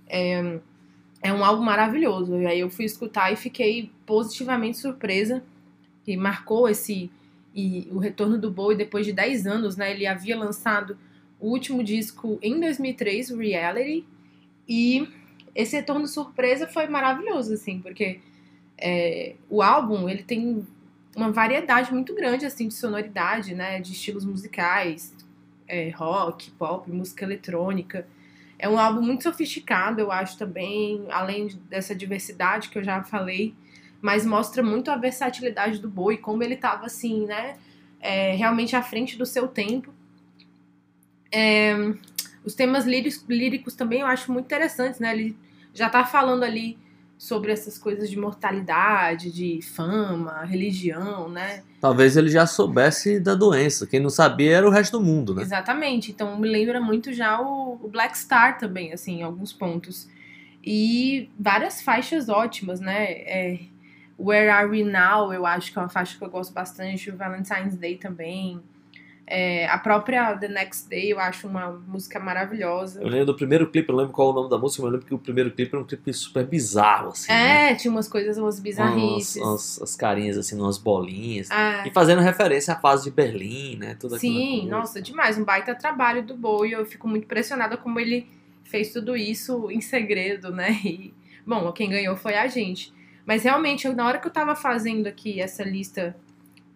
é, 0.08 0.60
é 1.22 1.34
um 1.34 1.44
álbum 1.44 1.64
maravilhoso. 1.64 2.36
E 2.38 2.46
aí 2.46 2.60
eu 2.60 2.70
fui 2.70 2.86
escutar 2.86 3.32
e 3.32 3.36
fiquei 3.36 3.92
positivamente 4.06 4.78
surpresa. 4.78 5.44
E 6.06 6.18
marcou 6.18 6.68
esse 6.68 7.10
e 7.56 7.88
o 7.92 8.00
retorno 8.00 8.38
do 8.38 8.50
Bowie 8.50 8.76
depois 8.76 9.06
de 9.06 9.14
10 9.14 9.46
anos, 9.46 9.78
né? 9.78 9.92
Ele 9.92 10.08
havia 10.08 10.38
lançado 10.38 10.98
o 11.40 11.50
último 11.50 11.84
disco 11.84 12.40
em 12.42 12.60
2003, 12.60 13.32
o 13.32 13.38
Reality, 13.38 14.06
e 14.68 15.08
esse 15.54 15.76
retorno 15.76 16.08
surpresa 16.08 16.68
foi 16.68 16.88
maravilhoso, 16.88 17.54
assim, 17.54 17.80
porque 17.80 18.22
é, 18.78 19.36
o 19.50 19.62
álbum 19.62 20.10
ele 20.10 20.24
tem 20.24 20.66
uma 21.15 21.32
variedade 21.32 21.93
muito 21.93 22.13
grande 22.15 22.45
assim 22.45 22.67
de 22.67 22.73
sonoridade, 22.73 23.54
né? 23.54 23.80
De 23.80 23.91
estilos 23.91 24.26
musicais, 24.26 25.13
é, 25.67 25.90
rock, 25.90 26.52
pop, 26.52 26.90
música 26.92 27.23
eletrônica. 27.25 28.08
É 28.58 28.69
um 28.69 28.79
álbum 28.79 29.02
muito 29.02 29.23
sofisticado, 29.23 30.00
eu 30.00 30.12
acho 30.12 30.38
também, 30.38 31.06
além 31.10 31.48
de- 31.48 31.58
dessa 31.58 31.94
diversidade 31.96 32.69
que 32.69 32.77
eu 32.77 32.83
já 32.83 33.04
falei, 33.04 33.54
mas 34.02 34.25
mostra 34.25 34.63
muito 34.63 34.90
a 34.92 34.96
versatilidade 34.98 35.79
do 35.79 35.90
Bowie, 35.90 36.17
como 36.17 36.44
ele 36.44 36.54
estava 36.56 36.85
assim, 36.85 37.25
né? 37.25 37.58
é, 38.04 38.35
realmente 38.35 38.75
à 38.75 38.83
frente 38.83 39.17
do 39.17 39.25
seu 39.25 39.48
tempo. 39.48 39.94
É, 41.31 41.73
os 42.44 42.54
temas 42.54 42.85
líricos, 42.85 43.23
líricos 43.27 43.73
também 43.75 44.02
eu 44.02 44.08
acho 44.08 44.31
muito 44.31 44.46
interessantes, 44.46 45.00
né? 45.00 45.13
Ele 45.13 45.38
já 45.73 45.90
tá 45.90 46.04
falando 46.06 46.44
ali 46.44 46.77
sobre 47.18 47.52
essas 47.52 47.78
coisas 47.78 48.10
de 48.10 48.18
mortalidade, 48.18 49.32
de 49.32 49.62
fama, 49.62 50.44
religião, 50.44 51.30
né? 51.30 51.64
Talvez 51.80 52.18
ele 52.18 52.30
já 52.30 52.46
soubesse 52.46 53.20
da 53.20 53.36
doença. 53.36 53.88
Quem 53.88 54.00
não 54.00 54.10
sabia 54.10 54.58
era 54.58 54.68
o 54.68 54.72
resto 54.72 55.00
do 55.00 55.06
mundo, 55.06 55.34
né? 55.34 55.42
Exatamente. 55.42 56.12
Então 56.12 56.38
me 56.38 56.50
lembra 56.50 56.82
muito 56.82 57.14
já 57.14 57.40
o, 57.40 57.90
Black 57.90 58.18
Star 58.18 58.58
também, 58.58 58.92
assim, 58.94 59.20
em 59.20 59.24
alguns 59.24 59.54
pontos. 59.54 60.10
E 60.64 61.30
várias 61.40 61.82
faixas 61.82 62.30
ótimas, 62.30 62.80
né? 62.80 63.12
É, 63.12 63.60
Where 64.18 64.50
Are 64.50 64.70
We 64.70 64.84
Now, 64.84 65.34
eu 65.34 65.46
acho 65.46 65.72
que 65.72 65.78
é 65.78 65.82
uma 65.82 65.90
faixa 65.90 66.18
que 66.18 66.24
eu 66.24 66.30
gosto 66.30 66.54
bastante. 66.54 67.10
O 67.10 67.18
Valentine's 67.18 67.76
Day 67.76 67.98
também. 67.98 68.62
É, 69.26 69.65
a 69.67 69.78
própria 69.78 70.36
The 70.38 70.50
Next 70.50 70.90
Day 70.90 71.12
eu 71.13 71.19
acho 71.19 71.48
uma 71.48 71.71
música 71.71 72.19
maravilhosa. 72.19 73.02
Eu 73.02 73.08
lembro 73.08 73.28
do 73.28 73.36
primeiro 73.36 73.65
clipe, 73.69 73.88
eu 73.90 73.94
não 73.94 74.00
lembro 74.02 74.13
qual 74.13 74.30
é 74.30 74.32
o 74.32 74.36
nome 74.36 74.50
da 74.50 74.58
música, 74.58 74.82
mas 74.84 74.88
eu 74.90 74.92
lembro 74.94 75.08
que 75.08 75.13
o 75.13 75.17
primeiro 75.17 75.50
clipe 75.52 75.74
era 75.74 75.82
um 75.82 75.86
clipe 75.88 76.13
super 76.13 76.46
bizarro, 76.46 77.10
assim. 77.10 77.32
né? 77.32 77.71
É, 77.71 77.76
tinha 77.76 77.90
umas 77.90 78.08
coisas, 78.10 78.38
umas 78.38 78.60
bizarrices. 78.60 79.38
Umas, 79.38 79.48
umas- 79.78 79.82
as 79.82 79.96
carinhas, 79.96 80.38
assim, 80.38 80.60
umas 80.60 80.78
bolinhas. 80.78 81.50
Ah, 81.50 81.84
E 81.88 81.92
fazendo 81.92 82.21
referência 82.21 82.74
à 82.74 82.80
fase 82.80 83.06
de 83.06 83.12
Berlim, 83.12 83.78
né? 83.78 83.96
Tudo 83.98 84.19
Sim, 84.19 84.67
nossa, 84.67 85.02
demais. 85.02 85.38
Um 85.38 85.46
baita 85.46 85.74
trabalho 85.74 86.21
do 86.24 86.36
Bowie. 86.36 86.74
Eu 86.74 86.86
fico 86.86 87.08
muito 87.08 87.24
impressionada 87.24 87.78
como 87.78 88.00
ele 88.00 88.28
fez 88.65 88.92
tudo 88.92 89.15
isso 89.15 89.71
em 89.71 89.80
segredo, 89.82 90.52
né? 90.52 90.71
E, 90.84 91.13
bom, 91.46 91.71
quem 91.71 91.90
ganhou 91.90 92.15
foi 92.17 92.36
a 92.36 92.48
gente. 92.48 92.94
Mas 93.26 93.44
realmente, 93.44 93.88
eu- 93.88 93.96
na 93.96 94.06
hora 94.06 94.19
que 94.19 94.28
eu 94.28 94.32
tava 94.32 94.54
fazendo 94.54 95.08
aqui 95.08 95.40
essa 95.40 95.63
lista 95.63 96.13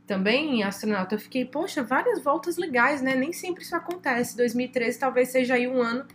também, 0.08 0.64
astronauta, 0.64 1.16
eu 1.16 1.20
fiquei, 1.20 1.44
poxa, 1.46 1.84
várias 1.84 2.24
voltas 2.24 2.58
legais, 2.58 3.02
né? 3.02 3.14
Nem 3.14 3.34
sempre 3.34 3.62
isso 3.64 3.76
acontece. 3.76 4.38
2013 4.38 4.98
talvez 4.98 5.30
seja 5.30 5.56
aí 5.56 5.68
um 5.68 5.82
ano 5.82 6.06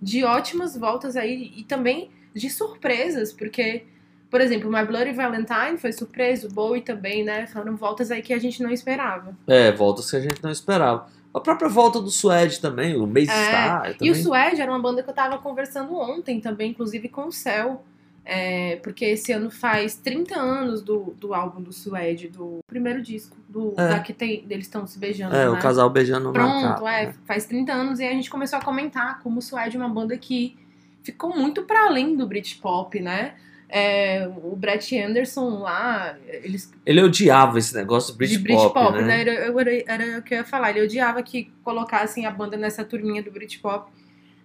de 0.00 0.24
ótimas 0.24 0.76
voltas 0.76 1.14
aí 1.16 1.52
e 1.56 1.62
também 1.62 2.10
de 2.34 2.48
surpresas, 2.48 3.32
porque, 3.32 3.84
por 4.30 4.40
exemplo, 4.40 4.72
My 4.72 4.84
Bloody 4.84 5.12
Valentine 5.12 5.76
foi 5.76 5.92
surpresa, 5.92 6.48
o 6.48 6.50
Bowie 6.50 6.80
também, 6.80 7.22
né? 7.22 7.46
Foram 7.46 7.76
voltas 7.76 8.10
aí 8.10 8.22
que 8.22 8.32
a 8.32 8.38
gente 8.38 8.62
não 8.62 8.70
esperava. 8.70 9.36
É, 9.46 9.70
voltas 9.70 10.10
que 10.10 10.16
a 10.16 10.20
gente 10.20 10.42
não 10.42 10.50
esperava. 10.50 11.06
A 11.34 11.40
própria 11.40 11.68
volta 11.68 12.00
do 12.00 12.10
Suede 12.10 12.60
também, 12.60 12.96
o 12.96 13.06
Maze 13.06 13.30
É, 13.30 13.48
Star. 13.48 13.90
E 13.90 13.94
também. 13.94 14.10
o 14.10 14.14
Suede 14.14 14.60
era 14.60 14.70
uma 14.70 14.80
banda 14.80 15.02
que 15.02 15.10
eu 15.10 15.14
tava 15.14 15.38
conversando 15.38 15.94
ontem 15.94 16.40
também, 16.40 16.70
inclusive 16.70 17.08
com 17.08 17.26
o 17.26 17.32
Céu. 17.32 17.84
É, 18.24 18.76
porque 18.76 19.04
esse 19.04 19.32
ano 19.32 19.50
faz 19.50 19.96
30 19.96 20.38
anos 20.38 20.80
do, 20.82 21.14
do 21.18 21.34
álbum 21.34 21.60
do 21.60 21.72
Suede, 21.72 22.28
do 22.28 22.60
primeiro 22.66 23.02
disco, 23.02 23.36
do, 23.48 23.74
É. 23.76 23.88
da 23.88 23.98
que 24.00 24.12
tem, 24.12 24.44
eles 24.48 24.66
estão 24.66 24.86
se 24.86 24.98
beijando, 24.98 25.34
É, 25.34 25.44
né? 25.44 25.50
o 25.50 25.58
casal 25.58 25.90
beijando 25.90 26.32
Pronto, 26.32 26.62
capa, 26.62 26.92
é, 26.92 27.06
né? 27.06 27.14
faz 27.26 27.46
30 27.46 27.72
anos 27.72 28.00
e 28.00 28.06
a 28.06 28.10
gente 28.10 28.30
começou 28.30 28.58
a 28.58 28.62
comentar 28.62 29.20
como 29.20 29.38
o 29.38 29.42
Suede 29.42 29.76
é 29.76 29.80
uma 29.80 29.88
banda 29.88 30.16
que 30.16 30.56
ficou 31.02 31.36
muito 31.36 31.64
para 31.64 31.86
além 31.86 32.16
do 32.16 32.26
Britpop, 32.26 33.00
né? 33.00 33.34
É, 33.74 34.30
o 34.44 34.54
Brett 34.54 34.96
Anderson 34.98 35.60
lá, 35.60 36.14
eles 36.28 36.70
Ele 36.84 37.02
odiava 37.02 37.58
esse 37.58 37.74
negócio 37.74 38.12
do 38.14 38.24
de 38.26 38.38
Britpop, 38.38 38.74
Britpop, 38.74 39.02
né? 39.02 39.20
Era, 39.22 39.32
era, 39.32 39.82
era 39.86 40.18
o 40.18 40.22
que 40.22 40.34
eu 40.34 40.38
ia 40.38 40.44
falar. 40.44 40.70
Ele 40.70 40.82
odiava 40.82 41.22
que 41.22 41.50
colocassem 41.64 42.26
a 42.26 42.30
banda 42.30 42.56
nessa 42.58 42.84
turminha 42.84 43.22
do 43.22 43.30
Britpop, 43.30 43.90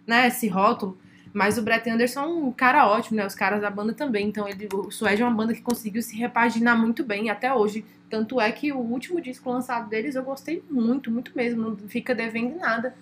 né? 0.07 0.27
Esse 0.27 0.47
rótulo. 0.47 0.97
Mas 1.37 1.55
o 1.55 1.61
Brett 1.61 1.87
Anderson 1.87 2.21
é 2.21 2.25
um 2.25 2.51
cara 2.51 2.89
ótimo, 2.89 3.17
né? 3.17 3.23
Os 3.23 3.35
caras 3.35 3.61
da 3.61 3.69
banda 3.69 3.93
também. 3.93 4.27
Então, 4.27 4.49
ele, 4.49 4.67
o 4.73 4.89
Suede 4.89 5.21
é 5.21 5.25
uma 5.25 5.35
banda 5.35 5.53
que 5.53 5.61
conseguiu 5.61 6.01
se 6.01 6.17
repaginar 6.17 6.75
muito 6.75 7.03
bem 7.03 7.29
até 7.29 7.53
hoje. 7.53 7.85
Tanto 8.09 8.41
é 8.41 8.51
que 8.51 8.71
o 8.71 8.79
último 8.79 9.21
disco 9.21 9.51
lançado 9.51 9.87
deles 9.87 10.15
eu 10.15 10.23
gostei 10.23 10.63
muito, 10.67 11.11
muito 11.11 11.31
mesmo. 11.35 11.61
Não 11.61 11.77
fica 11.87 12.15
devendo 12.15 12.57
nada 12.57 12.95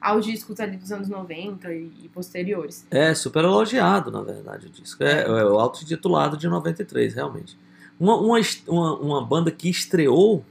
aos 0.00 0.24
discos 0.24 0.58
ali 0.58 0.78
dos 0.78 0.90
anos 0.90 1.06
90 1.06 1.70
e, 1.70 1.92
e 2.04 2.08
posteriores. 2.08 2.86
É, 2.90 3.12
super 3.14 3.44
elogiado, 3.44 4.10
na 4.10 4.22
verdade, 4.22 4.68
o 4.68 4.70
disco. 4.70 5.04
É, 5.04 5.24
é 5.24 5.44
o 5.44 5.58
auto-titulado 5.58 6.38
de 6.38 6.48
93, 6.48 7.12
realmente. 7.12 7.58
Uma, 8.00 8.16
uma, 8.16 9.00
uma 9.00 9.22
banda 9.22 9.50
que 9.50 9.68
estreou 9.68 10.42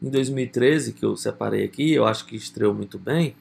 em 0.00 0.08
2013, 0.08 0.92
que 0.92 1.04
eu 1.04 1.16
separei 1.16 1.64
aqui, 1.64 1.92
eu 1.92 2.06
acho 2.06 2.24
que 2.24 2.36
estreou 2.36 2.72
muito 2.72 2.96
bem, 2.96 3.34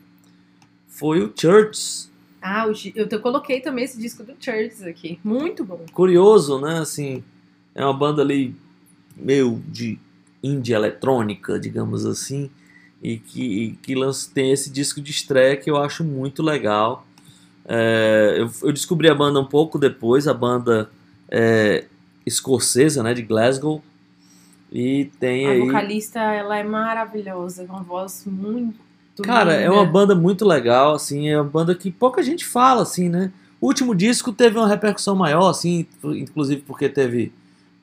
foi 0.87 1.21
o 1.21 1.31
Church. 1.39 2.11
Ah, 2.43 2.67
eu 2.67 3.07
te- 3.07 3.17
coloquei 3.19 3.61
também 3.61 3.85
esse 3.85 3.97
disco 3.97 4.21
do 4.21 4.33
Churches 4.37 4.83
aqui. 4.83 5.17
Muito 5.23 5.63
bom. 5.63 5.79
Curioso, 5.93 6.59
né? 6.59 6.79
Assim, 6.79 7.23
é 7.73 7.83
uma 7.85 7.93
banda 7.93 8.21
ali 8.21 8.53
meio 9.15 9.63
de 9.67 9.97
indie 10.43 10.73
eletrônica, 10.73 11.57
digamos 11.57 12.05
assim, 12.05 12.49
e 13.01 13.17
que, 13.17 13.41
e 13.43 13.71
que 13.77 13.95
lança, 13.95 14.29
tem 14.33 14.51
esse 14.51 14.69
disco 14.69 14.99
de 14.99 15.11
estreia 15.11 15.55
que 15.55 15.69
eu 15.71 15.77
acho 15.77 16.03
muito 16.03 16.43
legal. 16.43 17.07
É, 17.65 18.35
eu, 18.39 18.51
eu 18.67 18.73
descobri 18.73 19.07
a 19.09 19.15
banda 19.15 19.39
um 19.39 19.45
pouco 19.45 19.79
depois, 19.79 20.27
a 20.27 20.33
banda 20.33 20.89
é 21.31 21.85
escocesa, 22.25 23.01
né, 23.01 23.13
de 23.13 23.21
Glasgow, 23.21 23.81
e 24.71 25.05
tem 25.19 25.45
A 25.45 25.51
aí... 25.51 25.59
vocalista, 25.61 26.19
ela 26.19 26.57
é 26.57 26.63
maravilhosa, 26.63 27.65
com 27.65 27.73
uma 27.73 27.83
voz 27.83 28.25
muito 28.25 28.79
Cara, 29.21 29.53
é 29.53 29.69
uma 29.69 29.85
banda 29.85 30.15
muito 30.15 30.43
legal, 30.45 30.95
assim, 30.95 31.29
é 31.29 31.39
uma 31.39 31.49
banda 31.49 31.75
que 31.75 31.91
pouca 31.91 32.23
gente 32.23 32.45
fala, 32.45 32.81
assim, 32.81 33.09
né? 33.09 33.31
O 33.61 33.67
último 33.67 33.93
disco 33.93 34.33
teve 34.33 34.57
uma 34.57 34.67
repercussão 34.67 35.15
maior, 35.15 35.49
assim, 35.49 35.85
inclusive 36.03 36.61
porque 36.61 36.89
teve 36.89 37.31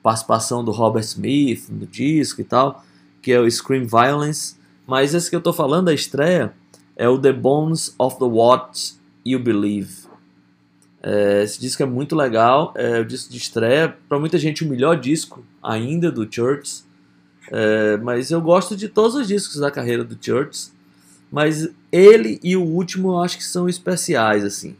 participação 0.03 0.63
do 0.63 0.71
Robert 0.71 1.03
Smith 1.03 1.69
no 1.69 1.87
disco 1.87 2.41
e 2.41 2.43
tal, 2.43 2.83
que 3.21 3.31
é 3.31 3.39
o 3.39 3.49
Scream 3.49 3.85
Violence, 3.85 4.55
mas 4.85 5.13
esse 5.13 5.29
que 5.29 5.35
eu 5.35 5.41
tô 5.41 5.53
falando, 5.53 5.89
a 5.89 5.93
estreia, 5.93 6.53
é 6.95 7.07
o 7.07 7.17
The 7.17 7.31
Bones 7.31 7.95
of 7.97 8.17
the 8.19 8.25
What 8.25 8.95
You 9.25 9.39
Believe. 9.39 10.01
É, 11.01 11.43
esse 11.43 11.59
disco 11.59 11.81
é 11.81 11.85
muito 11.85 12.15
legal, 12.15 12.73
é 12.75 12.99
o 12.99 13.05
disco 13.05 13.31
de 13.31 13.37
estreia, 13.37 13.95
pra 14.07 14.19
muita 14.19 14.37
gente 14.37 14.63
o 14.63 14.69
melhor 14.69 14.99
disco 14.99 15.43
ainda 15.63 16.11
do 16.11 16.27
Church, 16.31 16.83
é, 17.49 17.97
mas 17.97 18.29
eu 18.29 18.39
gosto 18.39 18.75
de 18.75 18.87
todos 18.87 19.15
os 19.15 19.27
discos 19.27 19.57
da 19.57 19.71
carreira 19.71 20.03
do 20.03 20.17
Church, 20.19 20.69
mas 21.31 21.69
ele 21.91 22.39
e 22.43 22.55
o 22.57 22.63
último 22.63 23.11
eu 23.13 23.19
acho 23.21 23.37
que 23.37 23.43
são 23.43 23.67
especiais, 23.69 24.43
assim. 24.43 24.75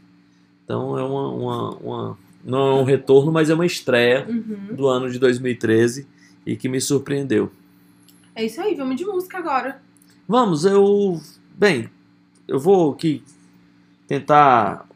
Então 0.64 0.98
é 0.98 1.02
uma, 1.02 1.28
uma, 1.28 1.70
uma- 1.76 2.18
Não 2.44 2.58
é 2.58 2.74
um 2.80 2.84
retorno, 2.84 3.32
mas 3.32 3.50
é 3.50 3.54
uma 3.54 3.66
estreia 3.66 4.26
Uhum. 4.28 4.74
do 4.76 4.86
ano 4.86 5.10
de 5.10 5.18
2013 5.18 6.06
e 6.46 6.54
que 6.56 6.68
me 6.68 6.80
surpreendeu. 6.80 7.50
É 8.34 8.44
isso 8.44 8.60
aí, 8.60 8.74
vamos 8.74 8.96
de 8.96 9.04
música 9.04 9.38
agora. 9.38 9.80
Vamos, 10.28 10.64
eu. 10.64 11.20
Bem, 11.56 11.88
eu 12.48 12.58
vou 12.58 12.92
aqui 12.92 13.22
tentar 14.06 14.86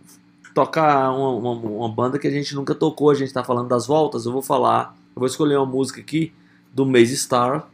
tocar 0.54 1.10
uma, 1.12 1.30
uma, 1.30 1.50
uma 1.52 1.88
banda 1.88 2.18
que 2.18 2.26
a 2.26 2.30
gente 2.30 2.54
nunca 2.54 2.74
tocou. 2.74 3.10
A 3.10 3.14
gente 3.14 3.32
tá 3.32 3.44
falando 3.44 3.68
das 3.68 3.86
voltas. 3.86 4.24
Eu 4.26 4.32
vou 4.32 4.42
falar. 4.42 4.96
Eu 5.14 5.20
vou 5.20 5.26
escolher 5.26 5.56
uma 5.56 5.66
música 5.66 6.00
aqui 6.00 6.32
do 6.72 6.84
Maze 6.86 7.16
Star, 7.16 7.68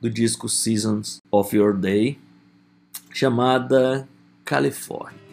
do 0.00 0.08
disco 0.08 0.48
Seasons 0.48 1.20
of 1.30 1.56
Your 1.56 1.76
Day, 1.76 2.18
chamada 3.12 4.08
California. 4.44 5.29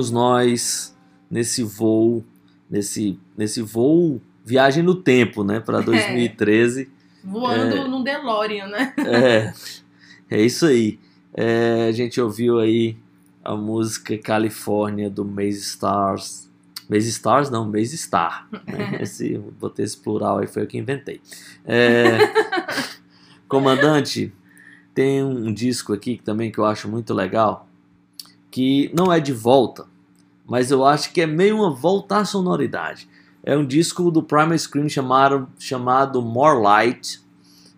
Seguimos 0.00 0.10
nós 0.10 0.96
nesse 1.30 1.62
voo, 1.62 2.24
nesse, 2.70 3.18
nesse 3.36 3.60
voo, 3.60 4.20
viagem 4.44 4.82
no 4.82 4.94
tempo, 4.94 5.44
né, 5.44 5.60
para 5.60 5.80
2013. 5.82 6.88
Voando 7.22 7.76
É. 7.76 7.86
num 7.88 8.02
DeLorean, 8.02 8.66
né? 8.68 8.94
É, 8.98 9.52
é 10.30 10.42
isso 10.42 10.64
aí. 10.64 10.98
É, 11.34 11.86
a 11.88 11.92
gente 11.92 12.18
ouviu 12.20 12.58
aí 12.58 12.96
a 13.44 13.54
música 13.54 14.16
Califórnia 14.16 15.10
do 15.10 15.22
Maze 15.24 15.58
Stars. 15.60 16.48
Maze 16.88 17.08
Stars 17.10 17.50
não, 17.50 17.66
Maze 17.70 17.96
Star. 17.98 18.48
né? 18.66 18.98
Esse, 19.02 19.36
botei 19.60 19.84
esse 19.84 19.98
plural 19.98 20.38
aí, 20.38 20.46
foi 20.46 20.62
eu 20.62 20.66
que 20.66 20.78
inventei. 20.78 21.20
É, 21.66 22.16
comandante, 23.46 24.32
tem 24.94 25.22
um 25.22 25.52
disco 25.52 25.92
aqui 25.92 26.16
que 26.16 26.22
também 26.24 26.50
que 26.50 26.58
eu 26.58 26.64
acho 26.64 26.88
muito 26.88 27.12
legal, 27.12 27.68
que 28.50 28.90
não 28.96 29.12
é 29.12 29.20
de 29.20 29.32
volta, 29.32 29.86
mas 30.50 30.72
eu 30.72 30.84
acho 30.84 31.12
que 31.12 31.20
é 31.20 31.26
meio 31.28 31.58
uma 31.58 31.70
volta 31.70 32.16
à 32.16 32.24
sonoridade. 32.24 33.08
É 33.40 33.56
um 33.56 33.64
disco 33.64 34.10
do 34.10 34.20
Primal 34.20 34.58
Scream 34.58 34.88
chamado, 34.88 35.48
chamado 35.60 36.20
More 36.20 36.60
Light. 36.60 37.20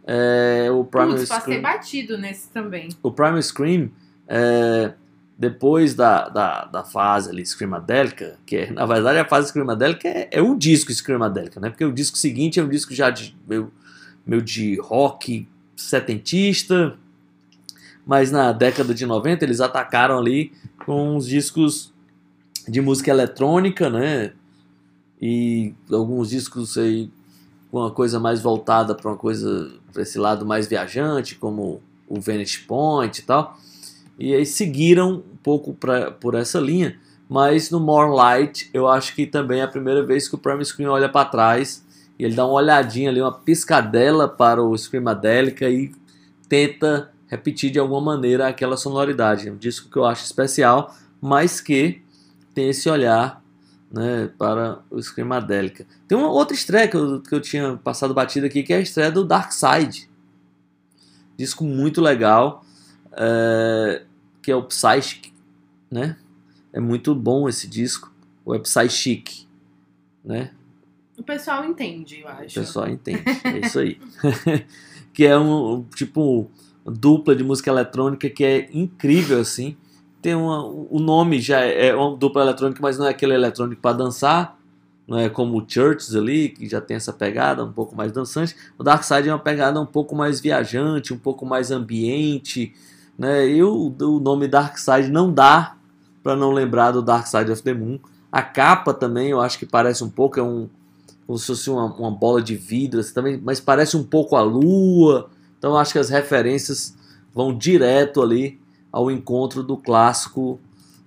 É, 0.06 0.70
o 0.72 0.82
Primal 0.82 1.10
Putz, 1.10 1.28
passei 1.28 1.58
Scream, 1.58 1.62
batido 1.62 2.16
nesse 2.16 2.48
também. 2.48 2.88
o 3.02 3.12
Primal 3.12 3.42
Scream 3.42 3.90
é, 4.26 4.94
depois 5.36 5.94
da, 5.94 6.30
da, 6.30 6.64
da 6.64 6.82
fase 6.82 7.28
ali 7.28 7.44
Screamadélica, 7.44 8.38
que 8.46 8.56
é, 8.56 8.70
na 8.72 8.86
verdade 8.86 9.18
a 9.18 9.26
fase 9.26 9.48
Screamadélica 9.48 10.08
é, 10.08 10.28
é 10.30 10.40
o 10.40 10.56
disco 10.56 10.90
Screamadélica, 10.90 11.60
né? 11.60 11.68
Porque 11.68 11.84
o 11.84 11.92
disco 11.92 12.16
seguinte 12.16 12.58
é 12.58 12.62
um 12.62 12.68
disco 12.70 12.94
já 12.94 13.10
de 13.10 13.36
meio, 13.46 13.70
meio 14.24 14.40
de 14.40 14.80
rock 14.80 15.46
setentista, 15.76 16.96
mas 18.06 18.30
na 18.30 18.50
década 18.50 18.94
de 18.94 19.04
90 19.04 19.44
eles 19.44 19.60
atacaram 19.60 20.16
ali 20.16 20.52
com 20.86 21.16
uns 21.16 21.26
discos 21.26 21.91
de 22.68 22.80
música 22.80 23.10
eletrônica, 23.10 23.88
né? 23.90 24.32
E 25.20 25.74
alguns 25.90 26.30
discos 26.30 26.76
aí 26.76 27.10
com 27.70 27.78
uma 27.78 27.90
coisa 27.90 28.20
mais 28.20 28.40
voltada 28.40 28.94
para 28.94 29.10
uma 29.10 29.16
coisa 29.16 29.72
para 29.92 30.02
esse 30.02 30.18
lado 30.18 30.44
mais 30.44 30.66
viajante, 30.66 31.36
como 31.36 31.80
o 32.08 32.20
Venice 32.20 32.60
Point 32.60 33.20
e 33.20 33.22
tal. 33.24 33.56
E 34.18 34.34
aí 34.34 34.44
seguiram 34.44 35.14
um 35.32 35.36
pouco 35.42 35.72
pra, 35.72 36.10
por 36.10 36.34
essa 36.34 36.60
linha, 36.60 36.98
mas 37.28 37.70
no 37.70 37.80
More 37.80 38.14
Light 38.14 38.68
eu 38.74 38.86
acho 38.88 39.14
que 39.14 39.26
também 39.26 39.60
é 39.60 39.62
a 39.62 39.68
primeira 39.68 40.04
vez 40.04 40.28
que 40.28 40.34
o 40.34 40.38
Primal 40.38 40.64
Scream 40.64 40.90
olha 40.90 41.08
para 41.08 41.24
trás 41.24 41.84
e 42.18 42.24
ele 42.24 42.34
dá 42.34 42.44
uma 42.44 42.54
olhadinha 42.54 43.10
ali, 43.10 43.20
uma 43.20 43.32
piscadela 43.32 44.28
para 44.28 44.62
o 44.62 44.76
Screamadelica 44.76 45.68
e 45.68 45.92
tenta 46.48 47.10
repetir 47.26 47.70
de 47.70 47.78
alguma 47.78 48.00
maneira 48.00 48.46
aquela 48.46 48.76
sonoridade. 48.76 49.48
É 49.48 49.52
um 49.52 49.56
disco 49.56 49.88
que 49.88 49.96
eu 49.96 50.04
acho 50.04 50.24
especial, 50.24 50.94
mas 51.20 51.60
que 51.60 52.01
tem 52.54 52.68
esse 52.68 52.88
olhar 52.88 53.42
né, 53.90 54.30
para 54.38 54.82
o 54.90 55.00
Screamadelica. 55.00 55.86
Tem 56.08 56.16
uma 56.16 56.30
outra 56.30 56.54
estreia 56.54 56.88
que 56.88 56.96
eu, 56.96 57.20
que 57.20 57.34
eu 57.34 57.40
tinha 57.40 57.76
passado 57.76 58.14
batida 58.14 58.46
aqui, 58.46 58.62
que 58.62 58.72
é 58.72 58.76
a 58.76 58.80
estreia 58.80 59.10
do 59.10 59.24
Dark 59.24 59.52
Side. 59.52 60.08
Disco 61.36 61.64
muito 61.64 62.00
legal, 62.00 62.64
é, 63.12 64.02
que 64.40 64.50
é 64.50 64.56
o 64.56 64.64
Psychic, 64.64 65.32
né? 65.90 66.16
É 66.72 66.80
muito 66.80 67.14
bom 67.14 67.48
esse 67.48 67.68
disco, 67.68 68.12
o 68.44 68.54
é 68.54 68.58
Psychic, 68.58 69.46
né? 70.24 70.52
O 71.18 71.22
pessoal 71.22 71.64
entende, 71.64 72.20
eu 72.20 72.26
O 72.26 72.30
acho. 72.30 72.54
pessoal 72.54 72.88
entende, 72.88 73.22
é 73.44 73.58
isso 73.66 73.78
aí. 73.78 74.00
que 75.12 75.24
é 75.24 75.38
um, 75.38 75.74
um, 75.74 75.82
tipo 75.84 76.50
dupla 76.84 77.36
de 77.36 77.44
música 77.44 77.70
eletrônica 77.70 78.28
que 78.30 78.42
é 78.42 78.68
incrível 78.72 79.40
assim. 79.40 79.76
Tem 80.22 80.36
uma, 80.36 80.64
o 80.64 81.00
nome 81.00 81.40
já 81.40 81.60
é 81.60 81.88
é 81.88 81.94
uma 81.96 82.16
dupla 82.16 82.42
eletrônica, 82.42 82.80
mas 82.80 82.96
não 82.96 83.06
é 83.06 83.10
aquele 83.10 83.34
eletrônico 83.34 83.82
para 83.82 83.96
dançar, 83.96 84.56
não 85.06 85.18
é 85.18 85.28
como 85.28 85.58
o 85.58 85.64
Churches 85.68 86.14
ali, 86.14 86.50
que 86.50 86.68
já 86.68 86.80
tem 86.80 86.96
essa 86.96 87.12
pegada 87.12 87.64
um 87.64 87.72
pouco 87.72 87.96
mais 87.96 88.12
dançante. 88.12 88.54
O 88.78 88.84
Dark 88.84 89.02
Side 89.02 89.28
é 89.28 89.32
uma 89.32 89.38
pegada 89.40 89.80
um 89.80 89.86
pouco 89.86 90.14
mais 90.14 90.40
viajante, 90.40 91.12
um 91.12 91.18
pouco 91.18 91.44
mais 91.44 91.72
ambiente, 91.72 92.72
né? 93.18 93.48
E 93.48 93.64
o, 93.64 93.92
o 94.00 94.20
nome 94.20 94.46
Dark 94.46 94.78
Side 94.78 95.10
não 95.10 95.32
dá 95.32 95.76
para 96.22 96.36
não 96.36 96.52
lembrar 96.52 96.92
do 96.92 97.02
Dark 97.02 97.26
Side 97.26 97.50
of 97.50 97.60
the 97.62 97.74
Moon. 97.74 97.98
A 98.30 98.42
capa 98.42 98.94
também 98.94 99.30
eu 99.30 99.40
acho 99.40 99.58
que 99.58 99.66
parece 99.66 100.04
um 100.04 100.08
pouco 100.08 100.38
é 100.38 100.42
um 100.42 100.68
como 101.26 101.38
se 101.38 101.46
fosse 101.46 101.70
uma, 101.70 101.86
uma 101.94 102.10
bola 102.10 102.42
de 102.42 102.54
vidro, 102.54 103.00
assim, 103.00 103.14
também, 103.14 103.40
mas 103.42 103.60
parece 103.60 103.96
um 103.96 104.04
pouco 104.04 104.36
a 104.36 104.42
lua. 104.42 105.30
Então 105.58 105.76
acho 105.76 105.92
que 105.92 105.98
as 105.98 106.10
referências 106.10 106.96
vão 107.34 107.56
direto 107.56 108.22
ali 108.22 108.60
ao 108.92 109.10
encontro 109.10 109.62
do 109.62 109.76
clássico 109.76 110.60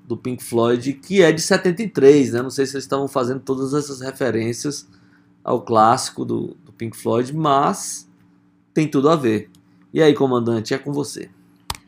do 0.03 0.17
Pink 0.17 0.43
Floyd, 0.43 0.93
que 0.93 1.21
é 1.21 1.31
de 1.31 1.41
73, 1.41 2.33
né? 2.33 2.41
Não 2.41 2.49
sei 2.49 2.65
se 2.65 2.73
eles 2.73 2.83
estavam 2.83 3.07
fazendo 3.07 3.39
todas 3.39 3.73
essas 3.73 4.01
referências 4.01 4.87
ao 5.43 5.61
clássico 5.61 6.25
do, 6.25 6.57
do 6.65 6.73
Pink 6.73 6.97
Floyd, 6.97 7.33
mas 7.35 8.09
tem 8.73 8.87
tudo 8.87 9.09
a 9.09 9.15
ver. 9.15 9.49
E 9.93 10.01
aí, 10.01 10.13
comandante, 10.13 10.73
é 10.73 10.77
com 10.77 10.91
você. 10.91 11.29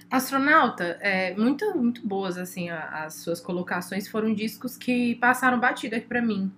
Astronauta, 0.09 0.97
é, 1.01 1.35
muito, 1.35 1.77
muito 1.77 2.07
boas, 2.07 2.37
assim, 2.37 2.69
as 2.69 3.15
suas 3.15 3.41
colocações 3.41 4.07
foram 4.07 4.33
discos 4.33 4.77
que 4.77 5.15
passaram 5.15 5.59
batido 5.59 5.95
aqui 5.95 6.07
pra 6.07 6.21
mim. 6.21 6.49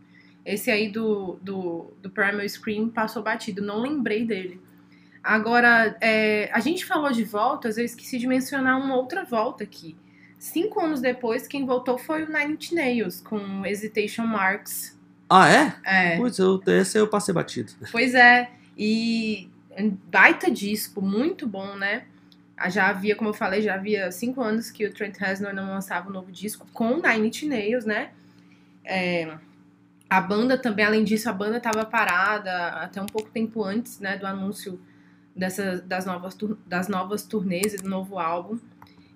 Esse 0.45 0.69
aí 0.69 0.89
do, 0.89 1.39
do, 1.41 1.91
do 2.01 2.09
Primal 2.09 2.47
Scream 2.47 2.89
passou 2.89 3.23
batido, 3.23 3.61
não 3.61 3.81
lembrei 3.81 4.25
dele. 4.25 4.61
Agora, 5.23 5.97
é, 6.01 6.49
a 6.53 6.59
gente 6.59 6.85
falou 6.85 7.11
de 7.11 7.23
voltas, 7.23 7.77
eu 7.77 7.85
esqueci 7.85 8.17
de 8.17 8.27
mencionar 8.27 8.79
uma 8.79 8.95
outra 8.95 9.23
volta 9.23 9.63
aqui. 9.63 9.95
Cinco 10.37 10.79
anos 10.79 11.01
depois, 11.01 11.47
quem 11.47 11.65
voltou 11.65 11.97
foi 11.97 12.23
o 12.23 12.31
Nine 12.31 12.53
Inch 12.53 12.71
Nails, 12.71 13.19
com 13.19 13.65
Hesitation 13.65 14.25
Marks. 14.25 14.97
Ah, 15.29 15.49
é? 15.49 15.75
É, 15.83 16.17
Putz, 16.17 16.39
eu, 16.39 16.61
esse 16.67 16.97
eu 16.97 17.07
passei 17.07 17.33
batido. 17.33 17.73
Pois 17.91 18.15
é, 18.15 18.49
e 18.77 19.49
baita 20.05 20.49
disco, 20.49 21.01
muito 21.01 21.45
bom, 21.45 21.75
né? 21.75 22.05
Ah, 22.55 22.69
Já 22.69 22.87
havia, 22.87 23.15
como 23.15 23.29
eu 23.29 23.33
falei, 23.33 23.61
já 23.61 23.75
havia 23.75 24.11
cinco 24.11 24.41
anos 24.41 24.71
que 24.71 24.85
o 24.85 24.93
Trent 24.93 25.17
Reznor 25.17 25.53
não 25.53 25.69
lançava 25.69 26.09
um 26.09 26.13
novo 26.13 26.31
disco 26.31 26.65
com 26.73 27.01
Nine 27.01 27.27
Inch 27.27 27.43
Nails, 27.43 27.85
né? 27.85 28.11
É, 28.83 29.37
a 30.09 30.19
banda 30.19 30.57
também, 30.57 30.83
além 30.83 31.03
disso, 31.03 31.29
a 31.29 31.33
banda 31.33 31.57
estava 31.57 31.85
parada 31.85 32.69
até 32.69 33.01
um 33.01 33.05
pouco 33.05 33.29
tempo 33.29 33.63
antes, 33.63 33.99
né, 33.99 34.17
do 34.17 34.25
anúncio 34.25 34.81
dessa, 35.35 35.77
das, 35.81 36.05
novas, 36.05 36.37
das 36.65 36.87
novas 36.87 37.23
turnês 37.23 37.73
e 37.73 37.77
do 37.77 37.89
novo 37.89 38.19
álbum. 38.19 38.59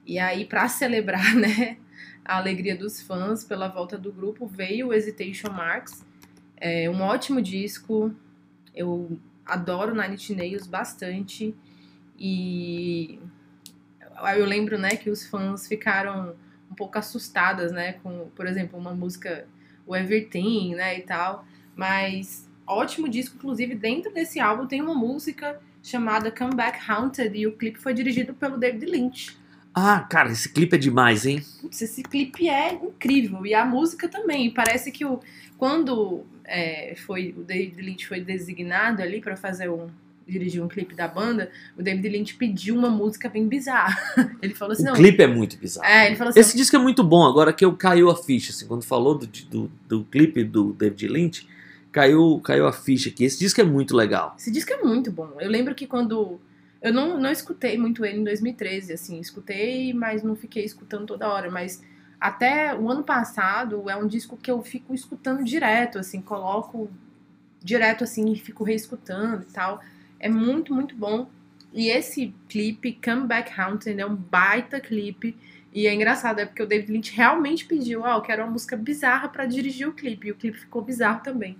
E 0.05 0.19
aí, 0.19 0.45
para 0.45 0.67
celebrar, 0.69 1.35
né, 1.35 1.77
a 2.23 2.37
alegria 2.37 2.75
dos 2.75 3.01
fãs 3.01 3.43
pela 3.43 3.67
volta 3.67 3.97
do 3.97 4.11
grupo, 4.11 4.47
veio 4.47 4.87
o 4.87 4.93
Hesitation 4.93 5.51
Marks. 5.51 6.05
É 6.57 6.89
um 6.89 7.01
ótimo 7.01 7.41
disco, 7.41 8.13
eu 8.73 9.19
adoro 9.45 9.93
Nine 9.93 10.17
Nails 10.35 10.65
bastante 10.65 11.53
e 12.17 13.19
eu 14.37 14.45
lembro, 14.45 14.77
né, 14.77 14.95
que 14.95 15.09
os 15.09 15.27
fãs 15.27 15.67
ficaram 15.67 16.35
um 16.71 16.75
pouco 16.75 16.97
assustadas, 16.97 17.71
né, 17.71 17.93
com, 17.93 18.29
por 18.35 18.47
exemplo, 18.47 18.79
uma 18.79 18.93
música 18.93 19.45
o 19.85 19.95
Everything, 19.95 20.75
né, 20.75 20.97
e 20.97 21.01
tal, 21.01 21.45
mas 21.75 22.49
ótimo 22.65 23.09
disco, 23.09 23.35
inclusive 23.35 23.75
dentro 23.75 24.13
desse 24.13 24.39
álbum 24.39 24.65
tem 24.65 24.81
uma 24.81 24.93
música 24.93 25.59
chamada 25.83 26.31
Come 26.31 26.55
Back 26.55 26.79
Haunted 26.89 27.37
e 27.37 27.45
o 27.45 27.51
clipe 27.51 27.77
foi 27.77 27.93
dirigido 27.93 28.33
pelo 28.33 28.57
David 28.57 28.85
Lynch. 28.85 29.37
Ah, 29.75 29.99
cara, 29.99 30.31
esse 30.31 30.47
clipe 30.49 30.75
é 30.75 30.79
demais, 30.79 31.25
hein? 31.25 31.43
Putz, 31.61 31.81
esse 31.81 32.01
clipe 32.03 32.47
é 32.47 32.73
incrível 32.73 33.45
e 33.45 33.53
a 33.53 33.65
música 33.65 34.07
também. 34.07 34.51
Parece 34.51 34.91
que 34.91 35.03
o, 35.03 35.19
quando 35.57 36.23
é, 36.45 36.95
foi 36.95 37.35
o 37.37 37.43
David 37.43 37.81
Lynch 37.81 38.07
foi 38.07 38.21
designado 38.21 39.01
ali 39.01 39.19
para 39.19 39.35
fazer 39.35 39.69
um 39.69 39.89
dirigir 40.27 40.63
um 40.63 40.67
clipe 40.67 40.95
da 40.95 41.07
banda, 41.07 41.51
o 41.77 41.83
David 41.83 42.07
Lynch 42.07 42.35
pediu 42.35 42.75
uma 42.75 42.89
música 42.89 43.29
bem 43.29 43.47
bizarra. 43.47 43.97
Ele 44.41 44.53
falou 44.53 44.73
assim, 44.73 44.83
O 44.83 44.85
não. 44.87 44.93
clipe 44.93 45.21
é 45.21 45.27
muito 45.27 45.57
bizarro. 45.57 45.85
É, 45.85 46.07
ele 46.07 46.15
falou 46.15 46.29
assim, 46.29 46.39
Esse 46.39 46.55
disco 46.55 46.75
é 46.75 46.79
muito 46.79 47.03
bom, 47.03 47.25
agora 47.25 47.51
que 47.51 47.63
eu 47.63 47.75
caiu 47.75 48.09
a 48.09 48.15
ficha, 48.15 48.51
assim, 48.51 48.65
quando 48.65 48.83
falou 48.83 49.17
do, 49.17 49.27
do, 49.27 49.71
do 49.87 50.03
clipe 50.05 50.43
do 50.43 50.73
David 50.73 51.07
Lynch, 51.07 51.47
caiu, 51.93 52.41
caiu 52.43 52.67
a 52.67 52.73
ficha 52.73 53.09
aqui. 53.09 53.23
Esse 53.23 53.39
disco 53.39 53.61
é 53.61 53.63
muito 53.63 53.95
legal. 53.95 54.35
Esse 54.37 54.51
disco 54.51 54.73
é 54.73 54.81
muito 54.83 55.11
bom. 55.11 55.37
Eu 55.39 55.49
lembro 55.49 55.73
que 55.73 55.87
quando. 55.87 56.41
Eu 56.81 56.91
não, 56.91 57.17
não 57.17 57.31
escutei 57.31 57.77
muito 57.77 58.03
ele 58.03 58.19
em 58.19 58.23
2013, 58.25 58.91
assim. 58.91 59.19
Escutei, 59.19 59.93
mas 59.93 60.21
não 60.21 60.35
fiquei 60.35 60.65
escutando 60.65 61.05
toda 61.05 61.29
hora. 61.29 61.49
Mas 61.49 61.81
até 62.19 62.75
o 62.75 62.89
ano 62.89 63.03
passado 63.03 63.89
é 63.89 63.95
um 63.95 64.07
disco 64.07 64.35
que 64.35 64.51
eu 64.51 64.61
fico 64.63 64.93
escutando 64.93 65.43
direto, 65.43 65.99
assim. 65.99 66.19
Coloco 66.19 66.89
direto, 67.61 68.03
assim, 68.03 68.33
e 68.33 68.35
fico 68.35 68.63
reescutando 68.65 69.43
e 69.43 69.53
tal. 69.53 69.79
É 70.19 70.27
muito, 70.27 70.73
muito 70.73 70.95
bom. 70.95 71.29
E 71.71 71.89
esse 71.89 72.33
clipe, 72.49 72.99
Come 73.03 73.27
Back 73.27 73.59
Haunted, 73.59 73.99
é 73.99 74.05
um 74.05 74.15
baita 74.15 74.81
clipe. 74.81 75.37
E 75.71 75.87
é 75.87 75.93
engraçado, 75.93 76.39
é 76.39 76.45
porque 76.45 76.61
o 76.61 76.67
David 76.67 76.91
Lynch 76.91 77.15
realmente 77.15 77.65
pediu, 77.65 78.01
ó, 78.01 78.17
eu 78.17 78.21
quero 78.21 78.43
uma 78.43 78.51
música 78.51 78.75
bizarra 78.75 79.27
pra 79.29 79.45
dirigir 79.45 79.87
o 79.87 79.93
clipe. 79.93 80.27
E 80.27 80.31
o 80.31 80.35
clipe 80.35 80.59
ficou 80.59 80.81
bizarro 80.81 81.23
também. 81.23 81.57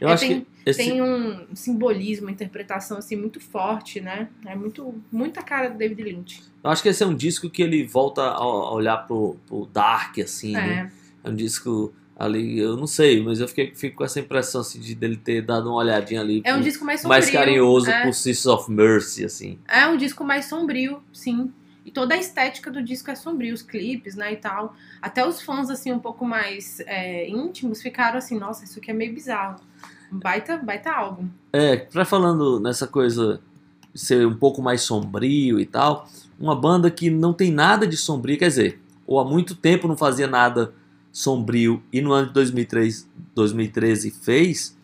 Eu 0.00 0.08
É, 0.08 0.12
acho 0.14 0.26
tem- 0.26 0.40
que 0.40 0.46
esse, 0.64 0.78
Tem 0.82 1.02
um 1.02 1.46
simbolismo, 1.54 2.26
uma 2.26 2.32
interpretação 2.32 2.98
assim 2.98 3.16
muito 3.16 3.38
forte, 3.40 4.00
né? 4.00 4.28
É 4.46 4.54
muito 4.54 4.94
muita 5.12 5.42
cara 5.42 5.68
do 5.68 5.76
David 5.78 6.02
Lynch. 6.02 6.42
eu 6.64 6.70
acho 6.70 6.82
que 6.82 6.88
esse 6.88 7.02
é 7.02 7.06
um 7.06 7.14
disco 7.14 7.48
que 7.50 7.62
ele 7.62 7.84
volta 7.86 8.22
a, 8.22 8.34
a 8.34 8.72
olhar 8.72 8.96
pro, 9.06 9.36
pro 9.46 9.66
dark, 9.72 10.18
assim, 10.18 10.52
né? 10.52 10.90
É. 11.24 11.28
É 11.28 11.30
um 11.30 11.34
disco 11.34 11.92
ali, 12.18 12.58
eu 12.58 12.76
não 12.76 12.86
sei, 12.86 13.22
mas 13.22 13.40
eu 13.40 13.48
fiquei, 13.48 13.74
fico 13.74 13.96
com 13.98 14.04
essa 14.04 14.20
impressão, 14.20 14.60
assim, 14.60 14.78
de 14.80 14.94
dele 14.94 15.16
ter 15.16 15.40
dado 15.42 15.68
uma 15.68 15.76
olhadinha 15.76 16.20
ali 16.20 16.40
É 16.44 16.52
um 16.52 16.56
pro- 16.56 16.64
disco 16.64 16.84
mais 16.84 17.00
sombrio. 17.00 17.18
mais 17.20 17.30
carinhoso 17.30 17.90
é. 17.90 18.02
pro 18.02 18.12
Sisters 18.12 18.46
of 18.46 18.70
Mercy, 18.70 19.24
assim. 19.24 19.58
É 19.68 19.86
um 19.86 19.96
disco 19.96 20.22
mais 20.24 20.44
sombrio, 20.46 21.02
sim. 21.12 21.50
E 21.84 21.90
toda 21.90 22.14
a 22.14 22.18
estética 22.18 22.70
do 22.70 22.82
disco 22.82 23.10
é 23.10 23.14
sombrio, 23.14 23.54
os 23.54 23.62
clipes, 23.62 24.14
né, 24.14 24.34
e 24.34 24.36
tal. 24.36 24.74
Até 25.00 25.26
os 25.26 25.40
fãs, 25.40 25.70
assim, 25.70 25.90
um 25.92 25.98
pouco 25.98 26.26
mais 26.26 26.80
é, 26.80 27.26
íntimos 27.28 27.80
ficaram 27.80 28.18
assim, 28.18 28.38
nossa, 28.38 28.64
isso 28.64 28.78
aqui 28.78 28.90
é 28.90 28.94
meio 28.94 29.14
bizarro. 29.14 29.58
Baita, 30.10 30.58
baita 30.58 30.90
álbum. 30.90 31.28
É, 31.52 31.76
pra 31.76 32.04
falando 32.04 32.60
nessa 32.60 32.86
coisa 32.86 33.40
ser 33.94 34.26
um 34.26 34.36
pouco 34.36 34.62
mais 34.62 34.82
sombrio 34.82 35.58
e 35.58 35.66
tal, 35.66 36.08
uma 36.38 36.54
banda 36.54 36.90
que 36.90 37.10
não 37.10 37.32
tem 37.32 37.50
nada 37.50 37.86
de 37.86 37.96
sombrio, 37.96 38.38
quer 38.38 38.48
dizer, 38.48 38.80
ou 39.06 39.18
há 39.18 39.24
muito 39.24 39.54
tempo 39.54 39.88
não 39.88 39.96
fazia 39.96 40.26
nada 40.26 40.72
sombrio 41.12 41.82
e 41.92 42.00
no 42.00 42.12
ano 42.12 42.28
de 42.28 42.34
2003, 42.34 43.08
2013 43.34 44.10
fez, 44.10 44.76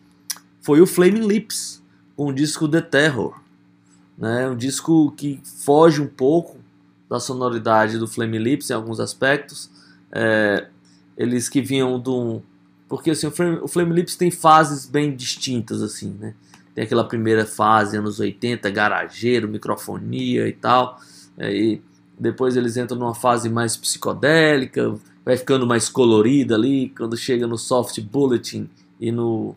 foi 0.61 0.81
o 0.81 0.87
Flaming 0.87 1.25
Lips, 1.25 1.81
com 2.15 2.27
o 2.27 2.33
disco 2.33 2.67
The 2.67 2.81
Terror. 2.81 3.39
Né? 4.17 4.49
Um 4.49 4.55
disco 4.55 5.11
que 5.11 5.39
foge 5.43 6.01
um 6.01 6.07
pouco 6.07 6.57
da 7.09 7.19
sonoridade 7.19 7.97
do 7.97 8.07
Flaming 8.07 8.39
Lips 8.39 8.69
em 8.69 8.73
alguns 8.73 8.99
aspectos. 8.99 9.69
É, 10.11 10.67
eles 11.15 11.47
que 11.47 11.61
vinham 11.61 11.99
de 11.99 12.09
um. 12.09 12.41
Porque 12.87 13.11
assim, 13.11 13.27
o 13.27 13.67
Flame, 13.67 13.93
Lips 13.93 14.15
tem 14.15 14.31
fases 14.31 14.85
bem 14.85 15.15
distintas, 15.15 15.81
assim, 15.81 16.15
né? 16.19 16.33
Tem 16.73 16.83
aquela 16.83 17.03
primeira 17.03 17.45
fase, 17.45 17.97
anos 17.97 18.19
80, 18.19 18.69
garageiro, 18.69 19.47
microfonia 19.47 20.47
e 20.47 20.53
tal. 20.53 20.99
é, 21.37 21.53
e 21.53 21.81
depois 22.19 22.55
eles 22.57 22.77
entram 22.77 22.97
numa 22.97 23.13
fase 23.13 23.47
mais 23.47 23.77
psicodélica, 23.77 24.95
vai 25.23 25.37
ficando 25.37 25.67
mais 25.67 25.87
colorida 25.87 26.55
ali, 26.55 26.89
quando 26.97 27.15
chega 27.15 27.45
no 27.45 27.57
Soft 27.57 28.01
Bulletin 28.01 28.67
e 28.99 29.11
no 29.11 29.53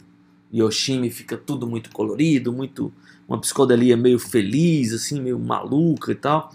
Yoshimi 0.53 1.11
fica 1.11 1.37
tudo 1.39 1.67
muito 1.67 1.91
colorido, 1.91 2.53
muito 2.53 2.93
uma 3.27 3.41
psicodelia 3.41 3.97
meio 3.97 4.19
feliz, 4.19 4.93
assim, 4.93 5.21
meio 5.21 5.39
maluca 5.39 6.13
e 6.13 6.17
tal. 6.17 6.53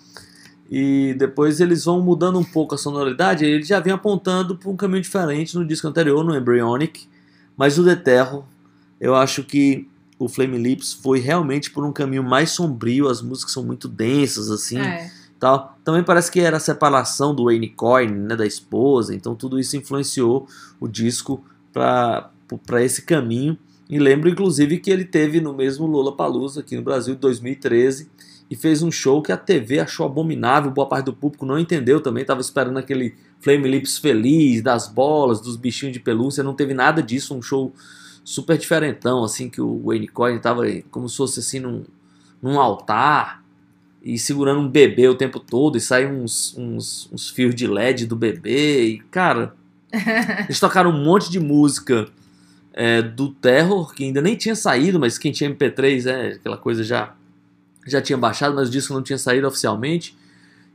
E 0.70 1.14
depois 1.18 1.60
eles 1.60 1.86
vão 1.86 2.02
mudando 2.02 2.40
um 2.40 2.44
pouco 2.44 2.74
a 2.74 2.78
sonoridade, 2.78 3.46
ele 3.46 3.64
já 3.64 3.80
vem 3.80 3.94
apontando 3.94 4.58
para 4.58 4.70
um 4.70 4.76
caminho 4.76 5.02
diferente 5.02 5.56
no 5.56 5.66
disco 5.66 5.88
anterior, 5.88 6.24
no 6.24 6.36
Embryonic, 6.36 7.08
mas 7.56 7.78
o 7.78 7.86
The 7.86 7.96
Terror, 7.96 8.44
eu 9.00 9.14
acho 9.14 9.44
que 9.44 9.88
o 10.18 10.28
Flame 10.28 10.58
Lips 10.58 10.94
foi 10.94 11.20
realmente 11.20 11.70
por 11.70 11.84
um 11.86 11.92
caminho 11.92 12.24
mais 12.24 12.50
sombrio, 12.52 13.08
as 13.08 13.22
músicas 13.22 13.54
são 13.54 13.64
muito 13.64 13.88
densas 13.88 14.50
assim, 14.50 14.80
É. 14.80 15.12
tal. 15.40 15.78
Também 15.84 16.04
parece 16.04 16.32
que 16.32 16.40
era 16.40 16.58
a 16.58 16.60
separação 16.60 17.36
do 17.36 17.46
Wayne 17.46 17.70
Coyne, 17.70 18.14
né, 18.14 18.36
da 18.36 18.46
esposa, 18.46 19.14
então 19.14 19.36
tudo 19.36 19.60
isso 19.60 19.78
influenciou 19.78 20.48
o 20.80 20.88
disco 20.88 21.44
para 21.72 22.84
esse 22.84 23.04
caminho. 23.04 23.58
E 23.88 24.00
lembro 24.00 24.28
inclusive 24.30 24.80
que 24.80 24.90
ele 24.90 25.06
teve 25.06 25.40
no 25.40 25.54
mesmo 25.54 25.86
Lollapalooza 25.86 26.62
aqui 26.62 26.76
no 26.76 26.82
Brasil 26.82 27.14
em 27.14 27.18
2013 27.18 28.10
e 28.50 28.56
fez 28.56 28.84
um 28.84 28.92
show 28.92 29.22
que 29.22 29.32
a 29.32 29.38
TV 29.38 29.80
achou 29.80 30.06
abominável, 30.06 30.70
boa 30.70 30.88
parte 30.88 31.06
do 31.06 31.14
público 31.14 31.46
não 31.46 31.58
entendeu 31.58 32.00
também, 32.00 32.22
estava 32.22 32.42
esperando 32.42 32.78
aquele 32.78 33.16
Flame 33.40 33.68
Lips 33.68 33.98
feliz, 33.98 34.62
das 34.62 34.88
bolas, 34.88 35.42
dos 35.42 35.56
bichinhos 35.56 35.94
de 35.94 36.00
pelúcia, 36.00 36.44
não 36.44 36.54
teve 36.54 36.74
nada 36.74 37.02
disso, 37.02 37.36
um 37.36 37.42
show 37.42 37.74
super 38.24 38.58
diferentão, 38.58 39.24
assim, 39.24 39.50
que 39.50 39.62
o 39.62 39.84
Wayne 39.86 40.08
Coyne 40.08 40.40
tava 40.40 40.64
como 40.92 41.10
se 41.10 41.18
fosse 41.18 41.40
assim 41.40 41.60
num, 41.60 41.84
num 42.42 42.60
altar 42.60 43.44
e 44.04 44.20
segurando 44.20 44.62
um 44.62 44.70
bebê 44.70 45.08
o 45.08 45.16
tempo 45.16 45.40
todo 45.40 45.78
e 45.78 45.82
sai 45.82 46.06
uns, 46.06 46.56
uns, 46.56 47.10
uns 47.12 47.30
fios 47.30 47.56
de 47.56 47.66
LED 47.66 48.06
do 48.06 48.16
bebê 48.16 48.86
e, 48.86 49.00
cara, 49.10 49.56
eles 50.46 50.60
tocaram 50.60 50.92
um 50.92 51.04
monte 51.04 51.32
de 51.32 51.40
música 51.40 52.08
é, 52.74 53.02
do 53.02 53.30
Terror, 53.30 53.94
que 53.94 54.04
ainda 54.04 54.22
nem 54.22 54.36
tinha 54.36 54.56
saído, 54.56 55.00
mas 55.00 55.18
quem 55.18 55.32
tinha 55.32 55.50
MP3, 55.50 56.06
é, 56.06 56.28
aquela 56.34 56.58
coisa 56.58 56.84
já 56.84 57.16
já 57.86 58.02
tinha 58.02 58.18
baixado, 58.18 58.56
mas 58.56 58.70
o 58.70 58.72
disco 58.72 58.94
não 58.94 59.02
tinha 59.02 59.18
saído 59.18 59.48
oficialmente. 59.48 60.18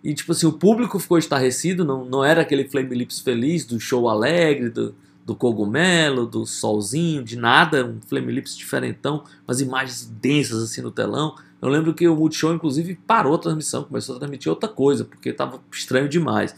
E 0.02 0.14
tipo 0.14 0.32
assim, 0.32 0.46
o 0.46 0.52
público 0.52 0.98
ficou 0.98 1.18
estarrecido, 1.18 1.84
não, 1.84 2.04
não 2.04 2.24
era 2.24 2.40
aquele 2.40 2.64
Flame 2.64 2.94
Lips 2.94 3.20
feliz 3.20 3.64
do 3.64 3.78
show 3.78 4.08
alegre, 4.08 4.70
do, 4.70 4.94
do 5.26 5.34
cogumelo, 5.34 6.26
do 6.26 6.46
solzinho, 6.46 7.22
de 7.22 7.36
nada, 7.36 7.84
um 7.84 8.00
Flame 8.00 8.32
Lips 8.32 8.56
diferentão, 8.56 9.24
umas 9.46 9.60
imagens 9.60 10.06
densas 10.06 10.62
assim 10.62 10.80
no 10.80 10.90
telão. 10.90 11.34
Eu 11.60 11.68
lembro 11.68 11.92
que 11.92 12.08
o 12.08 12.16
Multishow, 12.16 12.54
inclusive, 12.54 12.98
parou 13.06 13.34
a 13.34 13.38
transmissão, 13.38 13.84
começou 13.84 14.16
a 14.16 14.18
transmitir 14.18 14.50
outra 14.50 14.68
coisa, 14.68 15.04
porque 15.04 15.32
tava 15.32 15.60
estranho 15.70 16.08
demais. 16.08 16.54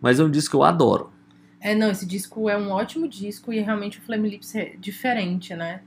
Mas 0.00 0.18
é 0.18 0.24
um 0.24 0.30
disco 0.30 0.50
que 0.52 0.56
eu 0.56 0.62
adoro. 0.62 1.12
É, 1.60 1.74
não, 1.74 1.90
esse 1.90 2.06
disco 2.06 2.48
é 2.48 2.56
um 2.56 2.70
ótimo 2.70 3.06
disco 3.06 3.52
e 3.52 3.60
realmente 3.60 3.98
o 3.98 4.02
Flame 4.02 4.30
Lips 4.30 4.54
é 4.54 4.74
diferente, 4.78 5.54
né? 5.54 5.82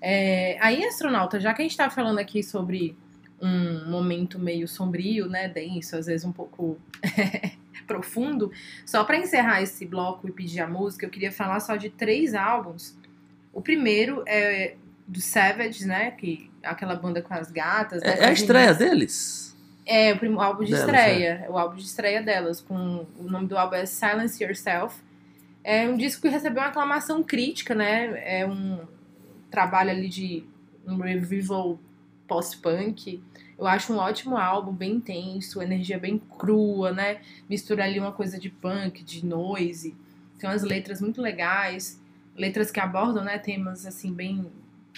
É, 0.00 0.56
aí, 0.60 0.84
astronauta, 0.84 1.38
já 1.38 1.54
que 1.54 1.62
a 1.62 1.64
gente 1.64 1.76
tá 1.76 1.90
falando 1.90 2.18
aqui 2.18 2.42
sobre 2.42 2.96
um 3.40 3.88
momento 3.90 4.38
meio 4.38 4.66
sombrio, 4.66 5.28
né, 5.28 5.48
denso, 5.48 5.96
às 5.96 6.06
vezes 6.06 6.24
um 6.24 6.32
pouco 6.32 6.78
profundo, 7.86 8.50
só 8.84 9.04
pra 9.04 9.16
encerrar 9.16 9.62
esse 9.62 9.86
bloco 9.86 10.28
e 10.28 10.32
pedir 10.32 10.60
a 10.60 10.66
música, 10.66 11.06
eu 11.06 11.10
queria 11.10 11.32
falar 11.32 11.60
só 11.60 11.76
de 11.76 11.88
três 11.90 12.34
álbuns. 12.34 12.96
O 13.52 13.60
primeiro 13.60 14.22
é 14.26 14.74
do 15.06 15.20
Savage, 15.20 15.86
né, 15.86 16.10
que 16.10 16.50
é 16.62 16.68
aquela 16.68 16.94
banda 16.94 17.22
com 17.22 17.32
as 17.32 17.50
gatas. 17.50 18.02
né, 18.02 18.10
É, 18.18 18.24
é 18.24 18.26
a 18.26 18.32
estreia 18.32 18.74
deles? 18.74 19.56
É, 19.86 20.12
o, 20.12 20.18
prim- 20.18 20.34
o 20.34 20.40
álbum 20.40 20.64
de 20.64 20.72
Delas, 20.72 20.84
estreia. 20.86 21.46
O 21.48 21.56
álbum 21.56 21.76
de 21.76 21.82
estreia 21.84 22.22
delas. 22.22 22.60
Com, 22.60 23.06
o 23.18 23.22
nome 23.22 23.46
do 23.46 23.56
álbum 23.56 23.74
é 23.76 23.86
Silence 23.86 24.42
Yourself. 24.44 25.00
É 25.64 25.88
um 25.88 25.96
disco 25.96 26.20
que 26.20 26.28
recebeu 26.28 26.62
uma 26.62 26.68
aclamação 26.68 27.22
crítica, 27.22 27.74
né? 27.74 28.12
É 28.40 28.46
um 28.46 28.80
trabalho 29.50 29.88
ali 29.90 30.10
de 30.10 30.44
um 30.86 30.98
revival 30.98 31.78
post-punk. 32.28 33.20
Eu 33.58 33.66
acho 33.66 33.92
um 33.92 33.96
ótimo 33.96 34.36
álbum, 34.36 34.72
bem 34.72 34.96
intenso, 34.96 35.60
energia 35.60 35.98
bem 35.98 36.20
crua, 36.38 36.92
né? 36.92 37.20
Mistura 37.48 37.84
ali 37.84 37.98
uma 37.98 38.12
coisa 38.12 38.38
de 38.38 38.50
punk, 38.50 39.02
de 39.02 39.26
noise. 39.26 39.96
Tem 40.38 40.48
umas 40.48 40.62
letras 40.62 41.00
muito 41.00 41.20
legais. 41.20 42.00
Letras 42.36 42.70
que 42.70 42.78
abordam, 42.78 43.24
né? 43.24 43.38
Temas, 43.38 43.84
assim, 43.84 44.12
bem 44.12 44.46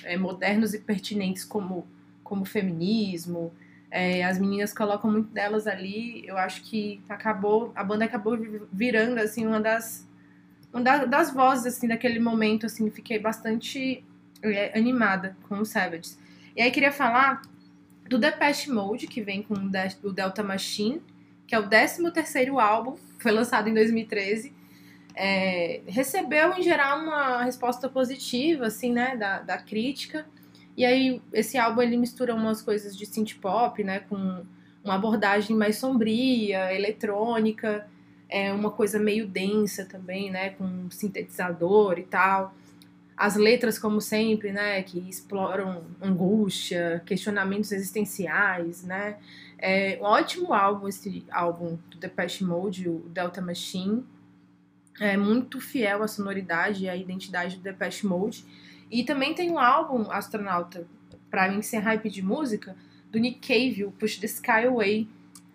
é, 0.04 0.16
modernos 0.18 0.74
e 0.74 0.78
pertinentes 0.78 1.44
como, 1.44 1.86
como 2.22 2.44
feminismo, 2.44 3.52
é, 3.90 4.22
as 4.24 4.38
meninas 4.38 4.72
colocam 4.72 5.10
muito 5.10 5.30
delas 5.32 5.66
ali. 5.66 6.26
Eu 6.26 6.36
acho 6.36 6.62
que 6.62 7.00
acabou, 7.08 7.72
a 7.74 7.82
banda 7.82 8.04
acabou 8.04 8.36
vi- 8.36 8.60
virando 8.72 9.18
assim 9.18 9.46
uma 9.46 9.60
das 9.60 10.06
uma 10.72 10.82
da- 10.82 11.04
das 11.04 11.32
vozes 11.32 11.66
assim 11.66 11.88
daquele 11.88 12.20
momento 12.20 12.66
assim, 12.66 12.88
fiquei 12.90 13.18
bastante 13.18 14.04
é, 14.42 14.78
animada 14.78 15.36
com 15.48 15.58
o 15.58 15.64
Savage. 15.66 16.12
E 16.60 16.62
aí 16.62 16.70
queria 16.70 16.92
falar 16.92 17.40
do 18.06 18.18
Depeche 18.18 18.70
Mode, 18.70 19.06
que 19.06 19.22
vem 19.22 19.42
com 19.42 19.54
o 19.54 19.70
De- 19.70 19.96
o 20.04 20.12
Delta 20.12 20.42
Machine, 20.42 21.00
que 21.46 21.54
é 21.54 21.58
o 21.58 21.66
13º 21.66 22.60
álbum, 22.60 22.98
foi 23.18 23.32
lançado 23.32 23.70
em 23.70 23.72
2013. 23.72 24.52
É, 25.14 25.80
recebeu 25.86 26.52
em 26.52 26.62
geral 26.62 27.00
uma 27.00 27.44
resposta 27.44 27.88
positiva 27.88 28.66
assim, 28.66 28.92
né, 28.92 29.16
da, 29.16 29.38
da 29.38 29.56
crítica. 29.56 30.26
E 30.76 30.84
aí, 30.84 31.22
esse 31.32 31.56
álbum 31.56 31.80
ele 31.80 31.96
mistura 31.96 32.34
umas 32.34 32.60
coisas 32.60 32.94
de 32.94 33.06
synth 33.06 33.36
pop, 33.40 33.82
né, 33.82 34.00
com 34.00 34.44
uma 34.84 34.96
abordagem 34.96 35.56
mais 35.56 35.78
sombria, 35.78 36.74
eletrônica, 36.74 37.88
é 38.28 38.52
uma 38.52 38.70
coisa 38.70 38.98
meio 38.98 39.26
densa 39.26 39.86
também, 39.86 40.30
né, 40.30 40.50
com 40.50 40.90
sintetizador 40.90 41.98
e 41.98 42.02
tal. 42.02 42.54
As 43.20 43.36
letras, 43.36 43.78
como 43.78 44.00
sempre, 44.00 44.50
né, 44.50 44.82
que 44.82 44.98
exploram 45.06 45.84
angústia, 46.00 47.02
questionamentos 47.04 47.70
existenciais, 47.70 48.82
né. 48.82 49.18
É 49.58 49.98
um 50.00 50.04
ótimo 50.04 50.54
álbum 50.54 50.88
esse 50.88 51.22
álbum 51.30 51.76
do 51.90 51.98
Depeche 51.98 52.42
Mode, 52.42 52.88
o 52.88 53.00
Delta 53.10 53.42
Machine. 53.42 54.02
É 54.98 55.18
muito 55.18 55.60
fiel 55.60 56.02
à 56.02 56.08
sonoridade 56.08 56.84
e 56.84 56.88
à 56.88 56.96
identidade 56.96 57.56
do 57.56 57.62
Depeche 57.62 58.06
Mode. 58.06 58.42
E 58.90 59.04
também 59.04 59.34
tem 59.34 59.50
um 59.50 59.58
álbum, 59.58 60.10
Astronauta, 60.10 60.86
pra 61.30 61.52
encerrar 61.52 61.96
e 61.96 61.98
pedir 61.98 62.22
música, 62.22 62.74
do 63.10 63.18
Nick 63.18 63.46
Cave, 63.46 63.84
o 63.84 63.90
Push 63.92 64.16
the 64.18 64.26
Sky 64.26 64.66
Away, 64.66 65.06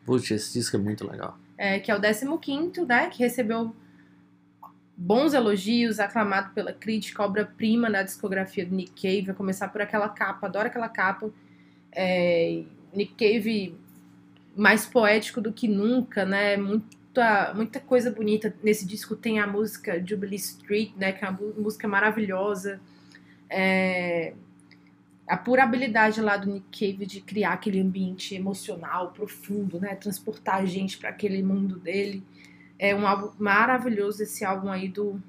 Putz, 0.05 0.29
esse 0.29 0.53
disco 0.53 0.75
é 0.75 0.79
muito 0.79 1.09
legal. 1.09 1.35
é, 1.57 1.79
que 1.79 1.89
é 1.89 1.95
o 1.95 1.99
15º, 1.99 2.85
né, 2.85 3.09
que 3.09 3.17
recebeu 3.23 3.75
bons 4.97 5.33
elogios, 5.33 5.99
aclamado 5.99 6.53
pela 6.53 6.71
crítica, 6.71 7.23
obra-prima 7.23 7.89
da 7.89 8.03
discografia 8.03 8.65
do 8.65 8.75
Nick 8.75 8.91
Cave, 9.01 9.27
vai 9.27 9.35
começar 9.35 9.67
por 9.67 9.81
aquela 9.81 10.09
capa, 10.09 10.47
adoro 10.47 10.67
aquela 10.67 10.89
capa. 10.89 11.29
É, 11.91 12.63
Nick 12.93 13.13
Cave 13.15 13.77
mais 14.55 14.85
poético 14.85 15.41
do 15.41 15.51
que 15.51 15.67
nunca, 15.67 16.25
né, 16.25 16.55
muita, 16.55 17.53
muita 17.53 17.79
coisa 17.79 18.09
bonita. 18.09 18.55
Nesse 18.63 18.85
disco 18.85 19.15
tem 19.15 19.39
a 19.39 19.47
música 19.47 20.01
Jubilee 20.05 20.37
Street, 20.37 20.91
né, 20.95 21.11
que 21.11 21.25
é 21.25 21.29
uma 21.29 21.39
música 21.57 21.87
maravilhosa. 21.87 22.79
É, 23.49 24.33
a 25.27 25.35
pura 25.35 25.63
habilidade 25.63 26.21
lá 26.21 26.37
do 26.37 26.51
Nick 26.51 26.67
Cave 26.71 27.05
de 27.05 27.19
criar 27.19 27.53
aquele 27.53 27.81
ambiente 27.81 28.35
emocional 28.35 29.11
profundo, 29.11 29.79
né? 29.79 29.95
Transportar 29.95 30.61
a 30.61 30.65
gente 30.65 30.99
para 30.99 31.09
aquele 31.09 31.41
mundo 31.41 31.79
dele. 31.79 32.23
É 32.77 32.93
um 32.95 33.07
álbum 33.07 33.29
maravilhoso 33.39 34.23
esse 34.23 34.43
álbum 34.43 34.69
aí 34.69 34.87
do, 34.87 35.21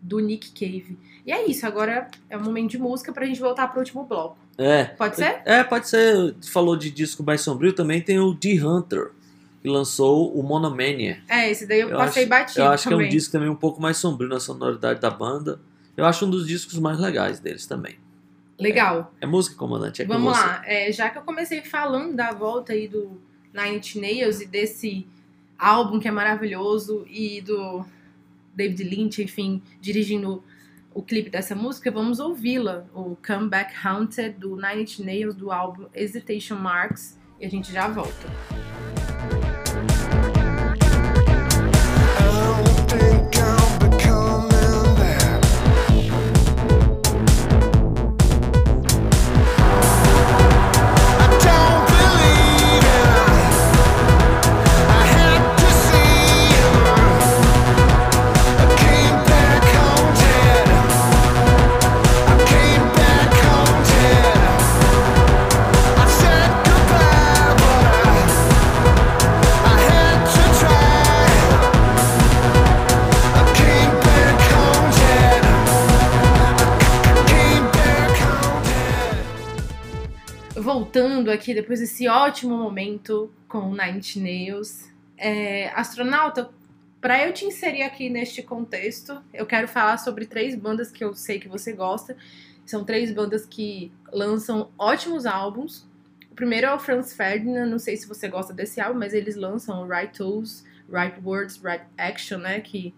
do 0.00 0.18
Nick 0.20 0.50
Cave. 0.52 0.96
E 1.26 1.32
é 1.32 1.46
isso, 1.46 1.66
agora 1.66 2.08
é 2.30 2.36
o 2.36 2.42
momento 2.42 2.70
de 2.72 2.78
música 2.78 3.12
pra 3.12 3.26
gente 3.26 3.40
voltar 3.40 3.68
pro 3.68 3.80
último 3.80 4.04
bloco. 4.04 4.36
É. 4.56 4.84
Pode 4.84 5.16
ser? 5.16 5.42
É, 5.44 5.64
pode 5.64 5.88
ser. 5.88 6.34
Falou 6.52 6.76
de 6.76 6.90
disco 6.90 7.22
mais 7.24 7.40
sombrio, 7.40 7.72
também 7.72 8.00
tem 8.00 8.20
o 8.20 8.34
The 8.34 8.62
Hunter, 8.64 9.10
que 9.62 9.68
lançou 9.68 10.32
o 10.32 10.42
Monomania. 10.42 11.20
É, 11.28 11.50
esse 11.50 11.66
daí 11.66 11.80
eu, 11.80 11.88
Eu 11.88 11.96
passei 11.96 12.22
acho- 12.22 12.30
batido 12.30 12.60
Eu 12.60 12.68
acho 12.70 12.82
que 12.84 12.88
é 12.88 12.90
também. 12.96 13.06
um 13.06 13.10
disco 13.10 13.32
também 13.32 13.48
um 13.48 13.56
pouco 13.56 13.80
mais 13.82 13.96
sombrio 13.96 14.28
na 14.28 14.38
sonoridade 14.38 15.00
da 15.00 15.10
banda. 15.10 15.58
Eu 15.96 16.04
acho 16.04 16.24
um 16.26 16.30
dos 16.30 16.46
discos 16.46 16.78
mais 16.78 16.98
legais 17.00 17.40
deles 17.40 17.66
também. 17.66 17.96
Legal. 18.58 19.12
É 19.20 19.26
música, 19.26 19.56
comandante? 19.56 20.02
É 20.02 20.04
Vamos 20.04 20.32
lá. 20.32 20.62
É, 20.64 20.92
já 20.92 21.10
que 21.10 21.18
eu 21.18 21.22
comecei 21.22 21.60
falando 21.62 22.14
da 22.14 22.30
volta 22.32 22.72
aí 22.72 22.86
do 22.86 23.20
Nine 23.52 23.78
Inch 23.78 23.96
Nails 23.96 24.40
e 24.40 24.46
desse 24.46 25.06
álbum 25.58 25.98
que 25.98 26.08
é 26.08 26.10
maravilhoso 26.10 27.06
e 27.08 27.40
do 27.40 27.84
David 28.54 28.84
Lynch, 28.84 29.22
enfim, 29.22 29.62
dirigindo 29.80 30.42
o 30.94 31.02
clipe 31.02 31.28
dessa 31.28 31.54
música, 31.54 31.90
vamos 31.90 32.20
ouvi-la, 32.20 32.86
o 32.94 33.16
Comeback 33.16 33.74
Haunted 33.84 34.38
do 34.38 34.56
Nine 34.56 34.82
Inch 34.82 35.00
Nails 35.00 35.34
do 35.34 35.50
álbum 35.50 35.86
Hesitation 35.92 36.56
Marks 36.56 37.18
e 37.40 37.44
a 37.44 37.50
gente 37.50 37.72
já 37.72 37.88
volta. 37.88 38.28
Voltando 80.94 81.28
aqui 81.28 81.52
depois 81.52 81.80
desse 81.80 82.06
ótimo 82.06 82.56
momento 82.56 83.28
com 83.48 83.74
Nine 83.74 84.00
Nails. 84.16 84.88
É, 85.18 85.68
astronauta, 85.70 86.48
para 87.00 87.26
eu 87.26 87.32
te 87.32 87.44
inserir 87.44 87.82
aqui 87.82 88.08
neste 88.08 88.44
contexto, 88.44 89.20
eu 89.32 89.44
quero 89.44 89.66
falar 89.66 89.96
sobre 89.98 90.24
três 90.24 90.54
bandas 90.54 90.92
que 90.92 91.02
eu 91.02 91.12
sei 91.12 91.40
que 91.40 91.48
você 91.48 91.72
gosta. 91.72 92.16
São 92.64 92.84
três 92.84 93.12
bandas 93.12 93.44
que 93.44 93.90
lançam 94.12 94.70
ótimos 94.78 95.26
álbuns. 95.26 95.84
O 96.30 96.34
primeiro 96.36 96.68
é 96.68 96.72
o 96.72 96.78
Franz 96.78 97.12
Ferdinand, 97.12 97.66
não 97.66 97.80
sei 97.80 97.96
se 97.96 98.06
você 98.06 98.28
gosta 98.28 98.52
desse 98.52 98.80
álbum, 98.80 99.00
mas 99.00 99.12
eles 99.12 99.34
lançam 99.34 99.88
Right 99.88 100.16
Tools, 100.16 100.64
Right 100.88 101.18
Words, 101.24 101.60
Right 101.60 101.84
Action, 101.98 102.38
né? 102.38 102.60
Que 102.60 102.94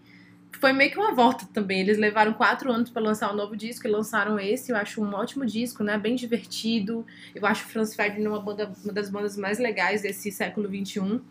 foi 0.59 0.73
meio 0.73 0.91
que 0.91 0.97
uma 0.97 1.13
volta 1.13 1.45
também. 1.53 1.79
Eles 1.79 1.97
levaram 1.97 2.33
quatro 2.33 2.71
anos 2.71 2.89
para 2.89 3.01
lançar 3.01 3.31
um 3.31 3.35
novo 3.35 3.55
disco 3.55 3.87
e 3.87 3.91
lançaram 3.91 4.39
esse. 4.39 4.71
Eu 4.71 4.77
acho 4.77 5.01
um 5.03 5.13
ótimo 5.13 5.45
disco, 5.45 5.83
né? 5.83 5.97
Bem 5.97 6.15
divertido. 6.15 7.05
Eu 7.33 7.45
acho 7.45 7.65
o 7.65 7.69
Franz 7.69 7.95
Ferdinand 7.95 8.31
uma, 8.31 8.41
banda, 8.41 8.71
uma 8.83 8.93
das 8.93 9.09
bandas 9.09 9.37
mais 9.37 9.59
legais 9.59 10.01
desse 10.01 10.31
século 10.31 10.67
XXI. 10.67 11.21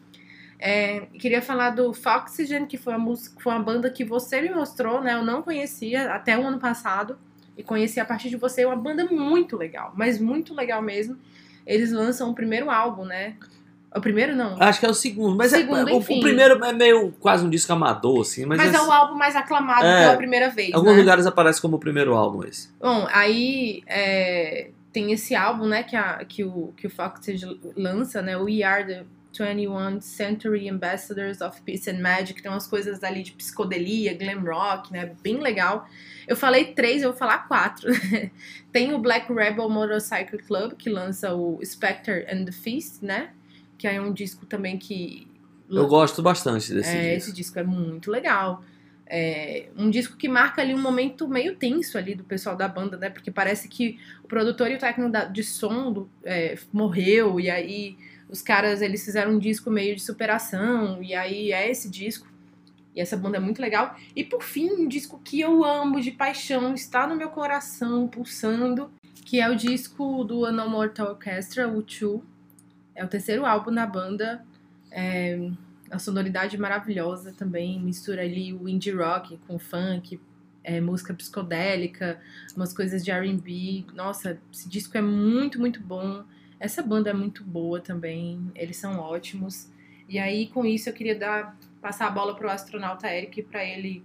É, 0.58 1.00
queria 1.18 1.42
falar 1.42 1.70
do 1.70 1.92
Foxygen, 1.92 2.66
que 2.66 2.78
foi 2.78 2.94
uma, 2.94 2.98
música, 2.98 3.38
foi 3.40 3.52
uma 3.52 3.62
banda 3.62 3.90
que 3.90 4.04
você 4.04 4.40
me 4.40 4.50
mostrou, 4.50 5.00
né? 5.00 5.14
Eu 5.14 5.24
não 5.24 5.42
conhecia 5.42 6.12
até 6.12 6.38
o 6.38 6.46
ano 6.46 6.58
passado. 6.58 7.18
E 7.56 7.62
conheci 7.62 7.98
a 7.98 8.04
partir 8.04 8.28
de 8.28 8.36
você. 8.36 8.62
É 8.62 8.66
uma 8.66 8.76
banda 8.76 9.06
muito 9.06 9.56
legal, 9.56 9.92
mas 9.96 10.20
muito 10.20 10.54
legal 10.54 10.82
mesmo. 10.82 11.18
Eles 11.66 11.90
lançam 11.90 12.30
o 12.30 12.34
primeiro 12.34 12.70
álbum, 12.70 13.04
né? 13.04 13.36
O 13.94 14.00
primeiro 14.00 14.34
não. 14.36 14.60
Acho 14.60 14.78
que 14.80 14.86
é 14.86 14.90
o 14.90 14.94
segundo, 14.94 15.36
mas 15.36 15.52
é- 15.52 15.58
Segundo, 15.58 15.86
o- 15.86 15.90
enfim. 15.90 16.18
o, 16.18 16.20
primeiro 16.20 16.62
é 16.64 16.72
meio 16.72 17.12
quase 17.20 17.44
um 17.46 17.50
disco 17.50 17.72
amador, 17.72 18.20
assim, 18.20 18.44
mas, 18.44 18.58
Mas, 18.58 18.74
é 18.74 18.76
esse- 18.76 18.86
o 18.86 18.92
álbum 18.92 19.14
mais 19.14 19.34
aclamado 19.34 19.86
É, 19.86 20.02
pela 20.04 20.16
primeira 20.16 20.50
vez, 20.50 20.70
em 20.70 20.74
alguns 20.74 20.92
né? 20.92 20.98
lugares 21.00 21.26
aparece 21.26 21.60
como 21.62 21.76
o 21.76 21.78
primeiro 21.80 22.14
álbum 22.14 22.44
esse. 22.44 22.68
Bom, 22.80 23.06
aí 23.10 23.82
é, 23.86 24.68
tem 24.92 25.12
esse 25.12 25.34
álbum, 25.34 25.66
né, 25.66 25.82
que, 25.82 25.96
a, 25.96 26.24
que, 26.26 26.44
o, 26.44 26.74
que 26.76 26.86
o 26.86 26.90
Foxage 26.90 27.46
lança, 27.76 28.20
né? 28.20 28.36
We 28.36 28.62
Are 28.62 28.84
the 28.84 29.04
21 29.38 30.00
Century 30.00 30.68
Ambassadors 30.68 31.40
of 31.42 31.60
Peace 31.62 31.90
and 31.90 32.00
Magic. 32.00 32.40
Tem 32.42 32.50
umas 32.50 32.66
coisas 32.66 33.02
ali 33.04 33.22
de 33.22 33.32
psicodelia, 33.32 34.16
glam 34.16 34.40
rock, 34.42 34.90
né? 34.92 35.12
Bem 35.22 35.38
legal. 35.40 35.86
Eu 36.26 36.34
falei 36.36 36.72
três, 36.72 37.02
eu 37.02 37.10
vou 37.10 37.18
falar 37.18 37.46
quatro. 37.46 37.88
tem 38.72 38.94
o 38.94 38.98
Black 38.98 39.30
Rebel 39.32 39.68
Motorcycle 39.68 40.38
Club, 40.38 40.72
que 40.74 40.88
lança 40.88 41.34
o 41.34 41.60
Spectre 41.64 42.26
and 42.32 42.44
the 42.46 42.52
Feast, 42.52 43.02
né? 43.02 43.30
Que 43.78 43.86
é 43.86 44.00
um 44.00 44.12
disco 44.12 44.46
também 44.46 44.78
que 44.78 45.26
Eu 45.70 45.86
gosto 45.86 46.22
bastante 46.22 46.72
desse 46.72 46.96
é, 46.96 47.00
disco. 47.14 47.16
esse 47.16 47.32
disco 47.32 47.58
é 47.58 47.62
muito 47.62 48.10
legal. 48.10 48.62
É 49.08 49.68
um 49.76 49.88
disco 49.88 50.16
que 50.16 50.28
marca 50.28 50.60
ali 50.62 50.74
um 50.74 50.80
momento 50.82 51.28
meio 51.28 51.54
tenso 51.54 51.96
ali 51.96 52.14
do 52.14 52.24
pessoal 52.24 52.56
da 52.56 52.66
banda, 52.66 52.96
né? 52.96 53.08
Porque 53.08 53.30
parece 53.30 53.68
que 53.68 53.98
o 54.24 54.26
produtor 54.26 54.68
e 54.70 54.74
o 54.74 54.78
técnico 54.78 55.10
da- 55.12 55.24
de 55.26 55.44
som 55.44 55.92
do- 55.92 56.10
é, 56.24 56.58
morreu, 56.72 57.38
e 57.38 57.48
aí 57.48 57.96
os 58.28 58.42
caras 58.42 58.82
eles 58.82 59.04
fizeram 59.04 59.32
um 59.32 59.38
disco 59.38 59.70
meio 59.70 59.94
de 59.94 60.02
superação, 60.02 61.00
e 61.02 61.14
aí 61.14 61.52
é 61.52 61.70
esse 61.70 61.88
disco. 61.88 62.26
E 62.96 63.00
essa 63.00 63.16
banda 63.16 63.36
é 63.36 63.40
muito 63.40 63.60
legal. 63.62 63.94
E 64.16 64.24
por 64.24 64.42
fim, 64.42 64.70
um 64.72 64.88
disco 64.88 65.20
que 65.22 65.38
eu 65.40 65.64
amo 65.64 66.00
de 66.00 66.10
paixão, 66.10 66.74
está 66.74 67.06
no 67.06 67.14
meu 67.14 67.28
coração, 67.28 68.08
pulsando, 68.08 68.90
que 69.24 69.38
é 69.40 69.48
o 69.48 69.54
disco 69.54 70.24
do 70.24 70.50
No 70.50 70.68
Mortal 70.68 71.10
Orchestra, 71.10 71.68
o 71.68 71.80
Two. 71.82 72.24
É 72.96 73.04
o 73.04 73.08
terceiro 73.08 73.46
álbum 73.46 73.72
da 73.72 73.86
banda. 73.86 74.44
É, 74.90 75.50
a 75.90 75.98
sonoridade 75.98 76.58
maravilhosa 76.58 77.32
também, 77.32 77.78
mistura 77.78 78.22
ali 78.22 78.52
o 78.52 78.68
indie 78.68 78.90
rock 78.90 79.38
com 79.46 79.58
funk, 79.58 80.18
é, 80.64 80.80
música 80.80 81.14
psicodélica, 81.14 82.18
umas 82.56 82.72
coisas 82.72 83.04
de 83.04 83.10
R&B. 83.10 83.84
Nossa, 83.94 84.40
esse 84.52 84.68
disco 84.68 84.96
é 84.96 85.02
muito, 85.02 85.60
muito 85.60 85.80
bom. 85.80 86.24
Essa 86.58 86.82
banda 86.82 87.10
é 87.10 87.12
muito 87.12 87.44
boa 87.44 87.80
também, 87.80 88.50
eles 88.54 88.76
são 88.78 88.98
ótimos. 88.98 89.68
E 90.08 90.18
aí, 90.18 90.48
com 90.48 90.64
isso, 90.64 90.88
eu 90.88 90.92
queria 90.92 91.16
dar, 91.16 91.56
passar 91.80 92.06
a 92.06 92.10
bola 92.10 92.34
pro 92.34 92.48
astronauta 92.48 93.12
Eric 93.12 93.42
para 93.42 93.64
ele 93.64 94.02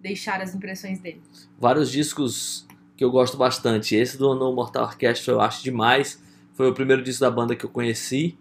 deixar 0.00 0.40
as 0.40 0.54
impressões 0.54 1.00
dele. 1.00 1.20
Vários 1.58 1.90
discos 1.90 2.66
que 2.96 3.04
eu 3.04 3.10
gosto 3.10 3.36
bastante. 3.36 3.96
Esse 3.96 4.16
do 4.16 4.34
No 4.34 4.52
Mortal 4.52 4.84
Orchestra 4.84 5.32
eu 5.32 5.40
acho 5.40 5.62
demais. 5.62 6.22
Foi 6.58 6.68
o 6.68 6.74
primeiro 6.74 7.04
disco 7.04 7.20
da 7.20 7.30
banda 7.30 7.54
que 7.54 7.64
eu 7.64 7.70
conheci. 7.70 8.36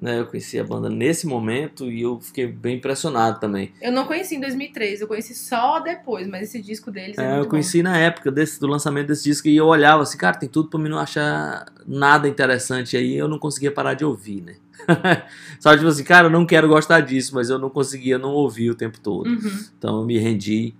Né? 0.00 0.20
Eu 0.20 0.26
conheci 0.26 0.56
a 0.56 0.62
banda 0.62 0.88
nesse 0.88 1.26
momento 1.26 1.90
e 1.90 2.02
eu 2.02 2.20
fiquei 2.20 2.46
bem 2.46 2.76
impressionado 2.76 3.40
também. 3.40 3.72
Eu 3.82 3.90
não 3.90 4.06
conheci 4.06 4.36
em 4.36 4.40
2003, 4.40 5.00
eu 5.00 5.08
conheci 5.08 5.34
só 5.34 5.80
depois, 5.80 6.28
mas 6.28 6.42
esse 6.42 6.62
disco 6.62 6.92
deles 6.92 7.18
é, 7.18 7.24
É, 7.24 7.40
eu 7.40 7.46
conheci 7.46 7.82
na 7.82 7.98
época 7.98 8.30
desse, 8.30 8.60
do 8.60 8.68
lançamento 8.68 9.08
desse 9.08 9.24
disco 9.24 9.48
e 9.48 9.56
eu 9.56 9.66
olhava 9.66 10.04
assim, 10.04 10.16
cara, 10.16 10.38
tem 10.38 10.48
tudo 10.48 10.68
pra 10.68 10.78
mim 10.78 10.88
não 10.88 10.98
achar 10.98 11.66
nada 11.84 12.28
interessante 12.28 12.96
aí, 12.96 13.16
eu 13.16 13.26
não 13.26 13.38
conseguia 13.38 13.72
parar 13.72 13.94
de 13.94 14.04
ouvir, 14.04 14.42
né? 14.42 14.54
Só 15.58 15.74
tipo 15.74 15.88
assim, 15.88 16.04
cara, 16.04 16.28
eu 16.28 16.30
não 16.30 16.46
quero 16.46 16.68
gostar 16.68 17.00
disso, 17.00 17.34
mas 17.34 17.50
eu 17.50 17.58
não 17.58 17.68
conseguia 17.68 18.16
não 18.16 18.30
ouvir 18.30 18.70
o 18.70 18.76
tempo 18.76 19.00
todo. 19.00 19.24
bom. 19.24 19.30
Uhum. 19.30 19.64
Então 19.76 19.98
eu 19.98 20.04
me 20.04 20.18
rendi 20.18 20.72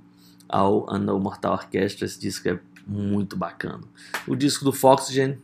ao 0.48 0.86
Mortal 1.18 1.54
Orchestra, 1.54 2.06
esse 2.06 2.20
disco 2.20 2.48
é 2.48 2.60
muito 2.86 3.36
bacana. 3.36 3.80
O 4.28 4.36
disco 4.36 4.64
do 4.64 4.72
Foxygen, 4.72 5.38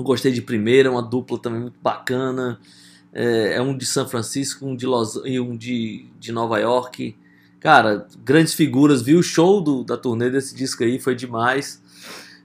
eu 0.00 0.04
gostei 0.04 0.32
de 0.32 0.42
primeira, 0.42 0.90
uma 0.90 1.02
dupla 1.02 1.38
também 1.38 1.60
muito 1.60 1.78
bacana. 1.82 2.58
É, 3.12 3.54
é 3.54 3.62
um 3.62 3.76
de 3.76 3.84
São 3.84 4.08
Francisco, 4.08 4.66
um 4.66 4.74
de 4.74 4.86
Los, 4.86 5.20
e 5.24 5.38
um 5.38 5.56
de, 5.56 6.06
de 6.18 6.32
Nova 6.32 6.58
York. 6.58 7.16
Cara, 7.60 8.06
grandes 8.24 8.54
figuras. 8.54 9.02
Vi 9.02 9.14
o 9.14 9.22
show 9.22 9.60
do, 9.60 9.84
da 9.84 9.96
turnê 9.96 10.30
desse 10.30 10.54
disco 10.54 10.82
aí, 10.82 10.98
foi 10.98 11.14
demais. 11.14 11.82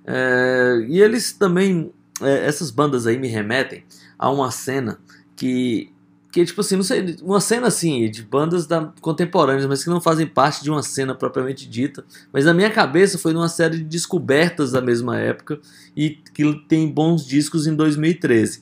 É, 0.05 0.85
e 0.87 1.01
eles 1.01 1.31
também, 1.31 1.91
é, 2.21 2.45
essas 2.45 2.69
bandas 2.69 3.07
aí 3.07 3.17
me 3.17 3.27
remetem 3.27 3.83
a 4.19 4.29
uma 4.29 4.51
cena 4.51 4.99
que, 5.35 5.91
que 6.35 6.43
tipo 6.43 6.59
assim, 6.59 6.75
não 6.75 6.83
sei, 6.83 7.15
uma 7.23 7.39
cena 7.39 7.67
assim, 7.67 8.11
de 8.11 8.21
bandas 8.21 8.67
da, 8.67 8.91
contemporâneas, 8.99 9.65
mas 9.65 9.85
que 9.85 9.89
não 9.89 10.01
fazem 10.01 10.27
parte 10.27 10.61
de 10.61 10.69
uma 10.69 10.83
cena 10.83 11.15
propriamente 11.15 11.65
dita. 11.65 12.03
Mas 12.33 12.43
na 12.43 12.53
minha 12.53 12.69
cabeça 12.69 13.17
foi 13.17 13.31
numa 13.31 13.47
série 13.47 13.77
de 13.77 13.85
descobertas 13.85 14.73
da 14.73 14.81
mesma 14.81 15.17
época 15.17 15.61
e 15.95 16.09
que 16.33 16.53
tem 16.67 16.91
bons 16.91 17.25
discos 17.25 17.67
em 17.67 17.73
2013. 17.73 18.61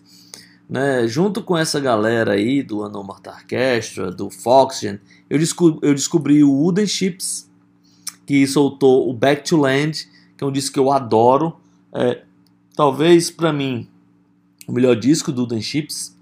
Né? 0.69 1.07
Junto 1.07 1.41
com 1.41 1.57
essa 1.57 1.79
galera 1.79 2.33
aí 2.33 2.61
do 2.61 2.87
Mortal 3.03 3.33
Orchestra, 3.33 4.11
do 4.11 4.29
Foxgen, 4.29 4.99
eu, 5.27 5.39
eu 5.81 5.95
descobri 5.95 6.43
o 6.43 6.51
Wooden 6.51 6.85
Ships, 6.85 7.49
que 8.27 8.45
soltou 8.45 9.09
o 9.09 9.13
Back 9.15 9.49
to 9.49 9.57
Land, 9.57 10.07
que 10.37 10.43
é 10.43 10.45
um 10.45 10.51
disco 10.51 10.75
que 10.75 10.79
eu 10.79 10.91
adoro. 10.91 11.57
É, 11.91 12.21
talvez 12.75 13.31
para 13.31 13.51
mim 13.51 13.89
o 14.67 14.71
melhor 14.71 14.95
disco 14.95 15.31
do 15.31 15.41
Wooden 15.41 15.61
Ships. 15.61 16.12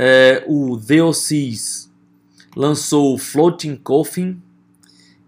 É, 0.00 0.44
o 0.46 0.76
OCs 0.76 1.90
lançou 2.54 3.14
o 3.14 3.18
Floating 3.18 3.74
Coffin, 3.74 4.40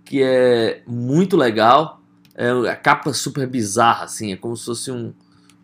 que 0.05 0.23
é 0.23 0.85
muito 0.87 1.37
legal. 1.37 2.01
É 2.37 2.51
a 2.51 2.77
capa 2.77 3.12
super 3.12 3.49
bizarra, 3.49 4.05
assim, 4.05 4.33
é 4.33 4.37
como 4.37 4.57
se 4.57 4.66
fosse 4.66 4.93
um, 4.93 5.12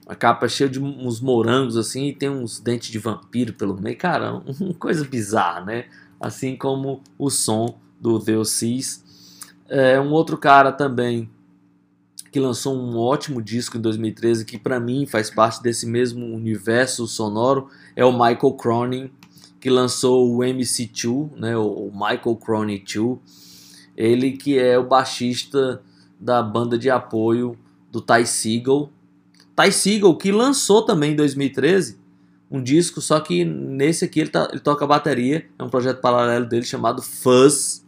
uma 0.05 0.17
capa 0.17 0.49
cheia 0.49 0.69
de 0.69 0.81
uns 0.81 1.21
morangos, 1.21 1.77
assim, 1.77 2.09
e 2.09 2.13
tem 2.13 2.29
uns 2.29 2.59
dentes 2.59 2.89
de 2.91 2.99
vampiro 2.99 3.53
pelo 3.53 3.81
meio. 3.81 3.97
Cara, 3.97 4.43
uma 4.59 4.75
coisa 4.75 5.05
bizarra, 5.05 5.61
né? 5.61 5.85
Assim 6.21 6.57
como 6.57 7.01
o 7.17 7.31
som 7.31 7.79
do 8.01 8.17
OCs. 8.17 9.05
É, 9.69 10.01
um 10.01 10.11
outro 10.11 10.37
cara 10.37 10.73
também 10.73 11.31
que 12.37 12.41
lançou 12.41 12.77
um 12.77 12.99
ótimo 12.99 13.41
disco 13.41 13.79
em 13.79 13.81
2013, 13.81 14.45
que 14.45 14.59
para 14.59 14.79
mim 14.79 15.07
faz 15.07 15.31
parte 15.31 15.63
desse 15.63 15.87
mesmo 15.87 16.23
universo 16.37 17.07
sonoro, 17.07 17.71
é 17.97 18.05
o 18.05 18.13
Michael 18.13 18.53
Cronin, 18.53 19.11
que 19.59 19.71
lançou 19.71 20.37
o 20.37 20.41
MC2, 20.41 21.31
né, 21.35 21.57
o 21.57 21.91
Michael 21.95 22.37
Cronin 22.37 22.85
2. 22.85 23.19
Ele 23.97 24.33
que 24.33 24.59
é 24.59 24.79
o 24.79 24.87
baixista 24.87 25.81
da 26.21 26.43
banda 26.43 26.77
de 26.77 26.91
apoio 26.91 27.57
do 27.91 28.03
Ty 28.03 28.27
Segall. 28.27 28.93
Ty 29.57 29.73
Segall 29.73 30.19
que 30.19 30.31
lançou 30.31 30.83
também 30.83 31.13
em 31.15 31.17
2013 31.17 31.99
um 32.51 32.63
disco, 32.63 33.01
só 33.01 33.19
que 33.19 33.47
nesse 33.47 34.05
aqui 34.05 34.21
ele, 34.21 34.29
tá, 34.29 34.47
ele 34.53 34.61
toca 34.61 34.87
bateria, 34.87 35.47
é 35.59 35.65
um 35.65 35.71
projeto 35.71 36.03
paralelo 36.03 36.45
dele 36.45 36.67
chamado 36.67 37.01
Fuzz, 37.01 37.83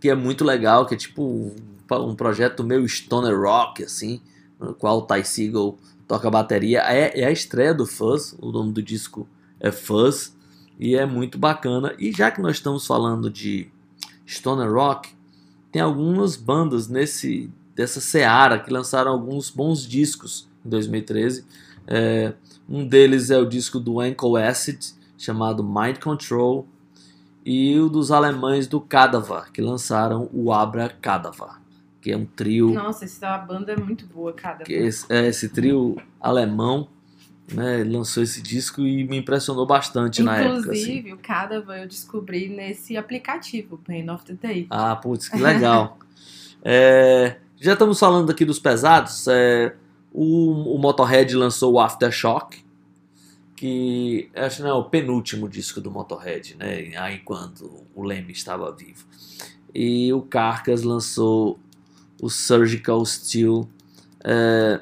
que 0.00 0.08
é 0.08 0.14
muito 0.14 0.44
legal, 0.44 0.86
que 0.86 0.94
é 0.94 0.96
tipo 0.96 1.52
um, 1.92 2.14
projeto 2.14 2.64
meio 2.64 2.88
stoner 2.88 3.38
rock, 3.38 3.84
assim, 3.84 4.20
no 4.58 4.74
qual 4.74 4.98
o 4.98 5.02
Ty 5.02 5.24
Segall 5.24 5.78
toca 6.06 6.30
bateria. 6.30 6.80
É, 6.80 7.20
é 7.20 7.26
a 7.26 7.32
estreia 7.32 7.74
do 7.74 7.86
Fuzz, 7.86 8.36
o 8.40 8.50
nome 8.50 8.72
do 8.72 8.82
disco 8.82 9.28
é 9.60 9.70
Fuzz, 9.70 10.36
e 10.78 10.96
é 10.96 11.06
muito 11.06 11.38
bacana. 11.38 11.94
E 11.98 12.12
já 12.12 12.30
que 12.30 12.40
nós 12.40 12.56
estamos 12.56 12.86
falando 12.86 13.30
de 13.30 13.68
stoner 14.26 14.72
rock, 14.72 15.10
tem 15.70 15.82
algumas 15.82 16.36
bandas 16.36 16.88
nesse 16.88 17.50
dessa 17.74 18.00
seara 18.00 18.58
que 18.60 18.72
lançaram 18.72 19.10
alguns 19.10 19.50
bons 19.50 19.86
discos 19.86 20.48
em 20.64 20.68
2013. 20.68 21.44
É, 21.86 22.32
um 22.68 22.86
deles 22.86 23.30
é 23.30 23.38
o 23.38 23.44
disco 23.44 23.80
do 23.80 24.00
Ankle 24.00 24.40
Acid, 24.40 24.94
chamado 25.18 25.64
Mind 25.64 25.98
Control, 25.98 26.66
e 27.44 27.78
o 27.78 27.88
dos 27.88 28.10
alemães 28.10 28.66
do 28.66 28.80
Cadaver, 28.80 29.52
que 29.52 29.60
lançaram 29.60 30.30
o 30.32 30.52
Abra 30.52 30.88
Cadaver, 30.88 31.60
que 32.04 32.12
é 32.12 32.16
um 32.18 32.26
trio 32.26 32.70
Nossa, 32.74 33.06
essa 33.06 33.38
banda 33.38 33.72
é 33.72 33.76
muito 33.76 34.04
boa, 34.04 34.30
cara. 34.34 34.62
que 34.62 34.74
esse, 34.74 35.10
é 35.10 35.26
esse 35.26 35.48
trio 35.48 35.96
alemão 36.20 36.86
né, 37.50 37.82
lançou 37.82 38.22
esse 38.22 38.42
disco 38.42 38.82
e 38.82 39.04
me 39.04 39.16
impressionou 39.16 39.64
bastante 39.64 40.22
na 40.22 40.36
época. 40.36 40.58
assim. 40.58 40.82
Inclusive, 40.82 41.12
o 41.14 41.16
Cadavan 41.16 41.76
eu 41.78 41.88
descobri 41.88 42.50
nesse 42.50 42.94
aplicativo, 42.98 43.78
Pain 43.78 44.10
of 44.10 44.22
the 44.26 44.34
Day. 44.34 44.66
Ah, 44.68 44.94
putz, 44.94 45.28
que 45.28 45.38
legal. 45.38 45.98
É, 46.66 47.36
já 47.60 47.74
estamos 47.74 48.00
falando 48.00 48.30
aqui 48.30 48.42
dos 48.42 48.58
pesados. 48.58 49.28
é, 49.28 49.76
o, 50.10 50.74
o 50.74 50.78
Motorhead 50.78 51.36
lançou 51.36 51.74
o 51.74 51.78
Aftershock, 51.78 52.64
que 53.54 54.30
acho 54.34 54.56
que 54.56 54.62
não 54.62 54.70
é 54.70 54.72
o 54.72 54.84
penúltimo 54.84 55.46
disco 55.46 55.78
do 55.78 55.90
Motorhead, 55.90 56.56
né? 56.56 56.96
Aí 56.96 57.18
quando 57.18 57.86
o 57.94 58.02
Leme 58.02 58.32
estava 58.32 58.72
vivo. 58.72 59.04
E 59.74 60.10
o 60.14 60.22
Carcass 60.22 60.84
lançou 60.84 61.58
o 62.24 62.30
Surgical 62.30 63.04
Steel. 63.04 63.68
É, 64.24 64.80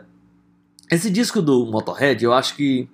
esse 0.88 1.10
disco 1.10 1.42
do 1.42 1.66
Motorhead, 1.66 2.24
eu 2.24 2.32
acho 2.32 2.54
que 2.54 2.88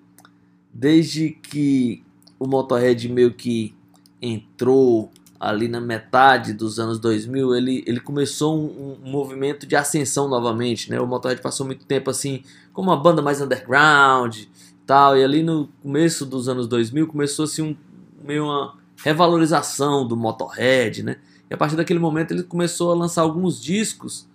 desde 0.73 1.29
que 1.29 2.03
o 2.39 2.47
Motorhead 2.47 3.11
meio 3.11 3.35
que 3.35 3.75
entrou 4.23 5.13
ali 5.39 5.69
na 5.69 5.83
metade 5.83 6.55
dos 6.55 6.81
anos 6.81 6.99
2000, 6.99 7.55
ele, 7.55 7.85
ele 7.87 8.01
começou 8.01 8.59
um, 8.59 8.97
um 9.05 9.11
movimento 9.11 9.67
de 9.67 9.77
ascensão 9.77 10.29
novamente, 10.29 10.91
né? 10.91 10.99
O 10.99 11.07
Motorhead 11.07 11.43
passou 11.43 11.67
muito 11.67 11.85
tempo 11.85 12.09
assim, 12.09 12.43
como 12.73 12.91
uma 12.91 12.97
banda 12.97 13.21
mais 13.21 13.43
underground, 13.43 14.45
tal, 14.87 15.15
e 15.15 15.23
ali 15.23 15.43
no 15.43 15.69
começo 15.83 16.25
dos 16.25 16.49
anos 16.49 16.67
2000 16.67 17.07
começou 17.07 17.45
assim 17.45 17.61
um 17.61 17.77
meio 18.25 18.45
uma 18.45 18.79
revalorização 18.97 20.09
do 20.09 20.17
Motorhead, 20.17 21.03
né? 21.03 21.17
E 21.51 21.55
a 21.55 21.57
partir 21.59 21.77
daquele 21.77 22.01
momento 22.01 22.33
ele 22.33 22.43
começou 22.43 22.91
a 22.91 22.95
lançar 22.95 23.21
alguns 23.21 23.61
discos 23.61 24.27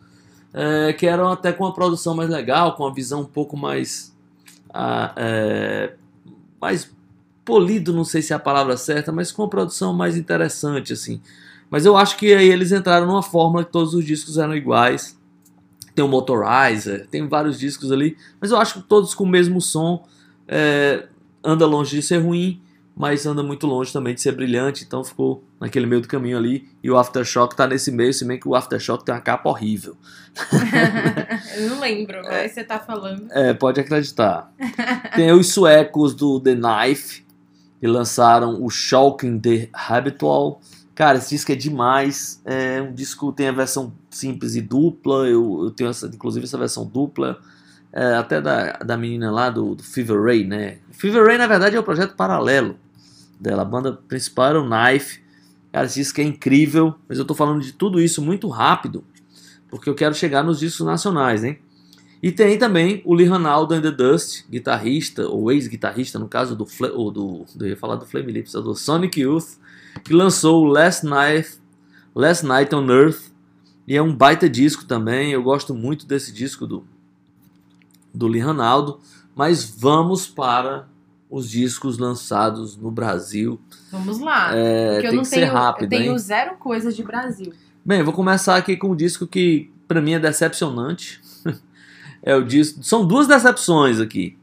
eh, 0.53 0.93
que 0.93 1.07
eram 1.07 1.29
até 1.31 1.51
com 1.51 1.63
uma 1.63 1.73
produção 1.73 2.15
mais 2.15 2.29
legal, 2.29 2.75
com 2.75 2.83
uma 2.83 2.93
visão 2.93 3.21
um 3.21 3.25
pouco 3.25 3.57
mais 3.57 4.13
ah, 4.73 5.13
eh, 5.15 5.93
mais 6.61 6.91
polido, 7.45 7.93
não 7.93 8.05
sei 8.05 8.21
se 8.21 8.33
é 8.33 8.35
a 8.35 8.39
palavra 8.39 8.77
certa, 8.77 9.11
mas 9.11 9.31
com 9.31 9.41
uma 9.43 9.49
produção 9.49 9.93
mais 9.93 10.15
interessante, 10.17 10.93
assim. 10.93 11.21
Mas 11.69 11.85
eu 11.85 11.97
acho 11.97 12.17
que 12.17 12.33
aí 12.33 12.47
eles 12.49 12.71
entraram 12.71 13.05
numa 13.05 13.23
fórmula 13.23 13.65
que 13.65 13.71
todos 13.71 13.93
os 13.93 14.05
discos 14.05 14.37
eram 14.37 14.55
iguais. 14.55 15.19
Tem 15.93 16.03
o 16.03 16.07
Motorizer, 16.07 17.07
tem 17.07 17.27
vários 17.27 17.59
discos 17.59 17.91
ali, 17.91 18.17
mas 18.39 18.51
eu 18.51 18.57
acho 18.57 18.81
que 18.81 18.87
todos 18.87 19.13
com 19.13 19.25
o 19.25 19.27
mesmo 19.27 19.59
som. 19.61 20.07
É, 20.47 21.07
anda 21.43 21.65
longe 21.65 21.97
de 21.97 22.01
ser 22.01 22.17
ruim, 22.17 22.61
mas 22.95 23.25
anda 23.25 23.41
muito 23.41 23.65
longe 23.65 23.91
também 23.91 24.13
de 24.13 24.21
ser 24.21 24.33
brilhante, 24.33 24.83
então 24.83 25.03
ficou 25.03 25.43
naquele 25.59 25.87
meio 25.87 26.01
do 26.01 26.07
caminho 26.07 26.37
ali. 26.37 26.69
E 26.83 26.91
o 26.91 26.97
Aftershock 26.97 27.55
tá 27.55 27.65
nesse 27.65 27.91
meio, 27.91 28.13
se 28.13 28.23
bem 28.23 28.39
que 28.39 28.47
o 28.47 28.53
Aftershock 28.53 29.03
tem 29.03 29.15
uma 29.15 29.21
capa 29.21 29.49
horrível. 29.49 29.97
eu 31.57 31.69
não 31.69 31.79
lembro, 31.79 32.21
mas 32.23 32.51
você 32.51 32.63
tá 32.63 32.79
falando. 32.79 33.27
É, 33.31 33.53
pode 33.53 33.79
acreditar. 33.79 34.51
Tem 35.15 35.31
os 35.31 35.51
suecos 35.51 36.13
do 36.13 36.39
The 36.39 36.55
Knife, 36.55 37.25
que 37.79 37.87
lançaram 37.87 38.63
o 38.63 38.69
Shocking 38.69 39.39
the 39.39 39.69
Habitual. 39.73 40.61
Cara, 40.93 41.17
esse 41.17 41.29
disco 41.29 41.51
é 41.51 41.55
demais. 41.55 42.41
É 42.45 42.79
um 42.79 42.93
disco 42.93 43.31
tem 43.31 43.47
a 43.47 43.51
versão 43.51 43.91
simples 44.11 44.55
e 44.55 44.61
dupla. 44.61 45.27
Eu, 45.27 45.63
eu 45.63 45.71
tenho 45.71 45.89
essa, 45.89 46.05
inclusive 46.05 46.45
essa 46.45 46.59
versão 46.59 46.85
dupla. 46.85 47.39
É, 47.91 48.15
até 48.15 48.39
da, 48.39 48.73
da 48.73 48.97
menina 48.97 49.31
lá 49.31 49.49
do, 49.49 49.73
do 49.75 49.83
Fever 49.83 50.21
Ray, 50.21 50.43
né? 50.45 50.77
Fever 50.91 51.25
Ray, 51.25 51.37
na 51.37 51.47
verdade, 51.47 51.75
é 51.75 51.79
um 51.79 51.83
projeto 51.83 52.15
paralelo 52.15 52.75
dela. 53.43 53.61
A 53.61 53.65
banda 53.65 53.93
principal 53.93 54.47
era 54.47 54.61
o 54.61 54.67
Knife. 54.67 55.21
Cara, 55.71 55.85
esse 55.85 55.99
disco 55.99 56.21
é 56.21 56.23
incrível, 56.23 56.95
mas 57.07 57.19
eu 57.19 57.25
tô 57.25 57.35
falando 57.35 57.61
de 57.61 57.73
tudo 57.73 57.99
isso 57.99 58.21
muito 58.21 58.47
rápido, 58.47 59.03
porque 59.69 59.89
eu 59.89 59.95
quero 59.95 60.15
chegar 60.15 60.43
nos 60.43 60.59
discos 60.59 60.85
nacionais, 60.85 61.43
hein? 61.43 61.59
E 62.21 62.31
tem 62.31 62.57
também 62.57 63.01
o 63.03 63.13
Lee 63.13 63.25
Ranaldo 63.25 63.73
and 63.73 63.81
the 63.81 63.91
Dust, 63.91 64.45
guitarrista, 64.49 65.27
ou 65.27 65.51
ex-guitarrista, 65.51 66.17
no 66.17 66.27
caso 66.27 66.55
do, 66.55 66.65
ou 66.93 67.11
do, 67.11 67.45
eu 67.59 67.67
ia 67.67 67.75
falar 67.75 67.97
do 67.97 68.05
Flame 68.05 68.31
Lips, 68.31 68.53
do 68.53 68.73
Sonic 68.75 69.19
Youth, 69.19 69.57
que 70.03 70.13
lançou 70.13 70.63
Last 70.63 71.05
Night, 71.05 71.57
Last 72.15 72.45
Night 72.45 72.73
on 72.73 72.89
Earth, 72.89 73.33
e 73.85 73.97
é 73.97 74.01
um 74.01 74.15
baita 74.15 74.47
disco 74.47 74.85
também, 74.85 75.31
eu 75.31 75.43
gosto 75.43 75.73
muito 75.73 76.05
desse 76.05 76.31
disco 76.31 76.65
do, 76.65 76.85
do 78.13 78.27
Lee 78.27 78.41
Ranaldo, 78.41 79.01
mas 79.35 79.65
vamos 79.65 80.25
para 80.25 80.87
os 81.34 81.49
discos 81.49 81.97
lançados 81.97 82.77
no 82.77 82.91
Brasil. 82.91 83.59
Vamos 83.91 84.19
lá. 84.19 84.55
É, 84.55 84.93
porque 84.93 85.07
eu 85.07 85.09
tem 85.09 85.15
não 85.17 85.23
que 85.23 85.29
ser 85.29 85.39
tenho, 85.39 85.51
rápido, 85.51 85.84
eu 85.91 85.99
tenho 85.99 86.11
hein? 86.11 86.19
zero 86.19 86.55
coisas 86.57 86.95
de 86.95 87.01
Brasil. 87.01 87.51
Bem, 87.84 87.99
eu 87.99 88.05
vou 88.05 88.13
começar 88.13 88.55
aqui 88.55 88.77
com 88.77 88.91
um 88.91 88.95
disco 88.95 89.25
que 89.25 89.71
pra 89.88 89.99
mim 89.99 90.13
é 90.13 90.19
decepcionante. 90.19 91.19
é 92.21 92.36
o 92.36 92.43
disco, 92.43 92.84
são 92.84 93.03
duas 93.07 93.25
decepções 93.25 93.99
aqui. 93.99 94.38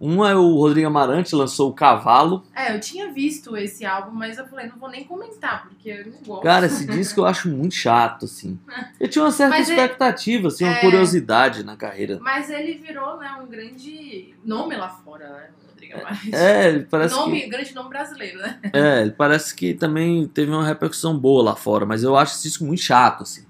Uma 0.00 0.30
é 0.30 0.34
o 0.34 0.56
Rodrigo 0.56 0.86
Amarante 0.86 1.34
lançou 1.36 1.70
o 1.70 1.74
Cavalo. 1.74 2.42
É, 2.54 2.74
eu 2.74 2.80
tinha 2.80 3.12
visto 3.12 3.54
esse 3.56 3.84
álbum, 3.84 4.10
mas 4.10 4.38
eu 4.38 4.46
falei, 4.46 4.66
não 4.66 4.78
vou 4.78 4.90
nem 4.90 5.04
comentar, 5.04 5.68
porque 5.68 5.90
eu 5.90 6.06
não 6.06 6.18
gosto. 6.26 6.42
Cara, 6.42 6.66
esse 6.66 6.86
disco 6.88 7.20
eu 7.20 7.26
acho 7.26 7.50
muito 7.50 7.74
chato, 7.74 8.24
assim. 8.24 8.58
Eu 8.98 9.08
tinha 9.08 9.24
uma 9.24 9.30
certa 9.30 9.58
Mas 9.58 9.68
expectativa, 9.68 10.48
assim, 10.48 10.64
uma 10.64 10.74
é- 10.74 10.80
curiosidade 10.80 11.62
na 11.62 11.76
carreira. 11.76 12.18
Mas 12.20 12.48
ele 12.48 12.74
virou, 12.78 13.18
né, 13.18 13.30
um 13.42 13.46
grande 13.46 14.34
nome 14.42 14.74
lá 14.74 14.88
fora, 14.88 15.28
né? 15.28 15.48
Amarante. 15.92 16.34
É, 16.34 16.68
ele 16.68 16.84
parece 16.84 17.14
nome, 17.14 17.40
que, 17.42 17.48
grande 17.48 17.74
nome 17.74 17.88
brasileiro, 17.88 18.38
né? 18.38 18.60
é, 18.72 19.02
ele 19.02 19.10
parece 19.12 19.54
que 19.54 19.74
também 19.74 20.26
teve 20.26 20.50
uma 20.50 20.66
repercussão 20.66 21.18
boa 21.18 21.42
lá 21.42 21.56
fora, 21.56 21.84
mas 21.84 22.02
eu 22.02 22.16
acho 22.16 22.34
esse 22.34 22.44
disco 22.44 22.64
muito 22.64 22.82
chato, 22.82 23.22
assim. 23.22 23.44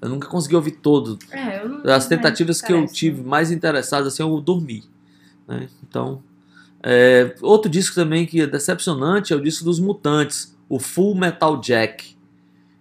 Eu 0.00 0.08
nunca 0.08 0.28
consegui 0.28 0.54
ouvir 0.54 0.72
todo. 0.72 1.18
É, 1.30 1.60
eu 1.62 1.68
não, 1.68 1.92
As 1.92 2.06
tentativas 2.06 2.60
que 2.60 2.72
eu 2.72 2.86
tive 2.86 3.22
mais 3.22 3.50
interessadas, 3.50 4.12
assim, 4.12 4.22
eu 4.22 4.40
dormi. 4.40 4.84
né? 5.48 5.68
Então, 5.82 6.22
é, 6.82 7.34
outro 7.42 7.70
disco 7.70 7.94
também 7.94 8.26
que 8.26 8.40
é 8.40 8.46
decepcionante 8.46 9.32
é 9.32 9.36
o 9.36 9.40
disco 9.40 9.64
dos 9.64 9.80
Mutantes, 9.80 10.56
o 10.68 10.78
Full 10.78 11.14
Metal 11.14 11.60
Jack. 11.60 12.16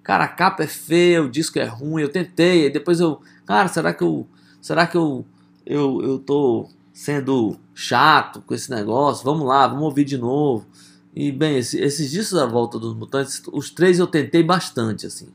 Cara, 0.04 0.26
a 0.26 0.28
capa 0.28 0.64
é 0.64 0.68
feia, 0.68 1.24
o 1.24 1.30
disco 1.30 1.58
é 1.58 1.64
ruim, 1.64 2.04
eu 2.04 2.10
tentei, 2.10 2.70
depois 2.70 3.00
eu, 3.00 3.20
cara, 3.46 3.68
será 3.68 3.92
que 3.92 4.04
eu, 4.04 4.28
será 4.62 4.86
que 4.86 4.96
eu, 4.96 5.26
eu, 5.66 6.00
eu 6.04 6.20
tô 6.20 6.70
sendo 6.96 7.60
chato 7.74 8.42
com 8.42 8.54
esse 8.54 8.70
negócio? 8.72 9.26
Vamos 9.26 9.46
lá, 9.46 9.68
vamos 9.68 9.84
ouvir 9.84 10.06
de 10.06 10.18
novo. 10.18 10.66
E 11.14 11.30
bem, 11.32 11.58
esse- 11.58 11.78
esses 11.80 12.10
discos 12.10 12.38
da 12.40 12.46
volta 12.46 12.80
dos 12.80 12.96
Mutantes, 12.96 13.42
os 13.52 13.70
três 13.70 14.00
eu 14.00 14.08
tentei 14.08 14.42
bastante, 14.42 15.06
assim. 15.06 15.28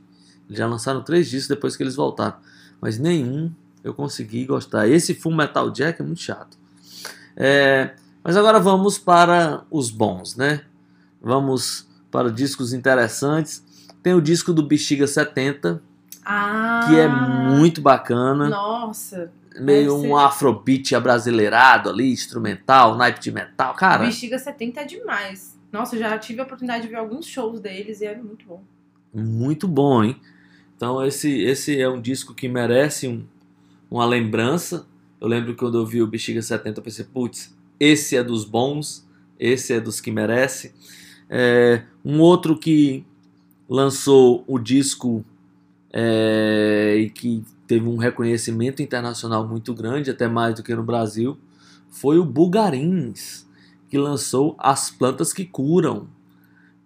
Já 0.48 0.66
lançaram 0.66 1.02
três 1.02 1.28
discos 1.28 1.48
depois 1.48 1.76
que 1.76 1.82
eles 1.82 1.94
voltaram, 1.94 2.36
mas 2.80 2.98
nenhum 2.98 3.52
eu 3.84 3.92
consegui 3.94 4.46
gostar. 4.46 4.88
Esse 4.88 5.14
Full 5.14 5.34
Metal 5.36 5.70
Jack 5.70 6.00
é 6.00 6.04
muito 6.04 6.20
chato. 6.22 6.56
É, 7.36 7.94
mas 8.24 8.36
agora 8.36 8.58
vamos 8.58 8.98
para 8.98 9.62
os 9.70 9.90
bons, 9.90 10.36
né? 10.36 10.62
Vamos 11.22 11.86
para 12.10 12.30
discos 12.32 12.72
interessantes. 12.72 13.62
Tem 14.02 14.14
o 14.14 14.20
disco 14.20 14.52
do 14.52 14.62
Bexiga 14.62 15.06
70, 15.06 15.82
Ah, 16.24 16.84
que 16.86 16.98
é 16.98 17.06
muito 17.08 17.80
bacana. 17.80 18.48
Nossa, 18.48 19.30
meio 19.58 19.96
um 19.96 20.16
afrobeat 20.16 20.94
abrasileirado 20.94 21.88
ali, 21.88 22.12
instrumental, 22.12 22.96
naipe 22.96 23.20
de 23.20 23.32
metal. 23.32 23.74
Cara, 23.74 24.04
Bexiga 24.04 24.38
70 24.38 24.80
é 24.80 24.84
demais. 24.84 25.58
Nossa, 25.72 25.96
eu 25.96 26.00
já 26.00 26.18
tive 26.18 26.40
a 26.40 26.44
oportunidade 26.44 26.82
de 26.84 26.88
ver 26.88 26.96
alguns 26.96 27.26
shows 27.26 27.60
deles 27.60 28.00
e 28.00 28.06
é 28.06 28.16
muito 28.16 28.46
bom. 28.46 28.62
muito 29.12 29.66
bom, 29.68 30.04
hein? 30.04 30.16
Então 30.76 31.04
esse, 31.04 31.30
esse 31.42 31.80
é 31.80 31.88
um 31.88 32.00
disco 32.00 32.34
que 32.34 32.48
merece 32.48 33.06
um- 33.08 33.24
uma 33.90 34.04
lembrança. 34.06 34.86
Eu 35.20 35.28
lembro 35.28 35.52
que 35.52 35.58
quando 35.58 35.78
eu 35.78 35.84
vi 35.86 36.00
o 36.00 36.06
Bexiga 36.06 36.40
70, 36.40 36.78
eu 36.80 36.84
pensei, 36.84 37.04
putz, 37.04 37.54
esse 37.78 38.16
é 38.16 38.22
dos 38.22 38.44
bons, 38.44 39.06
esse 39.38 39.72
é 39.72 39.80
dos 39.80 40.00
que 40.00 40.10
merece. 40.10 40.72
É, 41.28 41.82
um 42.04 42.20
outro 42.20 42.56
que 42.58 43.04
lançou 43.68 44.44
o 44.46 44.58
disco 44.58 45.24
é, 45.92 46.96
e 46.98 47.10
que 47.10 47.42
teve 47.66 47.86
um 47.86 47.96
reconhecimento 47.96 48.82
internacional 48.82 49.46
muito 49.46 49.74
grande, 49.74 50.10
até 50.10 50.28
mais 50.28 50.54
do 50.54 50.62
que 50.62 50.74
no 50.74 50.82
Brasil, 50.82 51.38
foi 51.88 52.18
o 52.18 52.24
Bulgarins, 52.24 53.46
que 53.88 53.98
lançou 53.98 54.54
As 54.58 54.90
Plantas 54.90 55.32
que 55.32 55.44
Curam. 55.44 56.06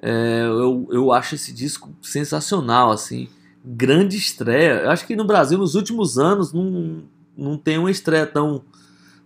É, 0.00 0.44
eu, 0.46 0.88
eu 0.90 1.12
acho 1.12 1.34
esse 1.34 1.52
disco 1.52 1.94
sensacional, 2.02 2.90
assim, 2.90 3.28
grande 3.64 4.16
estreia. 4.16 4.82
Eu 4.82 4.90
acho 4.90 5.06
que 5.06 5.16
no 5.16 5.24
Brasil, 5.24 5.58
nos 5.58 5.74
últimos 5.74 6.18
anos, 6.18 6.52
não, 6.52 7.04
não 7.36 7.56
tem 7.56 7.78
uma 7.78 7.90
estreia 7.90 8.26
tão, 8.26 8.62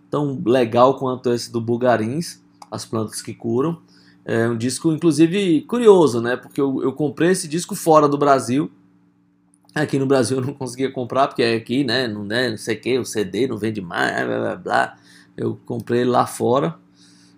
tão 0.09 0.41
legal 0.45 0.97
quanto 0.97 1.31
esse 1.31 1.51
do 1.51 1.59
Bulgarins, 1.59 2.41
As 2.69 2.85
Plantas 2.85 3.21
que 3.21 3.33
Curam. 3.33 3.79
É 4.25 4.47
um 4.47 4.57
disco, 4.57 4.91
inclusive, 4.93 5.61
curioso, 5.61 6.21
né? 6.21 6.37
Porque 6.37 6.61
eu, 6.61 6.83
eu 6.83 6.93
comprei 6.93 7.31
esse 7.31 7.47
disco 7.47 7.75
fora 7.75 8.07
do 8.07 8.17
Brasil. 8.17 8.69
Aqui 9.81 9.97
no 9.99 10.05
Brasil 10.05 10.37
eu 10.39 10.45
não 10.45 10.53
conseguia 10.53 10.91
comprar, 10.91 11.27
porque 11.27 11.43
aqui, 11.43 11.83
né? 11.83 12.07
Não, 12.07 12.23
né, 12.23 12.49
não 12.49 12.57
sei 12.57 12.75
o 12.75 12.81
que, 12.81 12.99
o 12.99 13.05
CD 13.05 13.47
não 13.47 13.57
vende 13.57 13.81
mais, 13.81 14.25
blá 14.25 14.39
blá 14.39 14.55
blá. 14.55 14.97
Eu 15.37 15.59
comprei 15.65 16.03
lá 16.03 16.25
fora. 16.27 16.75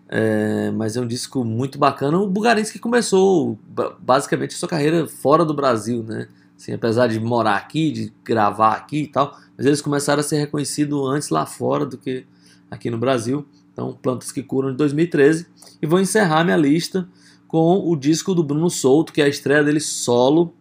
É, 0.10 0.72
mas 0.72 0.98
é 0.98 1.02
um 1.02 1.08
disco 1.08 1.44
muito 1.46 1.78
bacana. 1.80 2.20
O 2.20 2.28
Bulgarins 2.28 2.70
que 2.70 2.80
começou 2.80 3.58
ba- 3.70 3.96
basicamente 3.98 4.56
a 4.56 4.58
sua 4.58 4.68
carreira 4.68 5.08
fora 5.08 5.46
do 5.46 5.54
Brasil, 5.54 6.04
né? 6.04 6.28
Assim, 6.58 6.74
apesar 6.74 7.08
de 7.08 7.20
morar 7.20 7.56
aqui, 7.56 7.92
de 7.92 8.14
gravar 8.24 8.74
aqui 8.74 9.04
e 9.04 9.08
tal, 9.08 9.38
mas 9.58 9.66
eles 9.66 9.82
começaram 9.82 10.20
a 10.20 10.24
ser 10.24 10.38
reconhecidos 10.38 11.00
antes 11.10 11.30
lá 11.30 11.46
fora 11.46 11.86
do 11.86 11.98
que 11.98 12.26
aqui 12.70 12.90
no 12.92 12.98
Brasil. 12.98 13.46
Então, 13.72 13.94
Plantas 14.02 14.32
que 14.32 14.44
Curam 14.44 14.72
de 14.72 14.78
2013. 14.78 15.48
E 15.82 15.88
vou 15.88 16.00
encerrar 16.00 16.44
minha 16.44 16.58
lista 16.58 17.08
com 17.48 17.80
o 17.90 17.96
disco 17.96 18.36
do 18.36 18.44
Bruno 18.44 18.70
Souto, 18.70 19.14
que 19.14 19.22
é 19.22 19.26
a 19.26 19.30
estreia 19.30 19.64
dele 19.64 19.80
solo, 19.80 20.54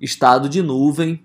Estado 0.00 0.48
de 0.48 0.62
Nuvem, 0.62 1.22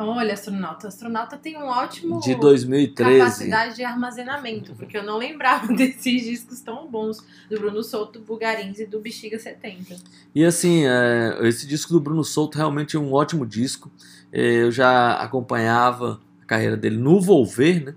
Olha, 0.00 0.34
astronauta. 0.34 0.86
Astronauta 0.86 1.36
tem 1.36 1.56
um 1.56 1.66
ótimo 1.66 2.20
de 2.20 2.36
2013. 2.36 3.18
capacidade 3.18 3.74
de 3.74 3.82
armazenamento, 3.82 4.72
porque 4.76 4.96
eu 4.96 5.02
não 5.02 5.18
lembrava 5.18 5.66
desses 5.74 6.22
discos 6.22 6.60
tão 6.60 6.88
bons 6.88 7.18
do 7.50 7.58
Bruno 7.58 7.82
Souto, 7.82 8.20
do 8.20 8.24
Bugarins 8.24 8.78
e 8.78 8.86
do 8.86 9.00
Bexiga 9.00 9.40
70. 9.40 9.96
E 10.32 10.44
assim, 10.44 10.84
é, 10.86 11.36
esse 11.42 11.66
disco 11.66 11.92
do 11.92 12.00
Bruno 12.00 12.22
Souto 12.22 12.56
realmente 12.56 12.96
é 12.96 13.00
um 13.00 13.12
ótimo 13.12 13.44
disco. 13.44 13.90
É, 14.32 14.62
eu 14.62 14.70
já 14.70 15.14
acompanhava 15.14 16.20
a 16.40 16.44
carreira 16.44 16.76
dele 16.76 16.96
no 16.96 17.20
Volver, 17.20 17.84
né? 17.84 17.94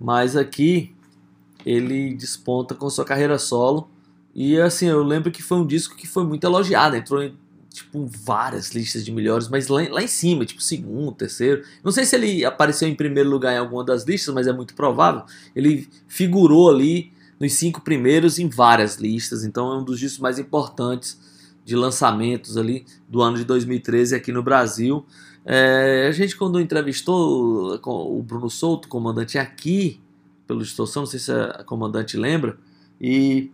Mas 0.00 0.36
aqui 0.36 0.96
ele 1.64 2.12
desponta 2.14 2.74
com 2.74 2.90
sua 2.90 3.04
carreira 3.04 3.38
solo. 3.38 3.88
E 4.34 4.60
assim, 4.60 4.86
eu 4.86 5.04
lembro 5.04 5.30
que 5.30 5.44
foi 5.44 5.58
um 5.58 5.66
disco 5.66 5.94
que 5.96 6.08
foi 6.08 6.24
muito 6.24 6.44
elogiado, 6.44 6.96
entrou 6.96 7.22
em 7.22 7.36
tipo 7.78 8.06
várias 8.06 8.70
listas 8.74 9.04
de 9.04 9.10
melhores, 9.12 9.48
mas 9.48 9.68
lá, 9.68 9.82
lá 9.90 10.02
em 10.02 10.08
cima, 10.08 10.44
tipo 10.44 10.62
segundo, 10.62 11.12
terceiro. 11.12 11.62
Não 11.82 11.90
sei 11.90 12.04
se 12.04 12.16
ele 12.16 12.44
apareceu 12.44 12.88
em 12.88 12.94
primeiro 12.94 13.28
lugar 13.28 13.54
em 13.54 13.58
alguma 13.58 13.84
das 13.84 14.04
listas, 14.04 14.34
mas 14.34 14.46
é 14.46 14.52
muito 14.52 14.74
provável. 14.74 15.22
Ele 15.54 15.88
figurou 16.06 16.70
ali 16.70 17.12
nos 17.38 17.54
cinco 17.54 17.80
primeiros 17.80 18.38
em 18.38 18.48
várias 18.48 18.96
listas, 18.96 19.44
então 19.44 19.72
é 19.72 19.78
um 19.78 19.84
dos 19.84 19.98
discos 19.98 20.20
mais 20.20 20.38
importantes 20.38 21.18
de 21.64 21.76
lançamentos 21.76 22.56
ali 22.56 22.84
do 23.08 23.20
ano 23.22 23.36
de 23.36 23.44
2013 23.44 24.14
aqui 24.14 24.32
no 24.32 24.42
Brasil. 24.42 25.04
É, 25.44 26.06
a 26.08 26.12
gente 26.12 26.36
quando 26.36 26.60
entrevistou 26.60 27.78
o 27.84 28.22
Bruno 28.22 28.50
Souto, 28.50 28.88
comandante 28.88 29.38
aqui 29.38 30.00
pelo 30.46 30.62
Distorção, 30.62 31.02
não 31.02 31.06
sei 31.06 31.20
se 31.20 31.30
a 31.30 31.62
comandante 31.64 32.16
lembra, 32.16 32.56
e 33.00 33.50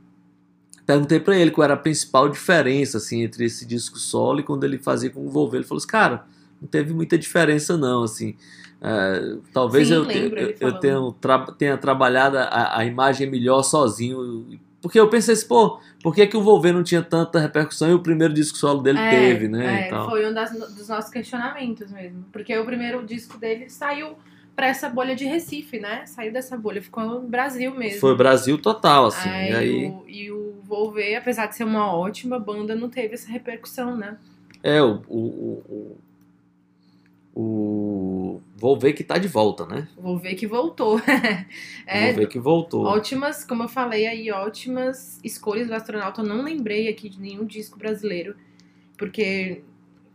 perguntei 0.87 1.21
pra 1.21 1.37
ele 1.37 1.51
qual 1.51 1.65
era 1.65 1.75
a 1.75 1.79
principal 1.79 2.29
diferença 2.29 2.99
assim 2.99 3.23
entre 3.23 3.45
esse 3.45 3.65
disco 3.67 3.99
solo 3.99 4.41
e 4.41 4.43
quando 4.43 4.65
ele 4.65 4.79
fazia 4.79 5.11
com 5.11 5.27
o 5.27 5.31
Volver. 5.31 5.59
Ele 5.61 5.67
falou 5.67 5.79
assim, 5.79 5.87
cara, 5.87 6.25
não 6.61 6.69
teve 6.69 6.93
muita 6.93 7.17
diferença 7.19 7.77
não, 7.77 8.03
assim. 8.03 8.37
É, 8.81 9.37
talvez 9.53 9.89
Sim, 9.89 9.95
eu, 9.95 10.03
lembro 10.03 10.39
eu, 10.41 10.55
eu 10.61 10.73
tenha, 10.75 10.99
tra- 11.21 11.47
tenha 11.53 11.79
trabalhado 11.79 12.37
a, 12.39 12.79
a 12.79 12.85
imagem 12.85 13.29
melhor 13.31 13.63
sozinho. 13.63 14.59
Porque 14.83 15.01
eu 15.01 15.09
pensei 15.09 15.33
assim, 15.33 15.49
pô, 15.49 15.81
por 16.03 16.15
que, 16.15 16.27
que 16.27 16.37
o 16.37 16.43
Volver 16.43 16.75
não 16.75 16.83
tinha 16.83 17.03
tanta 17.03 17.39
repercussão 17.41 17.89
e 17.91 17.95
o 17.95 18.01
primeiro 18.03 18.35
disco 18.35 18.59
solo 18.59 18.83
dele 18.83 18.99
É, 18.99 19.09
teve, 19.09 19.49
né? 19.49 19.87
é, 19.89 19.89
foi 20.05 20.29
um 20.29 20.35
das- 20.35 20.53
dos 20.75 20.89
nossos 20.89 21.11
questionamentos 21.11 21.91
mesmo. 21.91 22.25
Porque 22.31 22.55
o 22.59 22.65
primeiro 22.67 23.03
disco 23.07 23.39
dele 23.39 23.71
saiu 23.71 24.19
pra 24.55 24.69
essa 24.69 24.89
bolha 24.89 25.15
de 25.15 25.25
Recife, 25.25 25.79
né? 25.79 26.07
Saiu 26.07 26.33
dessa 26.33 26.57
bolha, 26.57 26.81
ficou 26.83 27.05
no 27.05 27.21
Brasil 27.21 27.75
mesmo. 27.75 28.01
Foi 28.01 28.17
Brasil 28.17 28.57
total, 28.59 29.07
assim. 29.07 29.29
Aí, 29.29 29.51
e 29.51 29.55
aí, 29.55 29.87
O, 29.87 30.05
e 30.07 30.31
o 30.31 30.55
Volver, 30.63 31.17
apesar 31.17 31.47
de 31.47 31.57
ser 31.57 31.65
uma 31.65 31.95
ótima 31.95 32.39
banda, 32.39 32.75
não 32.75 32.89
teve 32.89 33.15
essa 33.15 33.31
repercussão, 33.31 33.97
né? 33.97 34.17
é, 34.65 34.81
o, 34.83 35.03
o, 35.09 35.97
o, 37.35 37.41
o, 37.41 38.41
Volver 38.57 38.95
que 38.95 39.05
tá 39.05 39.19
de 39.19 39.29
volta, 39.29 39.67
né? 39.67 39.87
Volver 39.95 40.35
que 40.37 40.47
voltou. 40.47 40.99
é, 41.87 42.07
Volver 42.07 42.29
que 42.29 42.39
voltou. 42.39 42.85
Ótimas, 42.87 43.45
como 43.45 43.65
eu 43.65 43.69
falei 43.69 44.07
aí, 44.07 44.31
ótimas 44.31 45.21
escolhas 45.23 45.69
do 45.69 45.75
astronauta. 45.75 46.23
Eu 46.23 46.27
não 46.27 46.43
lembrei 46.43 46.89
aqui 46.89 47.11
de 47.11 47.21
nenhum 47.21 47.45
disco 47.45 47.79
brasileiro, 47.79 48.35
porque, 48.97 49.63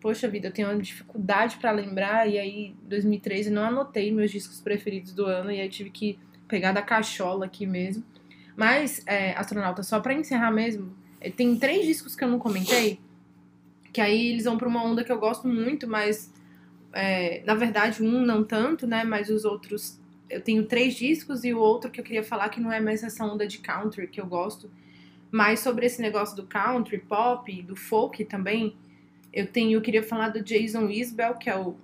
poxa 0.01 0.27
vida, 0.27 0.47
eu 0.47 0.51
tenho 0.51 0.69
uma 0.69 0.81
dificuldade 0.81 1.57
pra 1.57 1.71
lembrar, 1.71 2.27
e 2.27 2.37
aí, 2.37 2.75
2013, 2.83 3.49
não 3.49 3.63
anotei 3.63 4.11
meus 4.11 4.31
discos 4.31 4.61
preferidos 4.61 5.13
do 5.13 5.25
ano, 5.25 5.51
e 5.51 5.59
aí 5.59 5.69
tive 5.69 5.89
que 5.89 6.17
pegar 6.47 6.71
da 6.71 6.81
cachola 6.81 7.45
aqui 7.45 7.65
mesmo. 7.65 8.03
Mas, 8.55 9.03
é, 9.05 9.33
astronauta, 9.33 9.83
só 9.83 9.99
pra 9.99 10.13
encerrar 10.13 10.51
mesmo, 10.51 10.95
eh, 11.21 11.29
tem 11.29 11.55
três 11.57 11.85
discos 11.85 12.15
que 12.15 12.23
eu 12.23 12.27
não 12.27 12.39
comentei, 12.39 12.99
que 13.93 14.01
aí 14.01 14.29
eles 14.31 14.45
vão 14.45 14.57
pra 14.57 14.67
uma 14.67 14.83
onda 14.83 15.03
que 15.03 15.11
eu 15.11 15.19
gosto 15.19 15.47
muito, 15.47 15.87
mas, 15.87 16.33
é, 16.93 17.43
na 17.45 17.55
verdade, 17.55 18.03
um 18.03 18.21
não 18.21 18.43
tanto, 18.43 18.87
né, 18.87 19.03
mas 19.03 19.29
os 19.29 19.45
outros 19.45 19.99
eu 20.29 20.41
tenho 20.41 20.63
três 20.65 20.93
discos 20.95 21.43
e 21.43 21.53
o 21.53 21.59
outro 21.59 21.89
que 21.89 21.99
eu 21.99 22.03
queria 22.03 22.23
falar 22.23 22.49
que 22.49 22.61
não 22.61 22.71
é 22.71 22.79
mais 22.79 23.03
essa 23.03 23.25
onda 23.25 23.47
de 23.47 23.57
country 23.57 24.07
que 24.07 24.21
eu 24.21 24.27
gosto, 24.27 24.69
mas 25.31 25.59
sobre 25.59 25.85
esse 25.85 26.01
negócio 26.01 26.35
do 26.35 26.43
country, 26.43 26.99
pop, 26.99 27.61
do 27.63 27.75
folk 27.75 28.23
também, 28.25 28.75
eu 29.33 29.47
tenho, 29.47 29.77
eu 29.77 29.81
queria 29.81 30.03
falar 30.03 30.29
do 30.29 30.41
Jason 30.41 30.89
Isbell, 30.89 31.35
que 31.35 31.49
é 31.49 31.57
o 31.57 31.75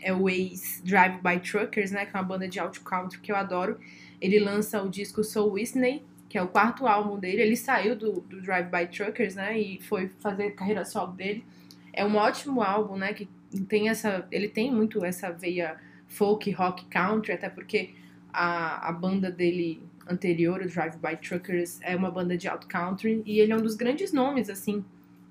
é 0.00 0.12
o 0.12 0.28
ex 0.28 0.82
Drive 0.84 1.20
By 1.22 1.38
Truckers, 1.40 1.92
né, 1.92 2.04
que 2.04 2.16
é 2.16 2.20
uma 2.20 2.26
banda 2.26 2.48
de 2.48 2.58
alt 2.58 2.78
country 2.80 3.20
que 3.20 3.30
eu 3.30 3.36
adoro. 3.36 3.78
Ele 4.20 4.38
lança 4.38 4.82
o 4.82 4.88
disco 4.88 5.22
Soul 5.22 5.52
Whitney, 5.52 6.04
que 6.28 6.36
é 6.36 6.42
o 6.42 6.48
quarto 6.48 6.86
álbum 6.86 7.18
dele. 7.18 7.42
Ele 7.42 7.56
saiu 7.56 7.94
do, 7.94 8.20
do 8.20 8.40
Drive 8.40 8.68
By 8.68 8.86
Truckers, 8.86 9.34
né, 9.34 9.58
e 9.58 9.80
foi 9.82 10.08
fazer 10.20 10.52
carreira 10.52 10.84
solo 10.84 11.12
dele. 11.12 11.44
É 11.92 12.04
um 12.04 12.16
ótimo 12.16 12.62
álbum, 12.62 12.96
né, 12.96 13.12
que 13.12 13.28
tem 13.68 13.88
essa, 13.88 14.26
ele 14.30 14.48
tem 14.48 14.72
muito 14.72 15.04
essa 15.04 15.30
veia 15.30 15.76
folk, 16.08 16.50
rock, 16.50 16.84
country, 16.86 17.32
até 17.32 17.48
porque 17.48 17.94
a, 18.32 18.88
a 18.88 18.92
banda 18.92 19.30
dele 19.30 19.82
anterior, 20.08 20.60
o 20.60 20.68
Drive 20.68 20.96
By 20.96 21.16
Truckers, 21.16 21.80
é 21.82 21.94
uma 21.94 22.10
banda 22.10 22.36
de 22.36 22.48
alt 22.48 22.66
country 22.66 23.22
e 23.24 23.38
ele 23.38 23.52
é 23.52 23.56
um 23.56 23.62
dos 23.62 23.74
grandes 23.74 24.12
nomes, 24.12 24.50
assim, 24.50 24.84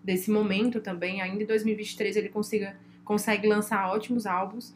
desse 0.03 0.31
momento 0.31 0.79
também. 0.81 1.21
Ainda 1.21 1.43
em 1.43 1.45
2023 1.45 2.15
ele 2.15 2.29
consiga, 2.29 2.75
consegue 3.03 3.47
lançar 3.47 3.89
ótimos 3.89 4.25
álbuns. 4.25 4.73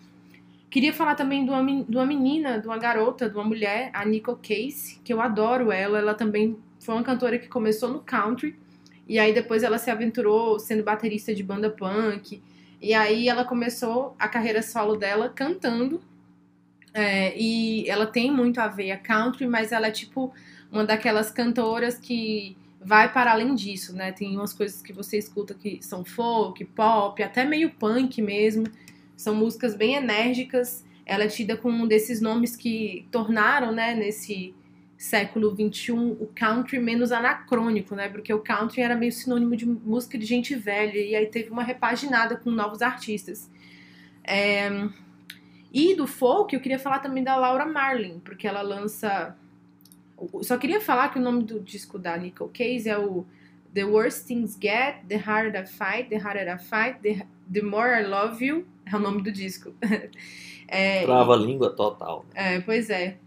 Queria 0.70 0.94
falar 0.94 1.16
também 1.16 1.46
de 1.46 1.52
uma, 1.52 1.64
de 1.84 1.96
uma 1.96 2.06
menina, 2.06 2.60
de 2.60 2.68
uma 2.68 2.78
garota, 2.78 3.30
de 3.30 3.36
uma 3.36 3.44
mulher, 3.44 3.92
a 3.94 4.04
Nico 4.06 4.36
Case, 4.36 5.00
que 5.04 5.14
eu 5.14 5.22
adoro 5.22 5.72
ela. 5.72 5.98
Ela 5.98 6.14
também 6.14 6.58
foi 6.80 6.96
uma 6.96 7.04
cantora 7.04 7.40
que 7.40 7.48
começou 7.48 7.90
no 7.90 8.00
country 8.00 8.56
e 9.08 9.20
aí 9.20 9.34
depois 9.34 9.64
ela 9.64 9.78
se 9.78 9.90
aventurou 9.90 10.60
sendo 10.60 10.84
baterista 10.84 11.34
de 11.34 11.44
banda 11.44 11.70
punk. 11.70 12.42
E 12.82 12.94
aí 12.94 13.30
ela 13.30 13.46
começou 13.46 14.16
a 14.20 14.28
carreira 14.28 14.62
solo 14.62 14.96
dela 14.96 15.30
cantando. 15.30 16.02
É, 16.94 17.38
e 17.38 17.90
ela 17.90 18.06
tem 18.06 18.32
muito 18.32 18.60
a 18.60 18.68
veia 18.68 18.98
country, 18.98 19.48
mas 19.48 19.72
ela 19.72 19.88
é 19.88 19.92
tipo 19.92 20.34
uma 20.72 20.86
daquelas 20.86 21.30
cantoras 21.30 21.98
que 21.98 22.58
vai 22.86 23.12
para 23.12 23.32
além 23.32 23.56
disso, 23.56 23.96
né? 23.96 24.12
Tem 24.12 24.36
umas 24.38 24.54
coisas 24.54 24.82
que 24.82 24.94
você 24.94 25.18
escuta 25.18 25.54
que 25.56 25.80
são 25.82 26.06
folk, 26.06 26.64
pop, 26.66 27.22
até 27.24 27.44
meio 27.44 27.72
punk 27.72 28.22
mesmo. 28.22 28.66
São 29.18 29.34
músicas 29.36 29.76
bem 29.76 29.96
enérgicas. 29.96 30.86
Ela 31.06 31.24
é 31.26 31.28
tida 31.28 31.58
como 31.58 31.84
um 31.84 31.88
desses 31.88 32.22
nomes 32.22 32.56
que 32.56 33.08
tornaram, 33.12 33.72
né, 33.72 33.96
nesse 33.96 34.54
século 34.98 35.52
XXI, 35.56 35.92
o 35.94 36.30
country 36.34 36.80
menos 36.80 37.12
anacrônico, 37.12 37.96
né? 37.96 38.08
Porque 38.10 38.34
o 38.34 38.40
country 38.40 38.82
era 38.82 38.96
meio 38.96 39.12
sinônimo 39.12 39.56
de 39.56 39.66
música 39.66 40.18
de 40.18 40.26
gente 40.26 40.56
velha, 40.56 41.00
e 41.00 41.16
aí 41.16 41.26
teve 41.28 41.50
uma 41.50 41.64
repaginada 41.64 42.36
com 42.38 42.50
novos 42.52 42.82
artistas. 42.82 43.50
É, 44.24 44.70
E 45.74 45.94
do 45.96 46.08
folk, 46.08 46.56
eu 46.56 46.62
queria 46.62 46.80
falar 46.80 47.00
também 47.00 47.24
da 47.24 47.36
Laura 47.36 47.66
Marlin, 47.66 48.20
porque 48.22 48.48
ela 48.48 48.62
lança. 48.62 49.36
Só 50.42 50.58
queria 50.58 50.80
falar 50.80 51.10
que 51.10 51.20
o 51.20 51.22
nome 51.22 51.44
do 51.44 51.60
disco 51.60 52.00
da 52.00 52.18
Nicole 52.18 52.52
Case 52.52 52.90
é 52.90 52.98
o 52.98 53.26
The 53.74 53.84
Worst 53.84 54.26
Things 54.26 54.58
Get, 54.60 55.06
The 55.08 55.16
Harder 55.16 55.64
I 55.64 55.66
Fight, 55.66 56.10
The 56.10 56.18
Harder 56.18 56.56
I 56.56 56.58
Fight, 56.58 57.00
The, 57.02 57.26
the 57.52 57.62
More 57.62 58.02
I 58.02 58.06
Love 58.06 58.46
You, 58.46 58.66
é 58.86 58.96
o 58.96 59.00
nome 59.00 59.22
do 59.22 59.32
disco. 59.32 59.74
É, 60.68 61.04
Trava 61.04 61.34
a 61.34 61.38
língua 61.38 61.70
total. 61.70 62.26
é, 62.34 62.60
pois 62.60 62.90
é. 62.90 63.18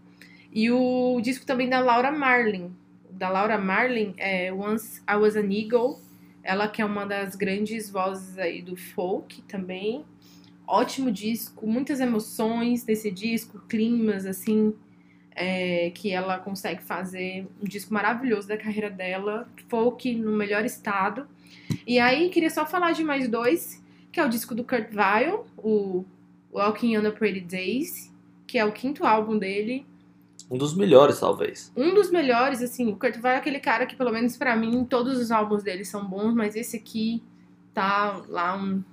E 0.51 0.69
o 0.71 1.21
disco 1.21 1.45
também 1.45 1.69
da 1.69 1.79
Laura 1.79 2.11
Marlin. 2.11 2.75
Da 3.11 3.29
Laura 3.29 3.57
Marlin 3.57 4.13
é 4.17 4.51
Once 4.51 5.01
I 5.09 5.15
Was 5.15 5.37
an 5.37 5.49
Eagle. 5.49 6.01
Ela 6.43 6.67
que 6.67 6.81
é 6.81 6.85
uma 6.85 7.05
das 7.05 7.37
grandes 7.37 7.89
vozes 7.89 8.37
aí 8.37 8.61
do 8.61 8.75
folk 8.75 9.41
também. 9.43 10.03
Ótimo 10.67 11.09
disco, 11.09 11.65
muitas 11.65 12.01
emoções 12.01 12.85
nesse 12.85 13.09
disco, 13.09 13.59
climas 13.69 14.25
assim, 14.25 14.73
é, 15.39 15.89
que 15.91 16.11
ela 16.11 16.37
consegue 16.37 16.83
fazer. 16.83 17.47
Um 17.63 17.65
disco 17.65 17.93
maravilhoso 17.93 18.45
da 18.45 18.57
carreira 18.57 18.89
dela. 18.89 19.47
Folk 19.69 20.13
no 20.15 20.33
melhor 20.33 20.65
estado. 20.65 21.25
E 21.87 21.97
aí, 21.97 22.29
queria 22.29 22.49
só 22.49 22.65
falar 22.65 22.91
de 22.91 23.05
mais 23.05 23.29
dois, 23.29 23.81
que 24.11 24.19
é 24.19 24.25
o 24.25 24.29
disco 24.29 24.53
do 24.53 24.65
Kurt 24.65 24.93
Weill, 24.93 25.45
o 25.57 26.03
Walking 26.51 26.97
on 26.97 27.03
the 27.03 27.11
Pretty 27.11 27.39
Days, 27.39 28.13
que 28.45 28.59
é 28.59 28.65
o 28.65 28.73
quinto 28.73 29.05
álbum 29.05 29.37
dele. 29.37 29.85
Um 30.51 30.57
dos 30.57 30.75
melhores, 30.75 31.19
talvez. 31.21 31.71
Um 31.73 31.93
dos 31.93 32.11
melhores, 32.11 32.61
assim, 32.61 32.91
o 32.91 32.97
Kurt 32.97 33.15
Weill 33.15 33.35
é 33.35 33.37
aquele 33.37 33.59
cara 33.59 33.85
que, 33.85 33.95
pelo 33.95 34.11
menos 34.11 34.35
pra 34.35 34.57
mim, 34.57 34.83
todos 34.83 35.17
os 35.17 35.31
álbuns 35.31 35.63
dele 35.63 35.85
são 35.85 36.05
bons, 36.05 36.33
mas 36.33 36.57
esse 36.57 36.75
aqui 36.75 37.23
tá 37.73 38.21
lá 38.27 38.57
um 38.57 38.83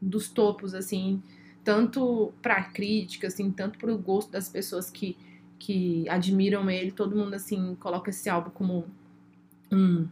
dos 0.00 0.30
topos, 0.30 0.72
assim, 0.72 1.22
tanto 1.62 2.32
pra 2.40 2.62
crítica, 2.62 3.26
assim, 3.26 3.50
tanto 3.50 3.78
pro 3.78 3.98
gosto 3.98 4.30
das 4.30 4.48
pessoas 4.48 4.90
que, 4.90 5.18
que 5.62 6.08
admiram 6.08 6.68
ele, 6.68 6.90
todo 6.90 7.14
mundo, 7.14 7.34
assim, 7.34 7.76
coloca 7.76 8.10
esse 8.10 8.28
álbum 8.28 8.50
como 8.50 8.84
um, 9.70 10.08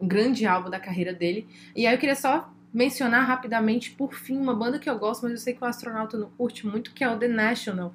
um 0.00 0.08
grande 0.08 0.46
álbum 0.46 0.70
da 0.70 0.80
carreira 0.80 1.12
dele. 1.12 1.46
E 1.76 1.86
aí 1.86 1.94
eu 1.94 1.98
queria 1.98 2.16
só 2.16 2.50
mencionar 2.72 3.26
rapidamente, 3.26 3.90
por 3.90 4.14
fim, 4.14 4.38
uma 4.38 4.54
banda 4.54 4.78
que 4.78 4.88
eu 4.88 4.98
gosto, 4.98 5.24
mas 5.24 5.32
eu 5.32 5.38
sei 5.38 5.52
que 5.52 5.62
o 5.62 5.66
astronauta 5.66 6.16
não 6.16 6.30
curte 6.30 6.66
muito, 6.66 6.94
que 6.94 7.04
é 7.04 7.10
o 7.10 7.18
The 7.18 7.28
National, 7.28 7.92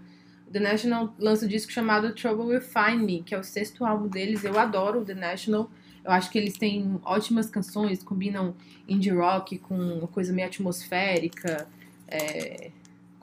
The 0.53 0.59
National 0.59 1.15
lança 1.17 1.45
um 1.45 1.47
disco 1.47 1.71
chamado 1.71 2.13
Trouble 2.13 2.45
Will 2.45 2.61
Find 2.61 3.03
Me, 3.03 3.23
que 3.23 3.33
é 3.33 3.39
o 3.39 3.43
sexto 3.43 3.83
álbum 3.83 4.07
deles. 4.07 4.43
Eu 4.43 4.59
adoro 4.59 5.01
o 5.01 5.05
The 5.05 5.15
National. 5.15 5.67
Eu 6.05 6.11
acho 6.11 6.29
que 6.29 6.37
eles 6.37 6.55
têm 6.55 6.99
ótimas 7.03 7.49
canções, 7.49 8.03
combinam 8.03 8.53
indie 8.87 9.09
rock 9.09 9.57
com 9.57 9.75
uma 9.75 10.07
coisa 10.07 10.31
meio 10.31 10.47
atmosférica, 10.47 11.67
é, 12.07 12.69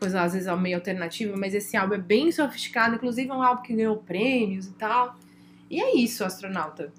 coisa 0.01 0.23
às 0.23 0.33
vezes 0.33 0.49
meio 0.59 0.77
alternativa, 0.77 1.37
mas 1.37 1.55
esse 1.55 1.77
álbum 1.77 1.95
é 1.95 1.99
bem 1.99 2.33
sofisticado, 2.33 2.95
inclusive 2.97 3.29
é 3.29 3.35
um 3.35 3.43
álbum 3.43 3.63
que 3.63 3.75
ganhou 3.75 3.97
prêmios 3.99 4.67
e 4.67 4.73
tal. 4.73 5.15
E 5.71 5.81
é 5.81 5.95
isso, 5.95 6.25
astronauta. 6.25 6.93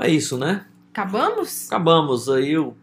É 0.00 0.08
isso, 0.08 0.38
né? 0.38 0.64
Acabamos? 0.92 1.66
Acabamos 1.66 2.30
aí. 2.30 2.56
O... 2.56 2.74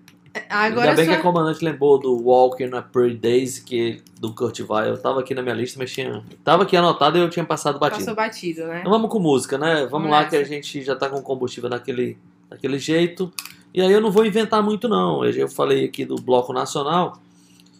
Agora 0.49 0.89
Ainda 0.89 0.95
bem 0.95 1.05
só... 1.05 1.11
que 1.13 1.17
a 1.17 1.21
comandante 1.21 1.63
lembrou 1.63 1.97
do 1.97 2.15
Walking 2.23 2.67
na 2.67 2.81
Pretty 2.81 3.17
Days, 3.17 3.57
que, 3.57 4.03
do 4.19 4.33
Kurt 4.33 4.59
Weill. 4.59 4.89
Eu 4.89 5.01
tava 5.01 5.21
aqui 5.21 5.33
na 5.33 5.41
minha 5.41 5.55
lista, 5.55 5.79
mas 5.79 5.91
tinha. 5.91 6.23
Tava 6.43 6.63
aqui 6.63 6.77
anotado 6.77 7.17
e 7.17 7.21
eu 7.21 7.29
tinha 7.29 7.45
passado 7.45 7.79
batido. 7.79 8.01
passou 8.01 8.15
batido, 8.15 8.67
né? 8.67 8.81
Então 8.81 8.91
vamos 8.91 9.09
com 9.09 9.19
música, 9.19 9.57
né? 9.57 9.75
Vamos, 9.75 9.91
Vamos 9.91 10.11
lá 10.11 10.19
nessa. 10.19 10.29
que 10.29 10.35
a 10.35 10.43
gente 10.43 10.83
já 10.83 10.95
tá 10.95 11.09
com 11.09 11.21
combustível 11.21 11.69
daquele, 11.69 12.17
daquele 12.49 12.77
jeito. 12.77 13.31
E 13.73 13.81
aí 13.81 13.91
eu 13.91 14.01
não 14.01 14.11
vou 14.11 14.25
inventar 14.25 14.61
muito 14.61 14.87
não. 14.87 15.23
Eu 15.25 15.31
já 15.31 15.47
falei 15.47 15.85
aqui 15.85 16.05
do 16.05 16.15
Bloco 16.15 16.53
Nacional. 16.53 17.19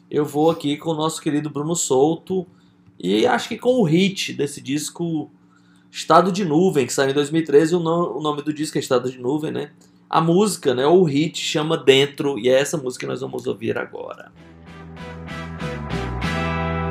Eu 0.10 0.26
vou 0.26 0.50
aqui 0.50 0.76
com 0.78 0.90
o 0.92 0.96
nosso 0.96 1.22
querido 1.22 1.50
Bruno 1.50 1.76
Souto. 1.76 2.46
E 3.00 3.26
acho 3.26 3.48
que 3.48 3.58
com 3.58 3.80
o 3.80 3.84
hit 3.84 4.34
desse 4.34 4.60
disco 4.62 5.30
Estado 5.92 6.32
de 6.32 6.44
Nuvem, 6.44 6.86
que 6.86 6.94
saiu 6.94 7.12
em 7.12 7.14
2013. 7.14 7.76
O, 7.76 7.80
no- 7.80 8.18
o 8.18 8.22
nome 8.22 8.42
do 8.42 8.52
disco 8.54 8.78
é 8.78 8.82
Estado 8.82 9.10
de 9.12 9.18
Nuvem, 9.20 9.52
né? 9.52 9.72
A 10.10 10.20
música, 10.20 10.74
né? 10.74 10.86
O 10.88 11.04
hit 11.04 11.40
chama 11.40 11.78
Dentro. 11.78 12.38
E 12.40 12.50
é 12.50 12.60
essa 12.60 12.78
música 12.78 13.06
que 13.06 13.10
nós 13.12 13.22
vamos 13.22 13.46
ouvir 13.48 13.78
agora. 13.78 14.32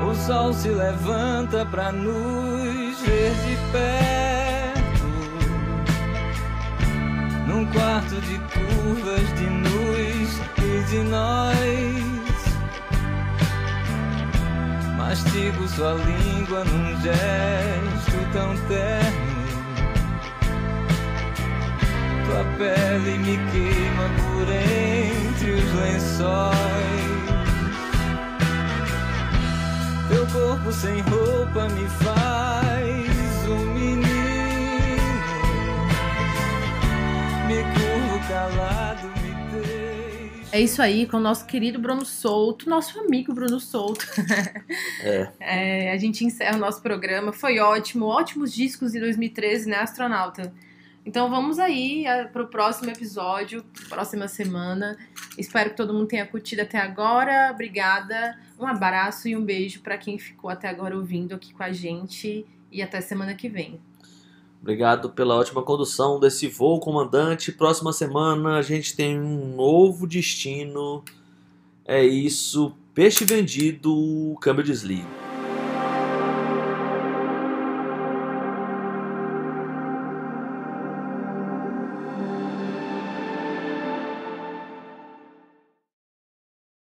O 0.08 0.14
sol 0.14 0.52
se 0.52 0.68
levanta 0.68 1.66
pra 1.66 1.92
nos 1.92 2.98
ver 3.00 3.32
de 3.32 3.56
perto. 3.72 4.78
Num 7.46 7.66
quarto 7.72 8.14
de 8.20 8.38
curvas 8.52 9.34
de 9.34 9.46
luz 9.68 10.40
e 10.58 10.90
de 10.90 10.98
nós. 11.10 12.07
Mastigo 14.98 15.68
sua 15.68 15.94
língua 15.94 16.64
num 16.64 17.00
gesto 17.00 18.32
tão 18.32 18.56
terno. 18.66 19.38
Tua 22.26 22.44
pele 22.58 23.16
me 23.18 23.38
queima 23.52 24.10
por 24.18 24.48
entre 24.52 25.52
os 25.52 25.72
lençóis. 25.74 26.58
Teu 30.08 30.26
corpo 30.26 30.72
sem 30.72 31.00
roupa 31.02 31.68
me 31.68 31.88
faz 31.88 33.48
um 33.48 33.72
menino. 33.72 34.02
Me 37.46 37.62
curvo 37.62 38.28
calado. 38.28 39.17
É 40.50 40.58
isso 40.58 40.80
aí, 40.80 41.06
com 41.06 41.18
o 41.18 41.20
nosso 41.20 41.44
querido 41.44 41.78
Bruno 41.78 42.06
Souto, 42.06 42.70
nosso 42.70 42.98
amigo 43.00 43.34
Bruno 43.34 43.60
Souto. 43.60 44.06
É. 45.02 45.30
É, 45.40 45.92
a 45.92 45.96
gente 45.96 46.24
encerra 46.24 46.56
o 46.56 46.60
nosso 46.60 46.82
programa. 46.82 47.32
Foi 47.32 47.58
ótimo, 47.58 48.06
ótimos 48.06 48.52
discos 48.52 48.92
de 48.92 49.00
2013, 49.00 49.68
né, 49.68 49.76
astronauta? 49.76 50.52
Então 51.04 51.30
vamos 51.30 51.58
aí 51.58 52.04
para 52.32 52.42
o 52.42 52.46
próximo 52.48 52.90
episódio, 52.90 53.64
próxima 53.88 54.28
semana. 54.28 54.96
Espero 55.38 55.70
que 55.70 55.76
todo 55.76 55.94
mundo 55.94 56.06
tenha 56.06 56.26
curtido 56.26 56.62
até 56.62 56.78
agora. 56.78 57.50
Obrigada, 57.52 58.38
um 58.58 58.66
abraço 58.66 59.28
e 59.28 59.36
um 59.36 59.44
beijo 59.44 59.80
para 59.80 59.96
quem 59.96 60.18
ficou 60.18 60.50
até 60.50 60.68
agora 60.68 60.96
ouvindo 60.96 61.34
aqui 61.34 61.52
com 61.52 61.62
a 61.62 61.72
gente. 61.72 62.46
E 62.70 62.82
até 62.82 63.00
semana 63.00 63.34
que 63.34 63.48
vem. 63.48 63.80
Obrigado 64.60 65.10
pela 65.10 65.36
ótima 65.36 65.62
condução 65.62 66.18
desse 66.18 66.48
voo, 66.48 66.80
comandante. 66.80 67.52
Próxima 67.52 67.92
semana 67.92 68.56
a 68.56 68.62
gente 68.62 68.94
tem 68.96 69.18
um 69.18 69.54
novo 69.54 70.06
destino. 70.06 71.02
É 71.84 72.04
isso. 72.04 72.74
Peixe 72.92 73.24
vendido, 73.24 74.36
câmbio 74.40 74.64
desliga. 74.64 75.27